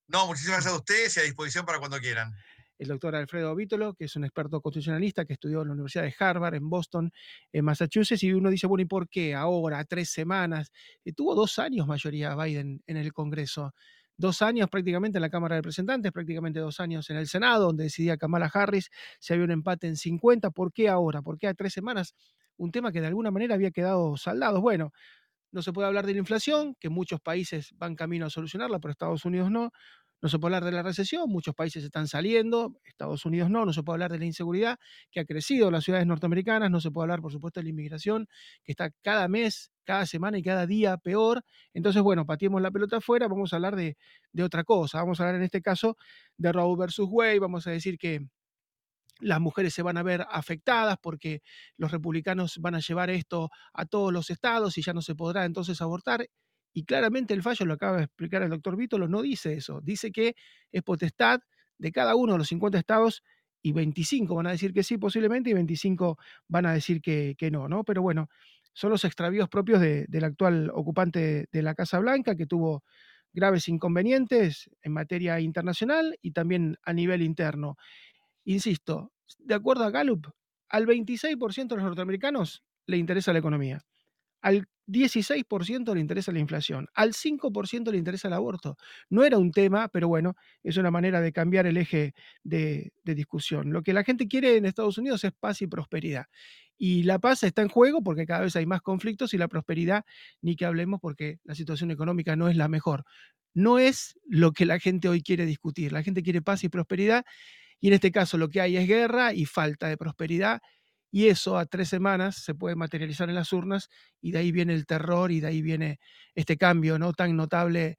No, 0.09 0.27
muchísimas 0.27 0.57
gracias 0.57 0.75
a 0.75 0.79
ustedes 0.79 1.17
y 1.17 1.21
a 1.21 1.23
disposición 1.25 1.67
para 1.67 1.79
cuando 1.79 2.01
quieran 2.01 2.35
el 2.79 2.89
doctor 2.89 3.15
Alfredo 3.15 3.55
Vítolo, 3.55 3.95
que 3.95 4.05
es 4.05 4.17
un 4.17 4.25
experto 4.25 4.61
constitucionalista 4.61 5.25
que 5.25 5.35
estudió 5.35 5.63
en 5.63 5.69
la 5.69 5.75
Universidad 5.75 6.05
de 6.05 6.15
Harvard, 6.19 6.55
en 6.55 6.69
Boston, 6.69 7.13
en 7.53 7.65
Massachusetts, 7.65 8.23
y 8.23 8.33
uno 8.33 8.51
dice, 8.51 8.67
bueno, 8.67 8.83
¿y 8.83 8.87
por 8.87 9.09
qué 9.09 9.35
ahora, 9.35 9.85
tres 9.85 10.11
semanas? 10.11 10.73
Y 11.05 11.13
tuvo 11.13 11.35
dos 11.35 11.59
años 11.59 11.87
mayoría 11.87 12.35
Biden 12.35 12.83
en 12.87 12.97
el 12.97 13.13
Congreso, 13.13 13.73
dos 14.17 14.43
años 14.43 14.69
prácticamente 14.71 15.19
en 15.19 15.23
la 15.23 15.31
Cámara 15.31 15.57
de 15.57 15.63
Representantes, 15.63 16.13
prácticamente 16.13 16.61
dos 16.61 16.81
años 16.81 17.09
en 17.11 17.17
el 17.17 17.27
Senado, 17.27 17.67
donde 17.67 17.85
decidía 17.85 18.17
Kamala 18.17 18.51
Harris 18.53 18.91
si 19.19 19.33
había 19.33 19.45
un 19.45 19.51
empate 19.51 19.87
en 19.87 19.97
50, 19.97 20.51
¿por 20.51 20.73
qué 20.73 20.89
ahora? 20.89 21.23
¿Por 21.23 21.39
qué 21.39 21.49
a 21.49 21.55
tres 21.55 21.73
semanas? 21.73 22.15
Un 22.57 22.71
tema 22.71 22.93
que 22.93 23.01
de 23.01 23.09
alguna 23.09 23.31
manera 23.31 23.55
había 23.55 23.71
quedado 23.73 24.17
saldado. 24.17 24.61
Bueno, 24.61 24.93
no 25.55 25.63
se 25.63 25.73
puede 25.73 25.89
hablar 25.89 26.07
de 26.07 26.13
la 26.13 26.19
inflación, 26.19 26.75
que 26.81 26.89
muchos 26.89 27.21
países 27.21 27.71
van 27.77 27.95
camino 27.95 28.27
a 28.27 28.31
solucionarla, 28.31 28.81
pero 28.81 28.93
Estados 28.93 29.25
Unidos 29.25 29.51
no. 29.51 29.71
No 30.23 30.29
se 30.29 30.39
puede 30.39 30.57
hablar 30.57 30.71
de 30.71 30.77
la 30.77 30.83
recesión, 30.83 31.29
muchos 31.29 31.55
países 31.55 31.85
están 31.85 32.09
saliendo, 32.09 32.77
Estados 32.85 33.25
Unidos 33.27 33.51
no, 33.51 33.67
no 33.67 33.73
se 33.73 33.83
puede 33.83 33.97
hablar 33.97 34.13
de 34.13 34.19
la 34.19 34.25
inseguridad 34.25 34.79
que 35.11 35.21
ha 35.21 35.25
crecido 35.25 35.67
en 35.69 35.75
las 35.75 35.85
ciudades 35.85 36.07
norteamericanas, 36.07 36.71
no 36.71 36.81
se 36.81 36.91
puede 36.91 37.05
hablar, 37.05 37.21
por 37.21 37.33
supuesto, 37.33 37.61
de 37.61 37.65
la 37.65 37.71
inmigración 37.71 38.27
que 38.65 38.73
está 38.73 38.91
cada 39.03 39.29
mes, 39.29 39.71
cada 39.85 40.07
semana 40.07 40.39
y 40.39 40.43
cada 40.43 40.67
día 40.67 40.97
peor. 40.97 41.43
Entonces, 41.75 42.03
bueno, 42.03 42.25
pateemos 42.27 42.63
la 42.63 42.71
pelota 42.71 42.97
afuera, 42.99 43.29
vamos 43.29 43.53
a 43.53 43.57
hablar 43.57 43.77
de, 43.77 43.97
de 44.33 44.43
otra 44.43 44.65
cosa, 44.65 44.99
vamos 44.99 45.21
a 45.21 45.25
hablar 45.25 45.37
en 45.37 45.45
este 45.45 45.61
caso 45.61 45.97
de 46.39 46.53
Roe 46.53 46.77
versus 46.79 47.07
Wade, 47.11 47.39
vamos 47.41 47.67
a 47.67 47.71
decir 47.71 47.99
que 47.99 48.21
las 49.21 49.41
mujeres 49.41 49.75
se 49.75 49.83
van 49.83 49.97
a 49.97 50.03
ver 50.03 50.27
afectadas 50.31 50.97
porque 51.01 51.43
los 51.77 51.93
republicanos 51.93 52.59
van 52.59 52.75
a 52.75 52.81
llevar 52.81 53.11
esto 53.11 53.51
a 53.73 53.87
todos 53.87 54.13
los 54.13 54.31
estados 54.31 54.77
y 54.79 54.83
ya 54.83 54.93
no 54.93 55.03
se 55.03 55.15
podrá 55.15 55.45
entonces 55.45 55.81
abortar. 55.81 56.27
Y 56.77 56.85
claramente 56.85 57.33
el 57.33 57.43
fallo, 57.43 57.65
lo 57.67 57.75
acaba 57.75 57.99
de 57.99 58.05
explicar 58.05 58.43
el 58.43 58.51
doctor 58.51 58.77
Vítolo, 58.77 59.07
no 59.09 59.23
dice 59.23 59.55
eso. 59.55 59.81
Dice 59.81 60.11
que 60.11 60.35
es 60.73 60.83
potestad 60.83 61.41
de 61.79 61.93
cada 61.93 62.17
uno 62.17 62.33
de 62.33 62.39
los 62.39 62.49
50 62.49 62.77
estados 62.79 63.23
y 63.63 63.73
25 63.73 64.35
van 64.35 64.49
a 64.49 64.51
decir 64.51 64.75
que 64.75 64.83
sí 64.83 64.99
posiblemente 64.99 65.51
y 65.51 65.55
25 65.55 66.19
van 66.49 66.67
a 66.67 66.75
decir 66.75 67.01
que, 67.01 67.37
no, 67.53 67.69
¿no? 67.69 67.85
Pero 67.85 68.03
bueno, 68.03 68.29
son 68.73 68.91
los 68.91 69.05
extravíos 69.05 69.49
propios 69.49 69.81
del 69.81 70.25
actual 70.25 70.71
ocupante 70.75 71.47
de 71.51 71.63
la 71.63 71.75
Casa 71.75 72.01
Blanca 72.01 72.35
que 72.35 72.47
tuvo 72.47 72.83
graves 73.33 73.69
inconvenientes 73.69 74.69
en 74.83 74.93
materia 74.93 75.41
internacional 75.41 76.19
y 76.21 76.33
también 76.33 76.77
a 76.83 76.93
nivel 76.93 77.23
interno. 77.23 77.77
Insisto, 78.45 79.13
de 79.39 79.55
acuerdo 79.55 79.85
a 79.85 79.91
Gallup, 79.91 80.27
al 80.69 80.87
26% 80.87 81.69
de 81.69 81.77
los 81.77 81.85
norteamericanos 81.85 82.65
le 82.87 82.97
interesa 82.97 83.33
la 83.33 83.39
economía. 83.39 83.81
Al 84.45 84.69
16% 84.87 85.95
le 85.95 86.01
interesa 86.01 86.31
la 86.31 86.39
inflación, 86.39 86.87
al 86.93 87.15
5% 87.15 87.91
le 87.91 87.97
interesa 87.97 88.29
el 88.29 88.35
aborto. 88.35 88.77
No 89.09 89.25
era 89.25 89.39
un 89.39 89.53
tema, 89.53 89.89
pero 89.89 90.07
bueno, 90.07 90.37
es 90.63 90.77
una 90.77 90.91
manera 90.91 91.23
de 91.23 91.33
cambiar 91.33 91.67
el 91.67 91.79
eje 91.79 92.13
de, 92.43 92.93
discusión. 93.05 93.73
Lo 93.73 93.83
que 93.83 93.95
la 93.95 94.05
gente 94.05 94.29
quiere 94.29 94.59
en 94.59 94.67
Estados 94.67 94.99
Unidos 94.99 95.25
es 95.25 95.33
paz 95.33 95.63
y 95.63 95.67
prosperidad. 95.67 96.27
Y 96.77 97.05
la 97.05 97.19
paz 97.19 97.43
está 97.43 97.63
en 97.63 97.71
juego 97.71 98.03
porque 98.03 98.27
cada 98.27 98.43
vez 98.43 98.55
hay 98.57 98.67
más 98.67 98.83
conflictos 98.83 99.33
y 99.33 99.39
la 99.39 99.49
prosperidad, 99.49 100.05
ni 100.43 100.57
que 100.57 100.67
hablemos 100.67 101.01
porque 101.01 101.39
la 101.45 101.55
situación 101.55 101.91
económica 101.91 102.37
no 102.37 102.51
es 102.51 102.57
la 102.57 102.69
mejor. 102.69 103.05
No 103.55 103.79
es 103.79 104.19
lo 104.27 104.53
que 104.53 104.67
la 104.67 104.79
gente 104.79 105.09
hoy 105.09 105.23
quiere 105.23 105.47
discutir. 105.47 105.91
La 105.91 106.03
gente 106.03 106.23
quiere 106.23 106.43
paz 106.43 106.65
y 106.65 106.69
prosperidad 106.69 107.25
y 107.81 107.89
en 107.89 107.95
este 107.95 108.13
caso 108.13 108.37
lo 108.37 108.51
que 108.51 108.61
hay 108.61 108.77
es 108.77 108.87
guerra 108.87 109.33
y 109.33 109.47
falta 109.47 109.89
de 109.89 109.97
prosperidad 109.97 110.61
y 111.15 111.29
eso 111.29 111.57
a 111.59 111.65
tres 111.67 111.89
semanas 111.89 112.35
se 112.43 112.57
puede 112.57 112.75
materializar 112.75 113.29
en 113.29 113.37
las 113.37 113.53
urnas 113.53 113.89
y 114.21 114.33
de 114.33 114.39
ahí 114.41 114.51
viene 114.51 114.75
el 114.75 114.85
terror 114.85 115.31
y 115.31 115.39
de 115.39 115.47
ahí 115.47 115.63
viene 115.63 116.01
este 116.35 116.57
cambio 116.57 116.99
no 116.99 117.13
tan 117.13 117.37
notable 117.37 117.99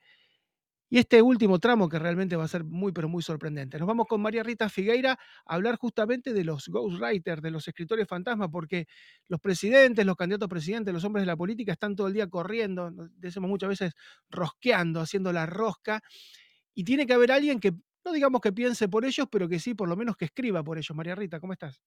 y 0.90 1.00
este 1.00 1.22
último 1.22 1.58
tramo 1.60 1.90
que 1.90 1.98
realmente 1.98 2.36
va 2.36 2.44
a 2.46 2.48
ser 2.48 2.64
muy 2.64 2.92
pero 2.92 3.10
muy 3.10 3.24
sorprendente. 3.24 3.80
Nos 3.80 3.88
vamos 3.88 4.06
con 4.08 4.22
María 4.22 4.44
Rita 4.44 4.70
Figueira 4.70 5.14
a 5.46 5.56
hablar 5.56 5.78
justamente 5.78 6.34
de 6.34 6.44
los 6.44 6.68
ghostwriters, 6.68 7.42
de 7.42 7.52
los 7.52 7.68
escritores 7.68 8.08
fantasmas, 8.08 8.50
porque 8.52 8.86
los 9.28 9.40
presidentes, 9.40 10.06
los 10.06 10.16
candidatos 10.16 10.48
a 10.48 10.50
presidentes, 10.50 10.94
los 10.94 11.04
hombres 11.06 11.24
de 11.24 11.28
la 11.28 11.38
política 11.38 11.72
están 11.74 11.96
todo 11.96 12.08
el 12.08 12.14
día 12.14 12.28
corriendo, 12.28 12.92
decimos 13.18 13.50
muchas 13.50 13.70
veces 13.70 13.94
rosqueando, 14.30 15.02
haciendo 15.02 15.34
la 15.34 15.46
rosca, 15.46 16.02
y 16.76 16.84
tiene 16.84 17.08
que 17.08 17.14
haber 17.14 17.32
alguien 17.32 17.60
que, 17.60 17.74
no 18.06 18.12
digamos 18.14 18.42
que 18.42 18.54
piense 18.54 18.90
por 18.90 19.06
ellos, 19.06 19.28
pero 19.32 19.50
que 19.50 19.60
sí, 19.60 19.74
por 19.76 19.90
lo 19.90 19.96
menos 19.98 20.18
que 20.18 20.26
escriba 20.26 20.64
por 20.64 20.78
ellos. 20.78 20.96
María 20.96 21.16
Rita, 21.16 21.40
¿cómo 21.40 21.54
estás? 21.54 21.82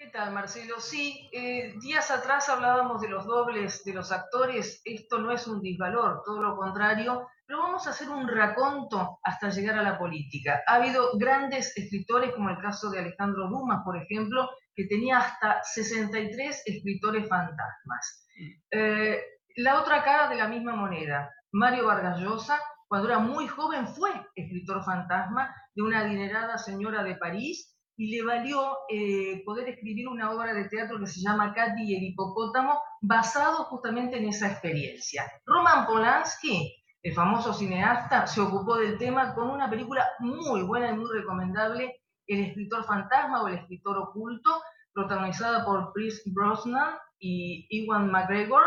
¿Qué 0.00 0.06
tal, 0.06 0.32
Marcelo? 0.32 0.80
Sí, 0.80 1.28
eh, 1.30 1.74
días 1.78 2.10
atrás 2.10 2.48
hablábamos 2.48 3.02
de 3.02 3.08
los 3.10 3.26
dobles 3.26 3.84
de 3.84 3.92
los 3.92 4.10
actores. 4.12 4.80
Esto 4.86 5.18
no 5.18 5.30
es 5.30 5.46
un 5.46 5.60
disvalor, 5.60 6.22
todo 6.24 6.42
lo 6.42 6.56
contrario, 6.56 7.28
pero 7.46 7.58
vamos 7.58 7.86
a 7.86 7.90
hacer 7.90 8.08
un 8.08 8.26
raconto 8.26 9.18
hasta 9.22 9.50
llegar 9.50 9.78
a 9.78 9.82
la 9.82 9.98
política. 9.98 10.62
Ha 10.66 10.76
habido 10.76 11.10
grandes 11.18 11.76
escritores, 11.76 12.32
como 12.32 12.48
el 12.48 12.56
caso 12.56 12.88
de 12.88 13.00
Alejandro 13.00 13.48
Dumas, 13.48 13.82
por 13.84 13.98
ejemplo, 13.98 14.48
que 14.74 14.86
tenía 14.86 15.18
hasta 15.18 15.62
63 15.62 16.62
escritores 16.64 17.28
fantasmas. 17.28 18.26
Eh, 18.70 19.20
la 19.56 19.82
otra 19.82 20.02
cara 20.02 20.30
de 20.30 20.36
la 20.36 20.48
misma 20.48 20.74
moneda, 20.76 21.30
Mario 21.52 21.88
Vargas 21.88 22.20
Llosa, 22.20 22.58
cuando 22.88 23.06
era 23.06 23.18
muy 23.18 23.48
joven 23.48 23.86
fue 23.86 24.12
escritor 24.34 24.82
fantasma 24.82 25.54
de 25.74 25.82
una 25.82 26.00
adinerada 26.00 26.56
señora 26.56 27.02
de 27.02 27.16
París 27.16 27.76
y 28.00 28.16
le 28.16 28.22
valió 28.22 28.78
eh, 28.88 29.42
poder 29.44 29.68
escribir 29.68 30.08
una 30.08 30.30
obra 30.32 30.54
de 30.54 30.70
teatro 30.70 30.98
que 30.98 31.06
se 31.06 31.20
llama 31.20 31.52
Katy 31.52 31.82
y 31.82 31.96
el 31.96 32.02
hipopótamo, 32.04 32.80
basado 33.02 33.64
justamente 33.64 34.16
en 34.16 34.24
esa 34.24 34.50
experiencia. 34.50 35.30
Roman 35.44 35.86
Polanski, 35.86 36.82
el 37.02 37.12
famoso 37.12 37.52
cineasta, 37.52 38.26
se 38.26 38.40
ocupó 38.40 38.78
del 38.78 38.96
tema 38.96 39.34
con 39.34 39.50
una 39.50 39.68
película 39.68 40.08
muy 40.20 40.62
buena 40.62 40.92
y 40.92 40.96
muy 40.96 41.10
recomendable, 41.12 41.94
El 42.26 42.40
escritor 42.40 42.86
fantasma 42.86 43.42
o 43.42 43.48
El 43.48 43.56
escritor 43.56 43.98
oculto, 43.98 44.62
protagonizada 44.94 45.66
por 45.66 45.92
Chris 45.92 46.22
Brosnan 46.24 46.94
y 47.18 47.66
Ewan 47.68 48.10
McGregor, 48.10 48.62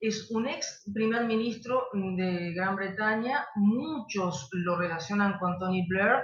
es 0.00 0.30
un 0.30 0.46
ex 0.46 0.84
primer 0.92 1.24
ministro 1.24 1.86
de 1.94 2.52
Gran 2.52 2.76
Bretaña, 2.76 3.46
muchos 3.54 4.46
lo 4.52 4.76
relacionan 4.76 5.38
con 5.38 5.58
Tony 5.58 5.86
Blair 5.88 6.22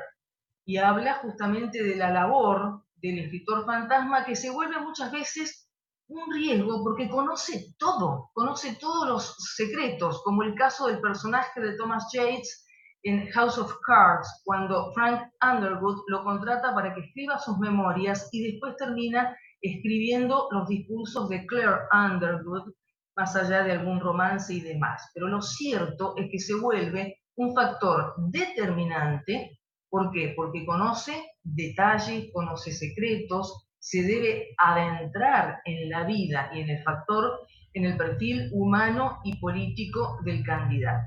y 0.64 0.76
habla 0.76 1.14
justamente 1.14 1.82
de 1.82 1.96
la 1.96 2.10
labor 2.10 2.84
del 2.96 3.18
escritor 3.18 3.64
fantasma 3.64 4.24
que 4.24 4.36
se 4.36 4.50
vuelve 4.50 4.78
muchas 4.80 5.10
veces 5.10 5.68
un 6.08 6.32
riesgo 6.32 6.82
porque 6.82 7.08
conoce 7.08 7.74
todo, 7.78 8.30
conoce 8.34 8.76
todos 8.80 9.08
los 9.08 9.36
secretos, 9.54 10.22
como 10.24 10.42
el 10.42 10.54
caso 10.54 10.88
del 10.88 11.00
personaje 11.00 11.60
de 11.60 11.76
Thomas 11.76 12.08
Yates 12.12 12.66
en 13.02 13.30
House 13.30 13.58
of 13.58 13.72
Cards, 13.86 14.42
cuando 14.44 14.92
Frank 14.92 15.22
Underwood 15.42 16.02
lo 16.08 16.24
contrata 16.24 16.74
para 16.74 16.94
que 16.94 17.00
escriba 17.00 17.38
sus 17.38 17.58
memorias 17.58 18.28
y 18.32 18.52
después 18.52 18.76
termina 18.76 19.36
escribiendo 19.62 20.48
los 20.50 20.68
discursos 20.68 21.28
de 21.28 21.46
Claire 21.46 21.78
Underwood, 21.92 22.72
más 23.16 23.36
allá 23.36 23.62
de 23.62 23.72
algún 23.72 24.00
romance 24.00 24.52
y 24.52 24.60
demás. 24.60 25.10
Pero 25.14 25.28
lo 25.28 25.40
cierto 25.40 26.14
es 26.16 26.28
que 26.30 26.38
se 26.38 26.54
vuelve 26.54 27.18
un 27.36 27.54
factor 27.54 28.14
determinante. 28.18 29.59
¿Por 29.90 30.12
qué? 30.12 30.32
Porque 30.36 30.64
conoce 30.64 31.32
detalles, 31.42 32.30
conoce 32.32 32.72
secretos, 32.72 33.66
se 33.80 34.02
debe 34.02 34.54
adentrar 34.58 35.60
en 35.64 35.90
la 35.90 36.04
vida 36.04 36.50
y 36.54 36.60
en 36.60 36.70
el 36.70 36.82
factor, 36.84 37.40
en 37.74 37.86
el 37.86 37.96
perfil 37.96 38.50
humano 38.52 39.18
y 39.24 39.36
político 39.38 40.18
del 40.24 40.44
candidato. 40.44 41.06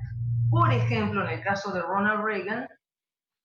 Por 0.50 0.70
ejemplo, 0.72 1.24
en 1.24 1.38
el 1.38 1.42
caso 1.42 1.72
de 1.72 1.80
Ronald 1.80 2.24
Reagan, 2.24 2.68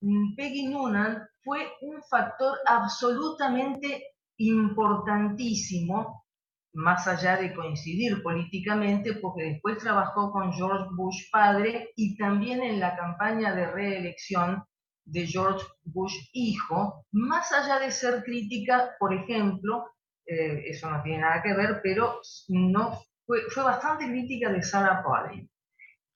mm, 0.02 0.36
Peggy 0.36 0.68
Noonan 0.68 1.26
fue 1.42 1.72
un 1.82 2.02
factor 2.04 2.58
absolutamente 2.66 4.04
importantísimo, 4.38 6.26
más 6.74 7.08
allá 7.08 7.38
de 7.38 7.54
coincidir 7.54 8.22
políticamente, 8.22 9.14
porque 9.16 9.44
después 9.44 9.78
trabajó 9.78 10.32
con 10.32 10.54
George 10.54 10.90
Bush 10.96 11.30
padre 11.32 11.92
y 11.96 12.18
también 12.18 12.62
en 12.62 12.80
la 12.80 12.96
campaña 12.96 13.54
de 13.54 13.72
reelección 13.72 14.64
de 15.12 15.26
George 15.26 15.66
Bush 15.84 16.16
hijo, 16.34 17.06
más 17.12 17.52
allá 17.52 17.80
de 17.80 17.92
ser 17.92 18.24
crítica, 18.24 18.96
por 19.00 19.14
ejemplo, 19.14 19.92
eh, 20.26 20.64
eso 20.66 20.90
no 20.90 21.02
tiene 21.02 21.22
nada 21.22 21.42
que 21.42 21.54
ver, 21.54 21.80
pero 21.82 22.22
no, 22.50 23.00
fue, 23.26 23.42
fue 23.50 23.64
bastante 23.64 24.06
crítica 24.06 24.52
de 24.52 24.62
Sarah 24.62 25.04
Palin. 25.04 25.50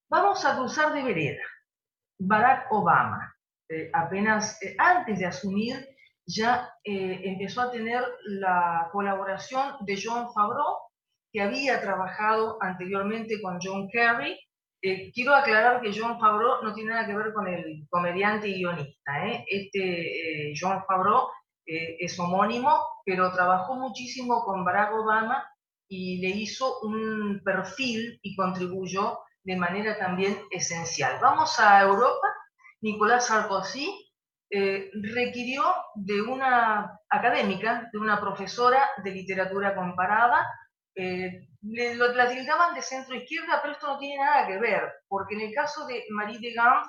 Vamos 0.09 0.45
a 0.45 0.55
cruzar 0.55 0.93
de 0.93 1.03
vereda. 1.03 1.43
Barack 2.19 2.71
Obama, 2.71 3.35
eh, 3.69 3.89
apenas 3.91 4.61
eh, 4.61 4.75
antes 4.77 5.19
de 5.19 5.25
asumir, 5.25 5.87
ya 6.25 6.69
empezó 6.85 7.63
a 7.63 7.71
tener 7.71 8.01
la 8.23 8.87
colaboración 8.93 9.75
de 9.81 9.99
John 10.01 10.31
Favreau, 10.33 10.77
que 11.33 11.41
había 11.41 11.81
trabajado 11.81 12.57
anteriormente 12.61 13.41
con 13.41 13.59
John 13.61 13.89
Kerry 13.91 14.39
eh, 14.85 15.13
quiero 15.13 15.33
aclarar 15.33 15.81
que 15.81 15.97
John 15.97 16.19
Favreau 16.19 16.61
no 16.61 16.73
tiene 16.73 16.91
nada 16.91 17.07
que 17.07 17.15
ver 17.15 17.31
con 17.31 17.47
el 17.47 17.87
comediante 17.89 18.49
y 18.49 18.55
guionista. 18.55 19.25
¿eh? 19.25 19.45
Este 19.47 20.49
eh, 20.49 20.53
John 20.59 20.83
Favreau 20.85 21.29
es 21.65 22.19
homónimo, 22.19 22.77
pero 23.05 23.31
trabajó 23.31 23.75
muchísimo 23.75 24.43
con 24.43 24.65
Barack 24.65 24.93
Obama 24.95 25.49
y 25.87 26.19
le 26.19 26.27
hizo 26.27 26.81
un 26.81 27.41
perfil 27.41 28.19
y 28.21 28.35
contribuyó 28.35 29.19
de 29.45 29.55
manera 29.55 29.97
también 29.97 30.37
esencial. 30.51 31.19
Vamos 31.21 31.57
a 31.61 31.81
Europa. 31.81 32.27
Nicolás 32.81 33.27
Sarkozy 33.27 33.97
requirió 34.51 35.63
de 35.95 36.21
una 36.21 36.99
académica, 37.09 37.89
de 37.93 37.99
una 37.99 38.19
profesora 38.19 38.85
de 39.01 39.11
literatura 39.11 39.73
comparada, 39.73 40.45
la 41.63 42.29
tildaban 42.29 42.73
de 42.73 42.81
centro 42.81 43.15
izquierda, 43.15 43.59
pero 43.61 43.73
esto 43.73 43.87
no 43.87 43.97
tiene 43.97 44.23
nada 44.23 44.45
que 44.47 44.57
ver, 44.57 44.91
porque 45.07 45.35
en 45.35 45.41
el 45.41 45.53
caso 45.53 45.85
de 45.87 46.03
Marie 46.09 46.39
de 46.39 46.53
Gand 46.53 46.85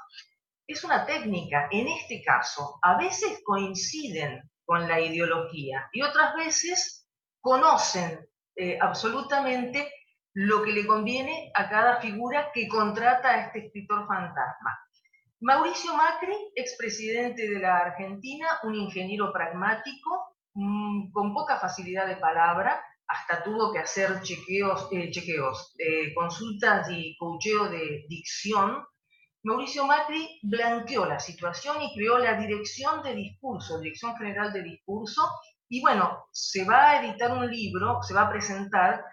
es 0.67 0.83
una 0.83 1.07
técnica. 1.07 1.69
En 1.71 1.87
este 1.89 2.23
caso, 2.23 2.79
a 2.83 2.97
veces 2.97 3.41
coinciden 3.45 4.43
con 4.65 4.89
la 4.89 5.01
ideología 5.01 5.89
y 5.93 6.03
otras 6.03 6.35
veces 6.35 7.09
conocen 7.41 8.27
eh, 8.57 8.79
absolutamente 8.81 9.93
lo 10.33 10.63
que 10.63 10.73
le 10.73 10.87
conviene 10.87 11.53
a 11.55 11.69
cada 11.69 12.01
figura 12.01 12.51
que 12.53 12.67
contrata 12.67 13.31
a 13.31 13.47
este 13.47 13.67
escritor 13.67 14.07
fantasma. 14.09 14.81
Mauricio 15.41 15.95
Macri, 15.95 16.35
expresidente 16.57 17.49
de 17.49 17.61
la 17.61 17.77
Argentina, 17.79 18.49
un 18.65 18.75
ingeniero 18.75 19.33
pragmático, 19.33 20.37
mm, 20.55 21.13
con 21.13 21.35
poca 21.35 21.61
facilidad 21.61 22.07
de 22.07 22.17
palabra, 22.17 22.83
hasta 23.07 23.43
tuvo 23.43 23.73
que 23.73 23.81
hacer 23.81 24.21
chequeos, 24.23 24.91
eh, 24.93 25.11
eh, 25.79 26.15
consultas 26.15 26.89
y 26.91 27.17
cocheo 27.17 27.69
de 27.69 28.05
dicción, 28.09 28.85
Mauricio 29.43 29.87
Macri 29.87 30.41
blanqueó 30.43 31.05
la 31.05 31.21
situación 31.21 31.83
y 31.83 31.95
creó 31.95 32.19
la 32.19 32.35
Dirección 32.35 33.03
de 33.03 33.15
Discurso, 33.15 33.79
Dirección 33.79 34.17
General 34.17 34.53
de 34.53 34.63
Discurso, 34.63 35.23
y 35.69 35.83
bueno, 35.83 36.27
se 36.33 36.65
va 36.65 36.91
a 36.91 37.05
editar 37.05 37.31
un 37.31 37.51
libro, 37.51 38.03
se 38.03 38.15
va 38.15 38.23
a 38.23 38.31
presentar, 38.31 39.05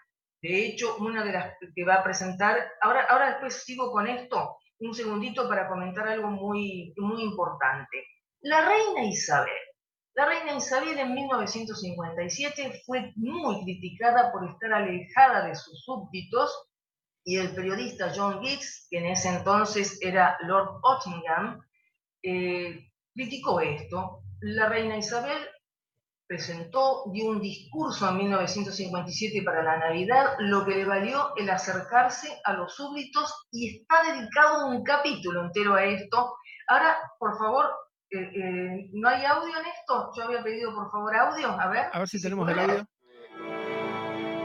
de 0.41 0.65
hecho, 0.65 0.95
una 0.99 1.23
de 1.23 1.33
las 1.33 1.53
que 1.75 1.83
va 1.83 1.95
a 1.95 2.03
presentar, 2.03 2.57
ahora, 2.81 3.03
ahora 3.09 3.31
después 3.31 3.61
sigo 3.63 3.91
con 3.91 4.07
esto, 4.07 4.57
un 4.79 4.93
segundito 4.93 5.49
para 5.49 5.67
comentar 5.67 6.07
algo 6.07 6.29
muy, 6.29 6.93
muy 6.97 7.23
importante. 7.23 8.05
La 8.41 8.61
reina 8.61 9.03
Isabel 9.03 9.51
la 10.21 10.27
reina 10.27 10.55
Isabel 10.55 10.99
en 10.99 11.15
1957 11.15 12.83
fue 12.85 13.11
muy 13.15 13.63
criticada 13.63 14.31
por 14.31 14.47
estar 14.47 14.71
alejada 14.71 15.47
de 15.47 15.55
sus 15.55 15.83
súbditos 15.83 16.69
y 17.23 17.37
el 17.37 17.55
periodista 17.55 18.13
John 18.15 18.39
Giggs, 18.39 18.85
que 18.91 18.99
en 18.99 19.07
ese 19.07 19.29
entonces 19.29 19.97
era 19.99 20.37
Lord 20.41 20.79
Ottingham, 20.83 21.59
eh, 22.21 22.91
criticó 23.15 23.61
esto. 23.61 24.21
La 24.41 24.69
reina 24.69 24.95
Isabel 24.95 25.39
presentó, 26.27 27.05
un 27.05 27.41
discurso 27.41 28.07
en 28.07 28.17
1957 28.17 29.41
para 29.41 29.63
la 29.63 29.79
Navidad, 29.79 30.35
lo 30.37 30.63
que 30.65 30.75
le 30.75 30.85
valió 30.85 31.35
el 31.35 31.49
acercarse 31.49 32.39
a 32.43 32.53
los 32.53 32.75
súbditos 32.75 33.47
y 33.51 33.79
está 33.79 34.13
dedicado 34.13 34.67
un 34.67 34.83
capítulo 34.83 35.45
entero 35.45 35.73
a 35.73 35.83
esto. 35.83 36.35
Ahora, 36.67 36.95
por 37.17 37.39
favor, 37.39 37.65
eh, 38.11 38.31
eh, 38.35 38.89
¿No 38.91 39.07
hay 39.07 39.23
audio 39.23 39.57
en 39.57 39.65
esto? 39.67 40.11
Yo 40.15 40.23
había 40.25 40.43
pedido 40.43 40.75
por 40.75 40.91
favor 40.91 41.15
audio, 41.15 41.47
a 41.47 41.67
ver. 41.69 41.85
A 41.93 41.99
ver 41.99 42.07
si, 42.09 42.21
tenemos 42.21 42.49
el 42.49 42.59
audio. 42.59 42.85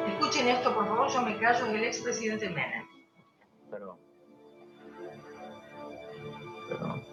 Escuchen 0.06 0.48
esto, 0.48 0.72
por 0.72 0.86
favor, 0.86 1.08
yo 1.08 1.22
me 1.22 1.36
callo, 1.38 1.66
es 1.66 1.74
el 1.74 1.84
expresidente 1.84 2.48
Menem. 2.48 2.86
Perdón. 3.68 3.98
Perdón. 6.68 7.04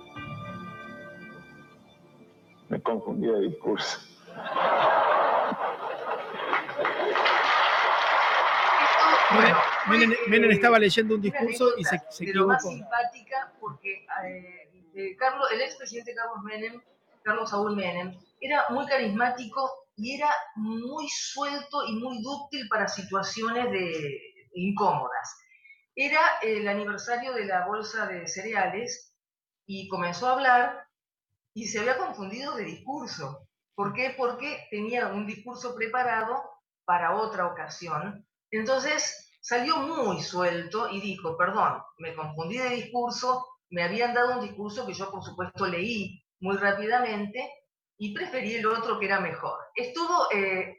Me 2.70 2.82
confundí 2.82 3.28
de 3.28 3.42
discurso. 3.42 4.00
Menem, 10.28 10.52
estaba 10.52 10.78
leyendo 10.78 11.16
un 11.16 11.22
discurso 11.22 11.70
y 11.78 11.84
se, 11.84 12.00
se 12.10 12.24
equivocó. 12.26 12.54
más 12.54 12.64
simpática 12.64 13.54
porque 13.60 14.06
eh, 14.24 14.73
eh, 14.96 15.16
Carlos, 15.18 15.48
el 15.52 15.62
expresidente 15.62 16.14
Carlos 16.14 16.44
Menem, 16.44 16.82
Carlos 17.24 17.50
Saúl 17.50 17.76
Menem, 17.76 18.18
era 18.40 18.66
muy 18.70 18.86
carismático 18.86 19.88
y 19.96 20.16
era 20.16 20.30
muy 20.56 21.08
suelto 21.10 21.86
y 21.88 21.94
muy 21.94 22.22
dúctil 22.22 22.68
para 22.68 22.88
situaciones 22.88 23.72
de, 23.72 24.20
incómodas. 24.54 25.38
Era 25.96 26.22
el 26.42 26.68
aniversario 26.68 27.34
de 27.34 27.46
la 27.46 27.66
bolsa 27.66 28.08
de 28.08 28.28
cereales 28.28 29.14
y 29.66 29.88
comenzó 29.88 30.28
a 30.28 30.34
hablar 30.34 30.88
y 31.54 31.68
se 31.68 31.80
había 31.80 31.98
confundido 31.98 32.56
de 32.56 32.64
discurso. 32.64 33.48
¿Por 33.76 33.94
qué? 33.94 34.14
Porque 34.18 34.68
tenía 34.72 35.08
un 35.08 35.26
discurso 35.26 35.76
preparado 35.76 36.44
para 36.86 37.16
otra 37.16 37.48
ocasión. 37.48 38.26
Entonces 38.52 39.32
salió 39.42 39.78
muy 39.78 40.22
suelto 40.22 40.90
y 40.90 41.02
dijo, 41.02 41.38
perdón, 41.38 41.82
me 41.98 42.16
confundí 42.16 42.58
de 42.58 42.70
discurso, 42.70 43.46
me 43.74 43.84
habían 43.84 44.14
dado 44.14 44.36
un 44.36 44.46
discurso 44.46 44.86
que 44.86 44.94
yo 44.94 45.10
por 45.10 45.24
supuesto 45.24 45.66
leí 45.66 46.24
muy 46.40 46.58
rápidamente 46.58 47.50
y 47.98 48.14
preferí 48.14 48.56
el 48.56 48.68
otro 48.68 49.00
que 49.00 49.08
era 49.08 49.20
mejor. 49.20 49.60
Estuvo, 49.76 50.28
eh, 50.32 50.78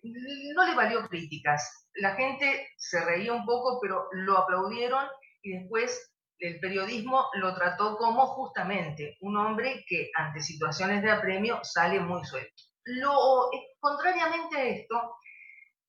no 0.54 0.64
le 0.64 0.74
valió 0.74 1.06
críticas, 1.08 1.88
la 1.94 2.14
gente 2.14 2.68
se 2.76 3.04
reía 3.04 3.32
un 3.32 3.44
poco, 3.44 3.80
pero 3.82 4.06
lo 4.12 4.38
aplaudieron 4.38 5.06
y 5.42 5.58
después 5.58 6.12
el 6.38 6.60
periodismo 6.60 7.26
lo 7.34 7.54
trató 7.54 7.96
como 7.96 8.26
justamente 8.28 9.16
un 9.20 9.36
hombre 9.38 9.84
que 9.88 10.10
ante 10.14 10.40
situaciones 10.40 11.02
de 11.02 11.10
apremio 11.10 11.60
sale 11.62 11.98
muy 11.98 12.24
suelto. 12.24 12.62
Lo, 12.84 13.52
eh, 13.52 13.74
contrariamente 13.80 14.56
a 14.56 14.64
esto, 14.64 15.16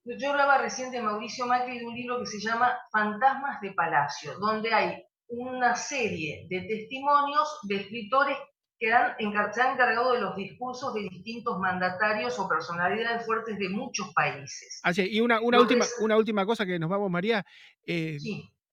yo 0.06 0.32
hablaba 0.32 0.58
recién 0.58 0.92
de 0.92 1.02
Mauricio 1.02 1.46
Macri 1.46 1.80
de 1.80 1.86
un 1.86 1.94
libro 1.94 2.20
que 2.20 2.28
se 2.28 2.40
llama 2.40 2.80
Fantasmas 2.92 3.62
de 3.62 3.74
Palacio, 3.74 4.40
donde 4.40 4.74
hay 4.74 5.04
una 5.28 5.76
serie 5.76 6.48
de 6.50 6.62
testimonios 6.62 7.60
de 7.64 7.76
escritores 7.78 8.38
que 8.80 8.92
han, 8.92 9.16
se 9.54 9.62
han 9.62 9.74
encargado 9.74 10.14
de 10.14 10.22
los 10.22 10.36
discursos 10.36 10.94
de 10.94 11.02
distintos 11.02 11.58
mandatarios 11.60 12.38
o 12.40 12.48
personalidades 12.48 13.26
fuertes 13.26 13.58
de 13.58 13.70
muchos 13.70 14.14
países. 14.14 14.80
Así, 14.84 15.08
y 15.10 15.22
una, 15.22 15.40
una, 15.42 15.60
última, 15.60 15.86
una 16.02 16.18
última 16.18 16.46
cosa 16.46 16.66
que 16.66 16.78
nos 16.78 16.90
vamos, 16.90 17.10
María. 17.10 17.46
Eh, 17.86 18.18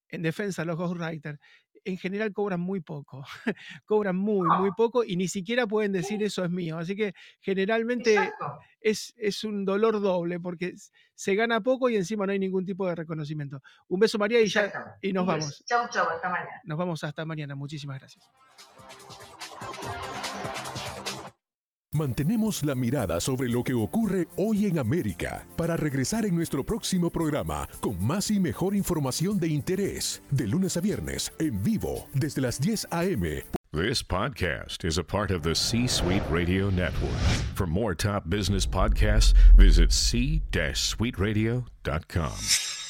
en 0.08 0.22
defensa 0.22 0.62
de 0.62 0.66
los 0.66 0.76
ghostwriters, 0.76 1.38
en 1.84 1.98
general 1.98 2.32
cobran 2.32 2.60
muy 2.60 2.80
poco, 2.80 3.24
cobran 3.84 4.16
muy, 4.16 4.46
muy 4.58 4.70
poco 4.72 5.04
y 5.04 5.16
ni 5.16 5.28
siquiera 5.28 5.66
pueden 5.66 5.92
decir 5.92 6.22
eso 6.22 6.44
es 6.44 6.50
mío. 6.50 6.78
Así 6.78 6.96
que 6.96 7.14
generalmente 7.40 8.32
es, 8.80 9.14
es, 9.16 9.44
un 9.44 9.64
dolor 9.64 10.00
doble 10.00 10.40
porque 10.40 10.74
se 11.14 11.34
gana 11.34 11.60
poco 11.60 11.88
y 11.88 11.96
encima 11.96 12.26
no 12.26 12.32
hay 12.32 12.38
ningún 12.38 12.64
tipo 12.64 12.86
de 12.86 12.94
reconocimiento. 12.94 13.62
Un 13.88 14.00
beso 14.00 14.18
María 14.18 14.40
y, 14.40 14.48
ya, 14.48 14.72
y 15.00 15.12
nos 15.12 15.26
vamos. 15.26 15.64
Chau, 15.66 15.88
chau, 15.90 16.08
hasta 16.08 16.28
mañana. 16.28 16.60
Nos 16.64 16.78
vamos 16.78 17.04
hasta 17.04 17.24
mañana. 17.24 17.54
Muchísimas 17.54 17.98
gracias. 17.98 18.30
Mantenemos 21.94 22.62
la 22.62 22.74
mirada 22.74 23.20
sobre 23.20 23.50
lo 23.50 23.62
que 23.62 23.74
ocurre 23.74 24.26
hoy 24.38 24.64
en 24.64 24.78
América 24.78 25.46
para 25.58 25.76
regresar 25.76 26.24
en 26.24 26.34
nuestro 26.34 26.64
próximo 26.64 27.10
programa 27.10 27.68
con 27.82 28.02
más 28.02 28.30
y 28.30 28.40
mejor 28.40 28.74
información 28.74 29.38
de 29.38 29.48
interés, 29.48 30.22
de 30.30 30.46
lunes 30.46 30.78
a 30.78 30.80
viernes, 30.80 31.30
en 31.38 31.62
vivo, 31.62 32.08
desde 32.14 32.40
las 32.40 32.58
10 32.58 32.88
a.m. 32.90 33.44
This 33.72 34.02
podcast 34.02 34.84
is 34.84 34.96
a 34.96 35.04
part 35.04 35.30
of 35.30 35.42
the 35.42 35.54
C 35.54 35.86
Suite 35.86 36.22
Radio 36.30 36.70
Network. 36.70 37.12
For 37.54 37.66
more 37.66 37.94
top 37.94 38.24
business 38.26 38.66
podcasts, 38.66 39.34
visit 39.58 39.92
c-suiteradio.com. 39.92 42.81